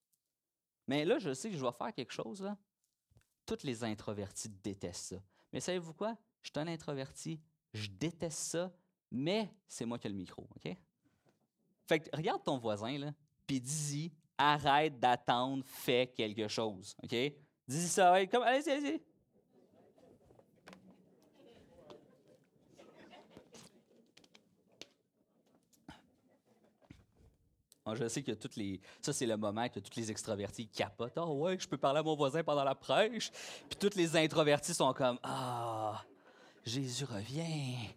Mais 0.88 1.03
là, 1.03 1.18
je 1.20 1.34
sais 1.34 1.49
que 1.49 1.58
je 1.58 1.66
vais 1.66 1.72
faire 1.72 1.93
quelque 1.93 2.14
chose. 2.14 2.41
Là. 2.41 2.58
Toutes 3.45 3.64
les 3.64 3.84
introvertis 3.84 4.49
détestent 4.49 5.16
ça. 5.16 5.24
Mais 5.51 5.60
savez-vous 5.60 5.93
quoi? 5.93 6.16
Je 6.43 6.49
suis 6.49 6.60
un 6.60 6.68
introverti, 6.68 7.41
je 7.74 7.89
déteste 7.89 8.38
ça, 8.38 8.72
mais 9.12 9.53
c'est 9.68 9.86
moi 9.86 9.97
qui 9.97 10.08
ai 10.08 10.10
le 10.10 10.16
micro, 10.16 10.47
OK? 10.55 10.78
Fait 11.88 12.00
que 12.00 12.16
regarde 12.16 12.44
ton 12.44 12.58
voisin, 12.58 13.14
puis 13.46 13.62
dis-y, 13.62 14.12
arrête 14.38 15.00
d'attendre, 15.00 15.64
fais 15.66 16.08
quelque 16.16 16.48
chose, 16.48 16.96
OK? 17.04 17.16
Dis-y 17.68 17.88
ça, 17.88 18.14
allez, 18.14 18.30
allez, 18.34 18.70
allez. 18.70 19.02
je 27.96 28.08
sais 28.08 28.22
que 28.22 28.32
toutes 28.32 28.56
les. 28.56 28.80
Ça, 29.02 29.14
c'est 29.14 29.26
le 29.26 29.38
moment 29.38 29.68
que 29.70 29.80
tous 29.80 29.96
les 29.96 30.12
extravertis 30.12 30.68
capotent. 30.68 31.18
oh, 31.18 31.36
ouais, 31.36 31.58
je 31.60 31.68
peux 31.68 31.78
parler 31.78 32.00
à 32.00 32.04
mon 32.04 32.16
voisin 32.16 32.44
pendant 32.44 32.64
la 32.64 32.76
prêche. 32.76 33.32
Puis 33.70 33.78
tous 33.80 33.96
les 33.96 34.16
introvertis 34.16 34.74
sont 34.74 34.94
comme 34.94 35.18
Ah, 35.24 36.04
Jésus 36.66 37.06
revient. 37.06 37.90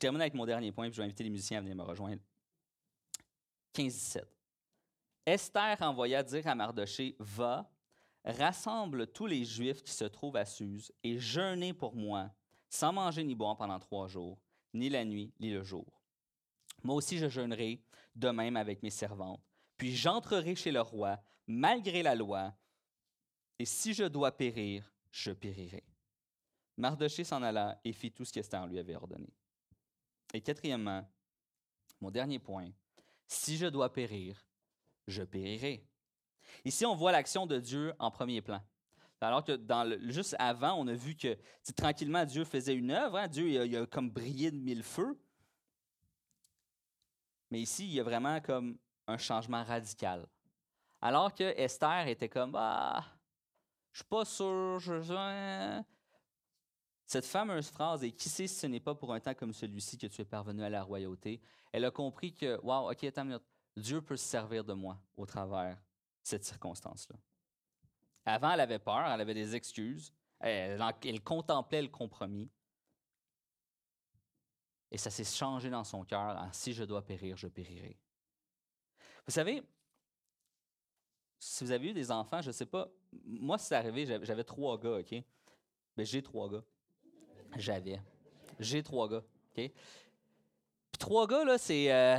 Je 0.00 0.06
termine 0.06 0.22
avec 0.22 0.32
mon 0.32 0.46
dernier 0.46 0.72
point, 0.72 0.86
puis 0.86 0.94
je 0.94 1.02
vais 1.02 1.04
inviter 1.04 1.24
les 1.24 1.28
musiciens 1.28 1.58
à 1.58 1.60
venir 1.60 1.76
me 1.76 1.82
rejoindre. 1.82 2.22
15-17. 3.74 4.22
Esther 5.26 5.76
envoya 5.82 6.22
dire 6.22 6.46
à 6.46 6.54
Mardoché 6.54 7.16
Va, 7.18 7.70
rassemble 8.24 9.08
tous 9.08 9.26
les 9.26 9.44
Juifs 9.44 9.82
qui 9.82 9.92
se 9.92 10.04
trouvent 10.04 10.36
à 10.36 10.46
Suse 10.46 10.90
et 11.04 11.18
jeûnez 11.18 11.74
pour 11.74 11.94
moi, 11.94 12.30
sans 12.70 12.94
manger 12.94 13.22
ni 13.24 13.34
boire 13.34 13.58
pendant 13.58 13.78
trois 13.78 14.08
jours, 14.08 14.40
ni 14.72 14.88
la 14.88 15.04
nuit, 15.04 15.34
ni 15.38 15.50
le 15.50 15.62
jour. 15.62 16.00
Moi 16.82 16.94
aussi 16.94 17.18
je 17.18 17.28
jeûnerai, 17.28 17.84
de 18.14 18.30
même 18.30 18.56
avec 18.56 18.82
mes 18.82 18.88
servantes. 18.88 19.44
Puis 19.76 19.94
j'entrerai 19.94 20.54
chez 20.54 20.72
le 20.72 20.80
roi, 20.80 21.20
malgré 21.46 22.02
la 22.02 22.14
loi, 22.14 22.54
et 23.58 23.66
si 23.66 23.92
je 23.92 24.04
dois 24.04 24.32
périr, 24.32 24.94
je 25.10 25.32
périrai. 25.32 25.84
Mardoché 26.78 27.22
s'en 27.22 27.42
alla 27.42 27.78
et 27.84 27.92
fit 27.92 28.10
tout 28.10 28.24
ce 28.24 28.32
qu'Esther 28.32 28.66
lui 28.66 28.78
avait 28.78 28.96
ordonné. 28.96 29.28
Et 30.32 30.40
quatrièmement, 30.40 31.06
mon 32.00 32.10
dernier 32.10 32.38
point, 32.38 32.70
si 33.26 33.56
je 33.56 33.66
dois 33.66 33.92
périr, 33.92 34.44
je 35.06 35.22
périrai. 35.22 35.84
Ici, 36.64 36.86
on 36.86 36.94
voit 36.94 37.12
l'action 37.12 37.46
de 37.46 37.58
Dieu 37.58 37.92
en 37.98 38.10
premier 38.10 38.40
plan. 38.40 38.62
Alors 39.20 39.44
que 39.44 39.52
dans 39.52 39.84
le, 39.84 40.00
juste 40.10 40.34
avant, 40.38 40.74
on 40.74 40.86
a 40.88 40.94
vu 40.94 41.14
que 41.14 41.36
tranquillement, 41.76 42.24
Dieu 42.24 42.44
faisait 42.44 42.74
une 42.74 42.90
œuvre. 42.90 43.18
Hein. 43.18 43.28
Dieu 43.28 43.50
il 43.50 43.76
a, 43.76 43.86
comme 43.86 44.10
brillé 44.10 44.50
de 44.50 44.56
mille 44.56 44.82
feux. 44.82 45.18
Mais 47.50 47.60
ici, 47.60 47.84
il 47.84 47.92
y 47.92 48.00
a 48.00 48.02
vraiment 48.02 48.40
comme 48.40 48.78
un 49.06 49.18
changement 49.18 49.62
radical. 49.62 50.26
Alors 51.02 51.34
que 51.34 51.44
Esther 51.58 52.08
était 52.08 52.28
comme 52.28 52.54
Ah, 52.56 53.04
je 53.92 53.98
suis 53.98 54.08
pas 54.08 54.24
sûr, 54.24 54.78
je. 54.78 55.82
Cette 57.10 57.26
fameuse 57.26 57.68
phrase 57.70 58.04
est 58.04 58.12
Qui 58.12 58.28
sait 58.28 58.46
si 58.46 58.54
ce 58.54 58.68
n'est 58.68 58.78
pas 58.78 58.94
pour 58.94 59.12
un 59.12 59.18
temps 59.18 59.34
comme 59.34 59.52
celui-ci 59.52 59.98
que 59.98 60.06
tu 60.06 60.22
es 60.22 60.24
parvenu 60.24 60.62
à 60.62 60.70
la 60.70 60.84
royauté 60.84 61.40
Elle 61.72 61.84
a 61.84 61.90
compris 61.90 62.32
que, 62.32 62.60
wow, 62.62 62.88
OK, 62.88 63.02
attends 63.02 63.40
Dieu 63.76 64.00
peut 64.00 64.16
se 64.16 64.24
servir 64.24 64.62
de 64.62 64.74
moi 64.74 64.96
au 65.16 65.26
travers 65.26 65.74
de 65.74 65.80
cette 66.22 66.44
circonstance-là. 66.44 67.16
Avant, 68.24 68.52
elle 68.52 68.60
avait 68.60 68.78
peur, 68.78 69.10
elle 69.10 69.20
avait 69.20 69.34
des 69.34 69.56
excuses, 69.56 70.12
elle 70.38 70.80
contemplait 71.24 71.82
le 71.82 71.88
compromis. 71.88 72.48
Et 74.92 74.96
ça 74.96 75.10
s'est 75.10 75.24
changé 75.24 75.68
dans 75.68 75.82
son 75.82 76.04
cœur 76.04 76.48
si 76.52 76.72
je 76.72 76.84
dois 76.84 77.04
périr, 77.04 77.36
je 77.36 77.48
périrai. 77.48 77.98
Vous 79.26 79.32
savez, 79.32 79.64
si 81.40 81.64
vous 81.64 81.72
avez 81.72 81.88
eu 81.88 81.92
des 81.92 82.12
enfants, 82.12 82.40
je 82.40 82.50
ne 82.50 82.52
sais 82.52 82.66
pas, 82.66 82.88
moi, 83.24 83.58
c'est 83.58 83.74
arrivé, 83.74 84.06
j'avais 84.22 84.44
trois 84.44 84.78
gars, 84.78 84.98
OK? 84.98 85.10
Mais 85.10 85.24
ben, 85.96 86.06
j'ai 86.06 86.22
trois 86.22 86.48
gars. 86.48 86.62
J'avais. 87.56 88.00
J'ai 88.58 88.82
trois 88.82 89.08
gars, 89.08 89.22
OK? 89.22 89.54
Puis 89.54 90.98
trois 90.98 91.26
gars, 91.26 91.44
là, 91.44 91.58
c'est. 91.58 91.92
Euh, 91.92 92.18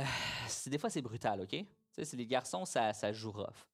des 0.66 0.78
fois, 0.78 0.90
c'est 0.90 1.02
brutal, 1.02 1.40
OK? 1.40 1.50
Tu 1.50 1.66
sais, 1.92 2.04
c'est 2.04 2.16
les 2.16 2.26
garçons, 2.26 2.64
ça, 2.64 2.92
ça 2.92 3.12
joue 3.12 3.32
rough. 3.32 3.66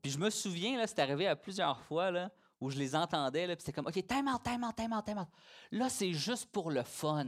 Puis 0.00 0.12
je 0.12 0.18
me 0.18 0.30
souviens, 0.30 0.76
là, 0.78 0.86
c'est 0.86 0.98
arrivé 0.98 1.26
à 1.26 1.36
plusieurs 1.36 1.80
fois, 1.80 2.10
là, 2.10 2.30
où 2.60 2.70
je 2.70 2.78
les 2.78 2.94
entendais, 2.94 3.46
là, 3.46 3.56
puis 3.56 3.64
c'était 3.64 3.72
comme, 3.72 3.86
OK, 3.86 4.06
time 4.06 4.28
out, 4.28 4.42
time 4.42 4.64
out, 4.64 4.76
time 4.76 4.92
out, 4.92 5.04
time 5.04 5.18
out. 5.18 5.28
Là, 5.70 5.88
c'est 5.88 6.12
juste 6.12 6.46
pour 6.46 6.70
le 6.70 6.82
fun. 6.82 7.26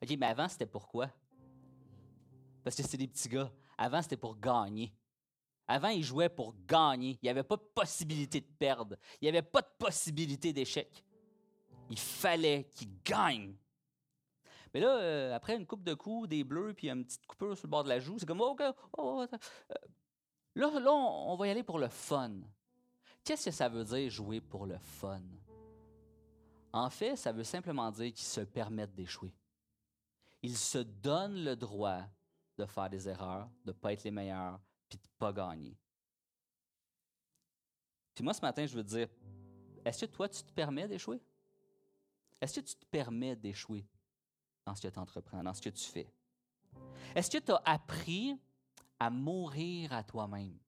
OK, 0.00 0.16
mais 0.16 0.26
avant, 0.26 0.48
c'était 0.48 0.66
pourquoi? 0.66 1.10
Parce 2.62 2.76
que 2.76 2.82
c'est 2.82 2.96
des 2.96 3.08
petits 3.08 3.28
gars. 3.28 3.50
Avant, 3.76 4.02
c'était 4.02 4.16
pour 4.16 4.38
gagner. 4.38 4.92
Avant, 5.66 5.88
ils 5.88 6.02
jouaient 6.02 6.28
pour 6.28 6.54
gagner. 6.66 7.18
Il 7.22 7.26
n'y 7.26 7.28
avait 7.28 7.42
pas 7.42 7.56
de 7.56 7.62
possibilité 7.74 8.40
de 8.40 8.46
perdre. 8.46 8.96
Il 9.20 9.24
n'y 9.24 9.28
avait 9.28 9.42
pas 9.42 9.60
de 9.60 9.68
possibilité 9.78 10.52
d'échec. 10.52 11.04
Il 11.90 11.98
fallait 11.98 12.64
qu'ils 12.74 13.02
gagnent. 13.02 13.54
Mais 14.74 14.80
là, 14.80 14.98
euh, 14.98 15.34
après 15.34 15.56
une 15.56 15.66
coupe 15.66 15.82
de 15.82 15.94
coups, 15.94 16.28
des 16.28 16.44
bleus, 16.44 16.74
puis 16.74 16.90
une 16.90 17.04
petite 17.04 17.26
coupure 17.26 17.56
sur 17.56 17.66
le 17.66 17.70
bord 17.70 17.84
de 17.84 17.88
la 17.88 18.00
joue, 18.00 18.18
c'est 18.18 18.26
comme, 18.26 18.40
oh, 18.40 18.56
oh, 18.98 19.24
euh, 19.30 19.74
là, 20.54 20.80
là, 20.80 20.92
on 20.92 21.36
va 21.36 21.46
y 21.46 21.50
aller 21.50 21.62
pour 21.62 21.78
le 21.78 21.88
fun. 21.88 22.32
Qu'est-ce 23.24 23.46
que 23.46 23.50
ça 23.50 23.68
veut 23.68 23.84
dire 23.84 24.10
jouer 24.10 24.40
pour 24.40 24.66
le 24.66 24.78
fun? 24.78 25.22
En 26.72 26.90
fait, 26.90 27.16
ça 27.16 27.32
veut 27.32 27.44
simplement 27.44 27.90
dire 27.90 28.12
qu'ils 28.12 28.26
se 28.26 28.42
permettent 28.42 28.94
d'échouer 28.94 29.34
ils 30.42 30.56
se 30.56 30.78
donnent 30.78 31.44
le 31.44 31.56
droit 31.56 32.02
de 32.56 32.64
faire 32.66 32.90
des 32.90 33.08
erreurs, 33.08 33.48
de 33.64 33.70
ne 33.70 33.76
pas 33.76 33.92
être 33.92 34.04
les 34.04 34.10
meilleurs, 34.10 34.60
puis 34.88 34.98
de 34.98 35.02
ne 35.02 35.18
pas 35.18 35.32
gagner. 35.32 35.76
Puis 38.14 38.24
moi, 38.24 38.34
ce 38.34 38.40
matin, 38.40 38.66
je 38.66 38.74
veux 38.74 38.84
dire, 38.84 39.08
est-ce 39.84 40.06
que 40.06 40.10
toi, 40.10 40.28
tu 40.28 40.42
te 40.42 40.52
permets 40.52 40.88
d'échouer? 40.88 41.20
Est-ce 42.40 42.60
que 42.60 42.66
tu 42.66 42.76
te 42.76 42.84
permets 42.86 43.36
d'échouer 43.36 43.86
dans 44.64 44.74
ce 44.74 44.82
que 44.82 44.92
tu 44.92 44.98
entreprends, 44.98 45.42
dans 45.42 45.54
ce 45.54 45.62
que 45.62 45.70
tu 45.70 45.84
fais? 45.84 46.12
Est-ce 47.14 47.30
que 47.30 47.38
tu 47.38 47.52
as 47.52 47.62
appris 47.64 48.38
à 49.00 49.10
mourir 49.10 49.92
à 49.92 50.02
toi-même? 50.04 50.58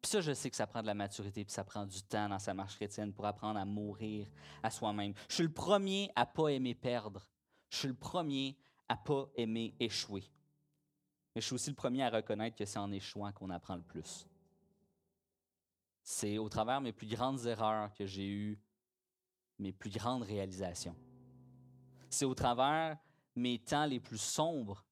Puis 0.00 0.10
ça, 0.10 0.20
je 0.20 0.34
sais 0.34 0.50
que 0.50 0.56
ça 0.56 0.66
prend 0.66 0.82
de 0.82 0.86
la 0.86 0.94
maturité, 0.94 1.44
puis 1.44 1.52
ça 1.52 1.64
prend 1.64 1.86
du 1.86 2.02
temps 2.02 2.28
dans 2.28 2.38
sa 2.38 2.52
marche 2.52 2.76
chrétienne 2.76 3.12
pour 3.12 3.24
apprendre 3.24 3.58
à 3.58 3.64
mourir 3.64 4.28
à 4.62 4.70
soi-même. 4.70 5.14
Je 5.28 5.36
suis 5.36 5.44
le 5.44 5.52
premier 5.52 6.10
à 6.14 6.26
pas 6.26 6.48
aimer 6.48 6.74
perdre. 6.74 7.26
Je 7.70 7.78
suis 7.78 7.88
le 7.88 7.94
premier 7.94 8.56
à 8.86 8.96
pas 8.96 9.26
aimer 9.34 9.74
échouer. 9.80 10.30
Mais 11.34 11.40
je 11.40 11.46
suis 11.46 11.54
aussi 11.54 11.70
le 11.70 11.76
premier 11.76 12.02
à 12.02 12.10
reconnaître 12.10 12.54
que 12.54 12.66
c'est 12.66 12.78
en 12.78 12.92
échouant 12.92 13.32
qu'on 13.32 13.50
apprend 13.50 13.76
le 13.76 13.82
plus. 13.82 14.26
C'est 16.02 16.36
au 16.36 16.50
travers 16.50 16.80
de 16.80 16.84
mes 16.84 16.92
plus 16.92 17.08
grandes 17.08 17.46
erreurs 17.46 17.92
que 17.94 18.04
j'ai 18.04 18.28
eu 18.28 18.60
mes 19.58 19.72
plus 19.72 19.90
grandes 19.90 20.22
réalisations. 20.22 20.96
C'est 22.10 22.24
au 22.24 22.34
travers 22.34 22.98
mes 23.36 23.58
temps 23.58 23.86
les 23.86 24.00
plus 24.00 24.20
sombres 24.20 24.84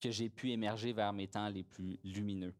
que 0.00 0.10
j'ai 0.10 0.28
pu 0.28 0.50
émerger 0.50 0.92
vers 0.92 1.12
mes 1.12 1.28
temps 1.28 1.48
les 1.48 1.62
plus 1.62 1.98
lumineux. 2.04 2.54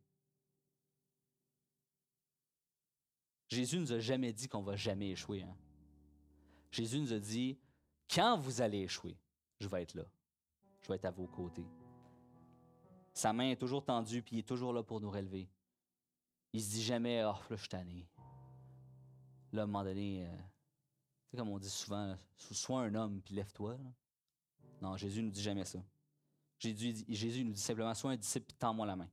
Jésus 3.49 3.79
nous 3.79 3.93
a 3.93 3.99
jamais 3.99 4.33
dit 4.33 4.49
qu'on 4.49 4.63
va 4.63 4.77
jamais 4.77 5.11
échouer. 5.11 5.43
Hein. 5.43 5.57
Jésus 6.71 7.01
nous 7.01 7.13
a 7.13 7.19
dit, 7.19 7.59
quand 8.09 8.39
vous 8.39 8.61
allez 8.61 8.83
échouer, 8.83 9.17
je 9.59 9.69
vais 9.69 9.83
être 9.83 9.95
là. 9.95 10.05
Je 10.83 10.89
vais 10.89 10.95
être 10.95 11.07
à 11.07 11.11
vos 11.11 11.27
côtés. 11.27 11.67
Sa 13.13 13.33
main 13.33 13.51
est 13.51 13.57
toujours 13.57 13.85
tendue, 13.85 14.23
puis 14.23 14.37
il 14.37 14.39
est 14.41 14.49
toujours 14.49 14.73
là 14.73 14.83
pour 14.83 15.01
nous 15.01 15.11
relever. 15.11 15.49
Il 16.53 16.63
se 16.63 16.71
dit 16.71 16.83
jamais, 16.83 17.23
oh, 17.25 17.33
là, 17.33 17.41
je 17.51 17.57
suis 17.57 17.69
tanné. 17.69 18.09
Là, 19.53 19.63
à 19.63 19.65
un 19.65 19.67
moment 19.67 19.85
donné, 19.85 20.25
euh, 20.25 20.37
comme 21.37 21.49
on 21.49 21.59
dit 21.59 21.71
souvent, 21.71 22.17
sois 22.37 22.83
un 22.83 22.95
homme, 22.95 23.21
puis 23.23 23.35
lève-toi. 23.35 23.77
Non, 24.81 24.97
Jésus 24.97 25.23
nous 25.23 25.31
dit 25.31 25.43
jamais 25.43 25.65
ça. 25.65 25.79
Jésus, 26.59 27.05
Jésus 27.09 27.45
nous 27.45 27.53
dit 27.53 27.61
simplement, 27.61 27.95
sois 27.95 28.13
un 28.13 28.17
disciple, 28.17 28.47
puis 28.47 28.57
tends-moi 28.57 28.87
la 28.87 28.97
main. 28.97 29.09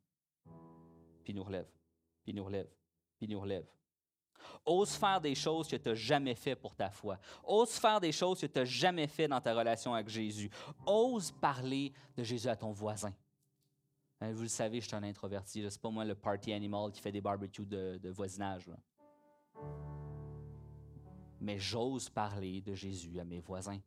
Puis 1.23 1.33
il 1.33 1.35
nous 1.35 1.43
relève, 1.43 1.67
puis 2.23 2.33
il 2.33 2.35
nous 2.35 2.43
relève, 2.43 2.67
puis 3.17 3.27
il 3.27 3.29
nous 3.29 3.39
relève. 3.39 3.65
Ose 4.65 4.95
faire 4.95 5.21
des 5.21 5.35
choses 5.35 5.67
que 5.67 5.75
tu 5.75 5.89
n'as 5.89 5.95
jamais 5.95 6.35
fait 6.35 6.55
pour 6.55 6.75
ta 6.75 6.89
foi. 6.89 7.19
Ose 7.43 7.71
faire 7.77 7.99
des 7.99 8.11
choses 8.11 8.39
que 8.39 8.45
tu 8.45 8.59
n'as 8.59 8.65
jamais 8.65 9.07
fait 9.07 9.27
dans 9.27 9.41
ta 9.41 9.53
relation 9.53 9.93
avec 9.93 10.09
Jésus. 10.09 10.49
Ose 10.85 11.31
parler 11.31 11.93
de 12.15 12.23
Jésus 12.23 12.47
à 12.47 12.55
ton 12.55 12.71
voisin. 12.71 13.13
Hein, 14.19 14.31
vous 14.31 14.43
le 14.43 14.47
savez, 14.47 14.81
je 14.81 14.87
suis 14.87 14.95
un 14.95 15.03
introverti. 15.03 15.61
Ce 15.61 15.65
n'est 15.65 15.81
pas 15.81 15.89
moi 15.89 16.05
le 16.05 16.15
party 16.15 16.51
animal 16.53 16.91
qui 16.91 17.01
fait 17.01 17.11
des 17.11 17.21
barbecues 17.21 17.65
de, 17.65 18.09
voisinage. 18.09 18.69
Mais 21.39 21.59
j'ose 21.59 22.09
parler 22.09 22.61
de 22.61 22.73
Jésus 22.73 23.19
à 23.19 23.23
mes 23.23 23.39
voisins. 23.39 23.79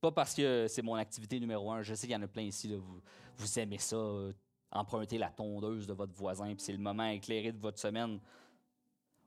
Pas 0.00 0.12
parce 0.12 0.34
que 0.34 0.66
c'est 0.68 0.82
mon 0.82 0.94
activité 0.94 1.40
numéro 1.40 1.72
un. 1.72 1.82
Je 1.82 1.94
sais 1.94 2.06
qu'il 2.06 2.14
y 2.14 2.18
en 2.18 2.22
a 2.22 2.28
plein 2.28 2.42
ici. 2.42 2.72
vous, 3.36 3.58
aimez 3.58 3.78
ça, 3.78 3.96
euh, 3.96 4.32
emprunter 4.70 5.18
la 5.18 5.30
tondeuse 5.30 5.86
de 5.86 5.92
votre 5.92 6.14
voisin, 6.14 6.54
puis 6.54 6.62
c'est 6.62 6.72
le 6.72 6.78
moment 6.78 7.06
éclairé 7.06 7.52
de 7.52 7.58
votre 7.58 7.78
semaine. 7.78 8.20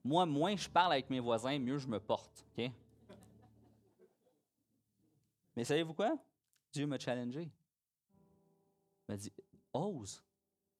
Moi, 0.03 0.25
moins 0.25 0.55
je 0.55 0.69
parle 0.69 0.93
avec 0.93 1.09
mes 1.09 1.19
voisins, 1.19 1.59
mieux 1.59 1.77
je 1.77 1.87
me 1.87 1.99
porte. 1.99 2.45
Mais 5.55 5.65
savez-vous 5.65 5.93
quoi? 5.93 6.17
Dieu 6.71 6.87
m'a 6.87 6.97
challengé. 6.97 7.41
Il 7.41 9.11
m'a 9.11 9.17
dit 9.17 9.31
Ose, 9.73 10.23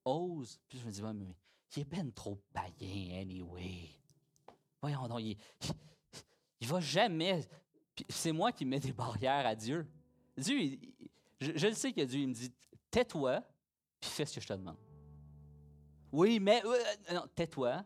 ose. 0.06 0.60
Puis 0.70 0.80
je 0.80 0.86
me 0.86 0.92
dis 0.92 1.02
mais 1.02 1.36
il 1.76 1.82
est 1.82 1.86
ben 1.86 2.12
trop 2.12 2.38
païen, 2.54 3.22
anyway. 3.22 3.90
Voyons 4.82 5.08
donc, 5.08 5.22
il, 5.22 5.38
il, 6.62 6.68
va 6.68 6.80
jamais. 6.80 7.48
C'est 8.08 8.32
moi 8.32 8.52
qui 8.52 8.66
mets 8.66 8.80
des 8.80 8.94
barrières 8.94 9.46
à 9.46 9.56
Dieu. 9.56 9.86
Dieu, 10.38 10.80
je, 11.40 11.68
le 11.68 11.74
sais 11.74 11.92
que 11.92 12.02
Dieu, 12.02 12.22
il 12.22 12.30
me 12.30 12.34
dit 12.34 12.52
Tais-toi, 12.90 13.42
puis 14.00 14.10
fais 14.10 14.26
ce 14.26 14.36
que 14.36 14.42
je 14.42 14.48
te 14.48 14.54
demande. 14.54 14.78
Oui, 16.12 16.40
mais. 16.40 16.62
Euh, 16.66 17.14
non, 17.14 17.28
tais-toi, 17.36 17.84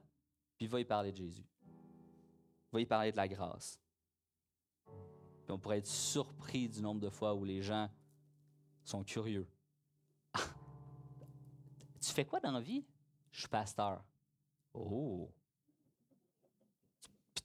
puis 0.57 0.67
va 0.67 0.79
y 0.79 0.85
parler 0.85 1.11
de 1.11 1.17
Jésus. 1.17 1.45
Va 2.71 2.81
y 2.81 2.85
parler 2.85 3.11
de 3.11 3.17
la 3.17 3.27
grâce. 3.27 3.79
Puis 4.85 5.51
on 5.51 5.59
pourrait 5.59 5.77
être 5.77 5.87
surpris 5.87 6.67
du 6.67 6.81
nombre 6.81 7.01
de 7.01 7.09
fois 7.09 7.33
où 7.35 7.43
les 7.43 7.61
gens 7.61 7.89
sont 8.83 9.03
curieux. 9.03 9.47
tu 10.33 12.11
fais 12.11 12.25
quoi 12.25 12.39
dans 12.39 12.51
la 12.51 12.61
vie? 12.61 12.83
Je 13.31 13.41
suis 13.41 13.49
pasteur. 13.49 14.03
Oh! 14.73 15.29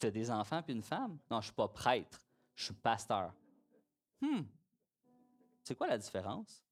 Tu 0.00 0.06
as 0.06 0.10
des 0.10 0.30
enfants 0.30 0.62
puis 0.62 0.72
une 0.72 0.82
femme? 0.82 1.18
Non, 1.30 1.36
je 1.36 1.36
ne 1.36 1.42
suis 1.42 1.52
pas 1.52 1.68
prêtre. 1.68 2.18
Je 2.54 2.64
suis 2.64 2.74
pasteur. 2.74 3.34
Hum! 4.22 4.46
C'est 5.62 5.74
quoi 5.74 5.86
la 5.86 5.98
différence? 5.98 6.64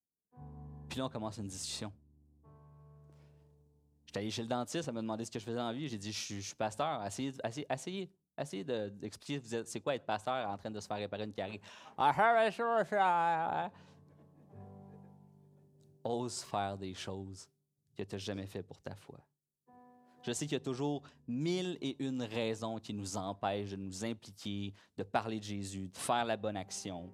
Puis 0.88 0.98
là, 0.98 1.06
on 1.06 1.08
commence 1.10 1.36
une 1.36 1.46
discussion. 1.46 1.92
J'étais 4.06 4.20
allé 4.20 4.30
chez 4.30 4.42
le 4.42 4.48
dentiste, 4.48 4.88
elle 4.88 4.94
m'a 4.94 5.02
demandé 5.02 5.26
ce 5.26 5.30
que 5.30 5.38
je 5.38 5.44
faisais 5.44 5.60
en 5.60 5.70
vie. 5.72 5.86
J'ai 5.86 5.98
dit, 5.98 6.10
je 6.10 6.40
suis, 6.40 6.54
pasteur. 6.54 7.04
Essayez, 7.04 7.34
essayez, 7.70 8.10
essayez, 8.38 8.64
d'expliquer 8.64 9.64
c'est 9.66 9.80
quoi 9.80 9.94
être 9.94 10.06
pasteur 10.06 10.48
en 10.48 10.56
train 10.56 10.70
de 10.70 10.80
se 10.80 10.86
faire 10.86 10.96
réparer 10.96 11.24
une 11.24 11.34
carie? 11.34 11.60
Ose 16.02 16.42
faire 16.42 16.78
des 16.78 16.94
choses 16.94 17.46
que 17.94 18.02
tu 18.02 18.14
n'as 18.14 18.18
jamais 18.18 18.46
fait 18.46 18.62
pour 18.62 18.80
ta 18.80 18.94
foi. 18.94 19.18
Je 20.28 20.34
sais 20.34 20.44
qu'il 20.44 20.52
y 20.52 20.60
a 20.60 20.60
toujours 20.60 21.00
mille 21.26 21.78
et 21.80 22.04
une 22.04 22.22
raisons 22.22 22.78
qui 22.78 22.92
nous 22.92 23.16
empêchent 23.16 23.70
de 23.70 23.76
nous 23.76 24.04
impliquer, 24.04 24.74
de 24.98 25.02
parler 25.02 25.38
de 25.38 25.44
Jésus, 25.44 25.88
de 25.88 25.96
faire 25.96 26.26
la 26.26 26.36
bonne 26.36 26.58
action. 26.58 27.10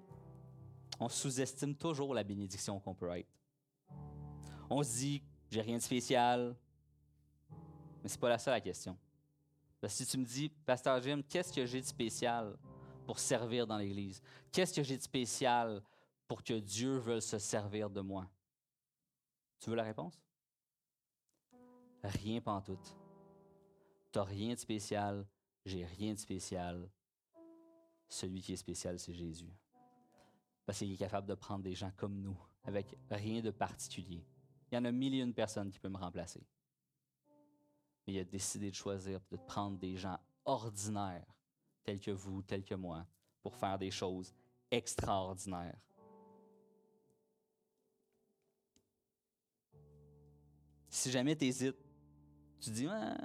On 0.98 1.08
sous-estime 1.08 1.76
toujours 1.76 2.12
la 2.12 2.24
bénédiction 2.24 2.80
qu'on 2.80 2.92
peut 2.92 3.16
être. 3.16 3.30
On 4.68 4.82
se 4.82 4.96
dit, 4.96 5.22
j'ai 5.48 5.60
rien 5.60 5.76
de 5.76 5.82
spécial, 5.82 6.56
mais 8.02 8.08
ce 8.08 8.16
n'est 8.16 8.20
pas 8.20 8.30
la 8.30 8.38
seule 8.38 8.60
question. 8.60 8.98
Parce 9.80 9.96
que 9.96 10.04
si 10.04 10.10
tu 10.10 10.18
me 10.18 10.24
dis, 10.24 10.48
Pasteur 10.48 11.00
Jim, 11.00 11.22
qu'est-ce 11.28 11.52
que 11.52 11.64
j'ai 11.66 11.82
de 11.82 11.86
spécial 11.86 12.58
pour 13.06 13.20
servir 13.20 13.64
dans 13.64 13.78
l'Église? 13.78 14.20
Qu'est-ce 14.50 14.74
que 14.74 14.82
j'ai 14.82 14.96
de 14.96 15.02
spécial 15.02 15.84
pour 16.26 16.42
que 16.42 16.54
Dieu 16.54 16.96
veuille 16.96 17.22
se 17.22 17.38
servir 17.38 17.88
de 17.88 18.00
moi? 18.00 18.28
Tu 19.60 19.70
veux 19.70 19.76
la 19.76 19.84
réponse? 19.84 20.20
Rien 22.02 22.40
pantoute. 22.40 22.96
Tu 24.14 24.20
n'as 24.20 24.24
rien 24.26 24.54
de 24.54 24.58
spécial, 24.60 25.26
j'ai 25.64 25.84
rien 25.84 26.14
de 26.14 26.18
spécial. 26.20 26.88
Celui 28.08 28.42
qui 28.42 28.52
est 28.52 28.56
spécial, 28.56 28.96
c'est 29.00 29.12
Jésus. 29.12 29.52
Parce 30.64 30.78
qu'il 30.78 30.92
est 30.92 30.96
capable 30.96 31.26
de 31.26 31.34
prendre 31.34 31.64
des 31.64 31.74
gens 31.74 31.90
comme 31.96 32.20
nous, 32.20 32.38
avec 32.62 32.96
rien 33.10 33.40
de 33.40 33.50
particulier. 33.50 34.24
Il 34.70 34.76
y 34.76 34.78
en 34.78 34.84
a 34.84 34.92
mille 34.92 35.16
et 35.16 35.18
une 35.18 35.34
personnes 35.34 35.68
qui 35.68 35.80
peuvent 35.80 35.90
me 35.90 35.98
remplacer 35.98 36.46
mais 38.06 38.12
il 38.12 38.18
a 38.20 38.24
décidé 38.24 38.70
de 38.70 38.76
choisir 38.76 39.18
de 39.30 39.36
prendre 39.36 39.78
des 39.78 39.96
gens 39.96 40.18
ordinaires, 40.44 41.26
tels 41.82 41.98
que 41.98 42.12
vous, 42.12 42.42
tels 42.42 42.62
que 42.62 42.74
moi, 42.74 43.04
pour 43.42 43.56
faire 43.56 43.78
des 43.78 43.90
choses 43.90 44.32
extraordinaires. 44.70 45.80
Si 50.88 51.10
jamais 51.10 51.34
tu 51.34 51.46
hésites, 51.46 51.76
tu 52.60 52.70
dis, 52.70 52.86
ah, 52.86 53.16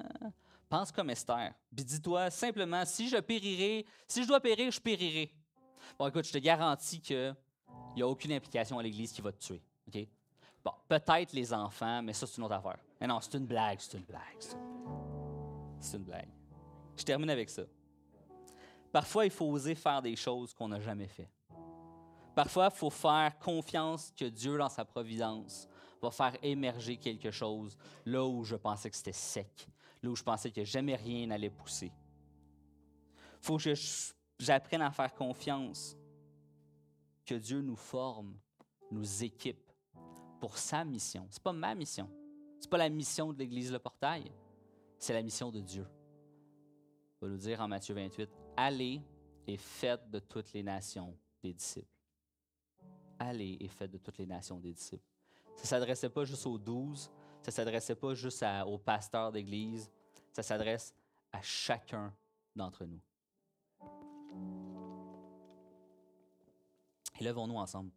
pense 0.70 0.92
comme 0.92 1.10
Esther. 1.10 1.54
Puis 1.76 1.84
dis-toi 1.84 2.30
simplement, 2.30 2.86
si 2.86 3.10
je 3.10 3.18
périrai, 3.18 3.86
si 4.08 4.24
je 4.24 4.28
dois 4.28 4.40
périr, 4.40 4.72
je 4.72 4.80
périrai. 4.80 5.34
Bon, 5.98 6.08
écoute, 6.08 6.26
je 6.26 6.32
te 6.32 6.38
garantis 6.38 7.02
qu'il 7.02 7.36
n'y 7.96 8.02
a 8.02 8.08
aucune 8.08 8.32
implication 8.32 8.78
à 8.80 8.84
l'Église 8.84 9.12
qui 9.12 9.22
va 9.22 9.32
te 9.32 9.40
tuer. 9.40 9.62
OK? 9.88 10.08
Bon, 10.64 10.72
peut-être 10.88 11.34
les 11.34 11.54
enfants, 11.54 12.02
mais 12.02 12.14
ça, 12.14 12.28
c'est 12.28 12.38
une 12.38 12.44
autre 12.44 12.56
affaire. 12.56 12.78
Mais 13.00 13.08
non, 13.08 13.20
c'est 13.22 13.36
une 13.36 13.46
blague, 13.46 13.80
c'est 13.80 13.98
une 13.98 14.04
blague. 14.04 14.22
C'est 15.80 15.98
une 15.98 16.04
blague. 16.04 16.30
Je 16.96 17.04
termine 17.04 17.30
avec 17.30 17.50
ça. 17.50 17.64
Parfois, 18.92 19.26
il 19.26 19.32
faut 19.32 19.46
oser 19.46 19.76
faire 19.76 20.02
des 20.02 20.16
choses 20.16 20.54
qu'on 20.54 20.68
n'a 20.68 20.80
jamais 20.80 21.08
fait. 21.08 21.30
Parfois, 22.36 22.70
il 22.72 22.78
faut 22.78 22.90
faire 22.90 23.38
confiance 23.40 24.14
que 24.16 24.26
Dieu, 24.26 24.58
dans 24.58 24.70
sa 24.70 24.86
providence, 24.86 25.68
va 26.02 26.12
faire 26.12 26.34
émerger 26.42 26.98
quelque 26.98 27.32
chose 27.32 27.78
là 28.06 28.26
où 28.26 28.44
je 28.44 28.56
pensais 28.56 28.90
que 28.90 28.96
c'était 28.96 29.12
sec, 29.12 29.68
là 30.02 30.10
où 30.10 30.16
je 30.16 30.24
pensais 30.24 30.52
que 30.52 30.64
jamais 30.64 30.96
rien 30.96 31.28
n'allait 31.28 31.50
pousser. 31.50 31.92
Il 33.42 33.46
faut 33.46 33.58
que 33.58 33.74
j'apprenne 34.38 34.82
à 34.82 34.92
faire 34.92 35.14
confiance 35.14 35.98
que 37.26 37.36
Dieu 37.36 37.62
nous 37.62 37.76
forme, 37.76 38.38
nous 38.92 39.24
équipe 39.24 39.72
pour 40.40 40.58
sa 40.58 40.84
mission. 40.84 41.28
Ce 41.30 41.38
n'est 41.38 41.44
pas 41.44 41.54
ma 41.54 41.76
mission. 41.76 42.10
Ce 42.60 42.66
n'est 42.66 42.70
pas 42.70 42.78
la 42.78 42.90
mission 42.90 43.32
de 43.32 43.40
l'Église 43.40 43.72
Le 43.72 43.80
Portail. 43.80 44.32
C'est 44.98 45.14
la 45.14 45.22
mission 45.22 45.52
de 45.52 45.60
Dieu. 45.60 45.86
Il 47.22 47.26
va 47.26 47.32
nous 47.32 47.38
dire 47.38 47.62
en 47.62 47.68
Matthieu 47.68 47.94
28, 47.96 48.30
Allez 48.58 49.02
et 49.48 49.58
faites 49.58 50.10
de 50.10 50.20
toutes 50.20 50.54
les 50.54 50.64
nations 50.64 51.16
des 51.42 51.54
disciples. 51.54 51.88
Allez 53.18 53.58
et 53.60 53.68
faites 53.68 53.92
de 53.92 53.98
toutes 53.98 54.18
les 54.18 54.26
nations 54.26 54.60
des 54.60 54.74
disciples. 54.74 55.04
Ça 55.56 55.64
ne 55.64 55.68
s'adressait 55.68 56.10
pas 56.10 56.24
juste 56.24 56.46
aux 56.46 56.58
douze, 56.58 57.12
ça 57.52 57.64
s'adressait 57.64 57.96
pas 57.96 58.14
juste 58.14 58.44
à, 58.44 58.66
aux 58.66 58.78
pasteurs 58.78 59.32
d'église, 59.32 59.90
ça 60.32 60.44
s'adresse 60.44 60.94
à 61.32 61.42
chacun 61.42 62.14
d'entre 62.56 62.86
nous. 62.86 63.00
Élevons-nous 67.20 67.56
ensemble. 67.58 67.92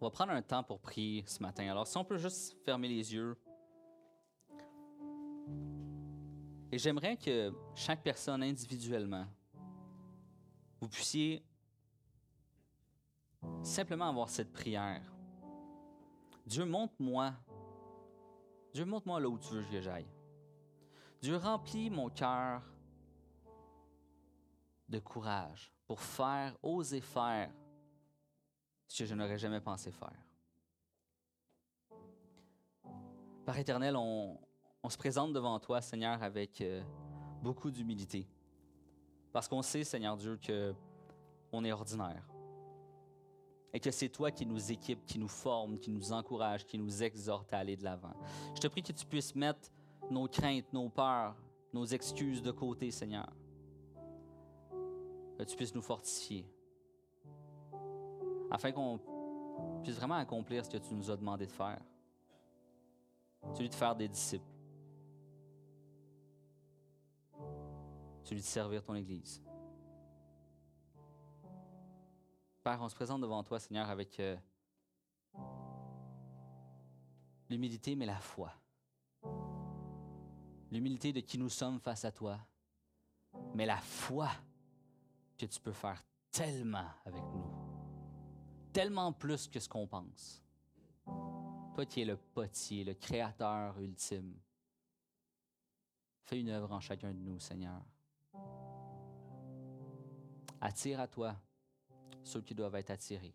On 0.00 0.06
va 0.06 0.10
prendre 0.10 0.32
un 0.32 0.42
temps 0.42 0.62
pour 0.62 0.80
prier 0.80 1.24
ce 1.26 1.42
matin. 1.42 1.68
Alors, 1.70 1.86
si 1.86 1.96
on 1.96 2.04
peut 2.04 2.16
juste 2.16 2.56
fermer 2.64 2.88
les 2.88 3.14
yeux. 3.14 3.36
Et 6.72 6.78
j'aimerais 6.78 7.16
que 7.16 7.52
chaque 7.74 8.02
personne 8.02 8.42
individuellement, 8.42 9.26
vous 10.80 10.88
puissiez 10.88 11.44
simplement 13.62 14.08
avoir 14.08 14.28
cette 14.28 14.52
prière. 14.52 15.02
Dieu, 16.46 16.64
montre-moi. 16.64 17.32
Dieu, 18.72 18.84
montre-moi 18.84 19.20
là 19.20 19.28
où 19.28 19.38
tu 19.38 19.54
veux 19.54 19.64
que 19.64 19.80
j'aille. 19.80 20.08
Dieu, 21.20 21.36
remplit 21.36 21.90
mon 21.90 22.08
cœur 22.10 22.62
de 24.88 24.98
courage 24.98 25.72
pour 25.86 26.00
faire, 26.00 26.56
oser 26.62 27.00
faire 27.00 27.50
ce 28.88 29.02
que 29.02 29.06
je 29.06 29.14
n'aurais 29.14 29.38
jamais 29.38 29.60
pensé 29.60 29.90
faire. 29.90 30.26
Par 33.44 33.58
éternel, 33.58 33.96
on, 33.96 34.38
se 34.88 34.96
présente 34.96 35.32
devant 35.32 35.58
toi, 35.58 35.80
Seigneur, 35.80 36.22
avec 36.22 36.60
euh, 36.60 36.82
beaucoup 37.42 37.70
d'humilité. 37.70 38.28
Parce 39.32 39.48
qu'on 39.48 39.62
sait, 39.62 39.84
Seigneur 39.84 40.16
Dieu, 40.16 40.36
que 40.36 40.74
on 41.52 41.64
est 41.64 41.72
ordinaire. 41.72 42.31
Et 43.74 43.80
que 43.80 43.90
c'est 43.90 44.10
toi 44.10 44.30
qui 44.30 44.44
nous 44.44 44.70
équipe, 44.70 45.04
qui 45.06 45.18
nous 45.18 45.28
forme, 45.28 45.78
qui 45.78 45.90
nous 45.90 46.12
encourage, 46.12 46.66
qui 46.66 46.78
nous 46.78 47.02
exhorte 47.02 47.52
à 47.52 47.58
aller 47.58 47.76
de 47.76 47.84
l'avant. 47.84 48.14
Je 48.54 48.60
te 48.60 48.66
prie 48.66 48.82
que 48.82 48.92
tu 48.92 49.06
puisses 49.06 49.34
mettre 49.34 49.70
nos 50.10 50.28
craintes, 50.28 50.70
nos 50.72 50.88
peurs, 50.90 51.34
nos 51.72 51.86
excuses 51.86 52.42
de 52.42 52.50
côté, 52.50 52.90
Seigneur. 52.90 53.32
Que 55.38 55.44
tu 55.44 55.56
puisses 55.56 55.74
nous 55.74 55.82
fortifier 55.82 56.46
afin 58.52 58.70
qu'on 58.70 59.00
puisse 59.82 59.96
vraiment 59.96 60.16
accomplir 60.16 60.64
ce 60.64 60.70
que 60.70 60.76
tu 60.76 60.94
nous 60.94 61.10
as 61.10 61.16
demandé 61.16 61.46
de 61.46 61.50
faire. 61.50 61.80
Celui 63.54 63.70
de 63.70 63.74
faire 63.74 63.96
des 63.96 64.08
disciples. 64.08 64.44
Celui 68.22 68.42
de 68.42 68.46
servir 68.46 68.84
ton 68.84 68.94
Église. 68.94 69.42
Père, 72.62 72.80
on 72.80 72.88
se 72.88 72.94
présente 72.94 73.20
devant 73.20 73.42
toi, 73.42 73.58
Seigneur, 73.58 73.88
avec 73.90 74.20
euh, 74.20 74.36
l'humilité, 77.50 77.96
mais 77.96 78.06
la 78.06 78.20
foi. 78.20 78.52
L'humilité 80.70 81.12
de 81.12 81.20
qui 81.20 81.38
nous 81.38 81.48
sommes 81.50 81.80
face 81.80 82.04
à 82.04 82.12
toi, 82.12 82.38
mais 83.54 83.66
la 83.66 83.78
foi 83.78 84.30
que 85.36 85.46
tu 85.46 85.60
peux 85.60 85.72
faire 85.72 86.02
tellement 86.30 86.88
avec 87.04 87.22
nous 87.22 87.62
tellement 88.72 89.12
plus 89.12 89.48
que 89.48 89.60
ce 89.60 89.68
qu'on 89.68 89.86
pense. 89.86 90.42
Toi 91.74 91.86
qui 91.86 92.02
es 92.02 92.04
le 92.04 92.16
potier, 92.16 92.84
le 92.84 92.94
créateur 92.94 93.78
ultime, 93.80 94.34
fais 96.22 96.40
une 96.40 96.48
œuvre 96.50 96.72
en 96.72 96.80
chacun 96.80 97.12
de 97.12 97.18
nous, 97.18 97.38
Seigneur. 97.38 97.82
Attire 100.60 101.00
à 101.00 101.08
toi 101.08 101.36
ceux 102.22 102.40
qui 102.40 102.54
doivent 102.54 102.74
être 102.76 102.90
attirés. 102.90 103.34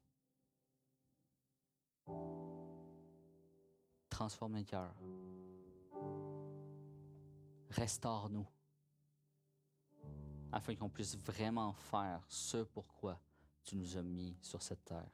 Transforme 4.09 4.55
les 4.55 4.65
cœurs. 4.65 4.95
Restaure-nous 7.69 8.47
afin 10.51 10.75
qu'on 10.75 10.89
puisse 10.89 11.17
vraiment 11.17 11.73
faire 11.73 12.23
ce 12.27 12.63
pourquoi 12.63 13.19
tu 13.63 13.75
nous 13.75 13.97
as 13.97 14.01
mis 14.01 14.35
sur 14.41 14.61
cette 14.61 14.83
terre. 14.85 15.11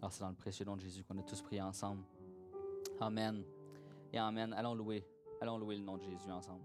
Alors 0.00 0.12
c'est 0.12 0.20
dans 0.20 0.30
le 0.30 0.34
précieux 0.34 0.64
nom 0.64 0.76
de 0.76 0.80
Jésus 0.80 1.04
qu'on 1.04 1.18
a 1.18 1.22
tous 1.22 1.40
prié 1.42 1.62
ensemble. 1.62 2.02
Amen. 3.00 3.44
Et 4.12 4.18
Amen. 4.18 4.52
Allons 4.52 4.74
louer. 4.74 5.06
Allons 5.40 5.58
louer 5.58 5.76
le 5.76 5.82
nom 5.82 5.96
de 5.96 6.02
Jésus 6.02 6.30
ensemble. 6.30 6.62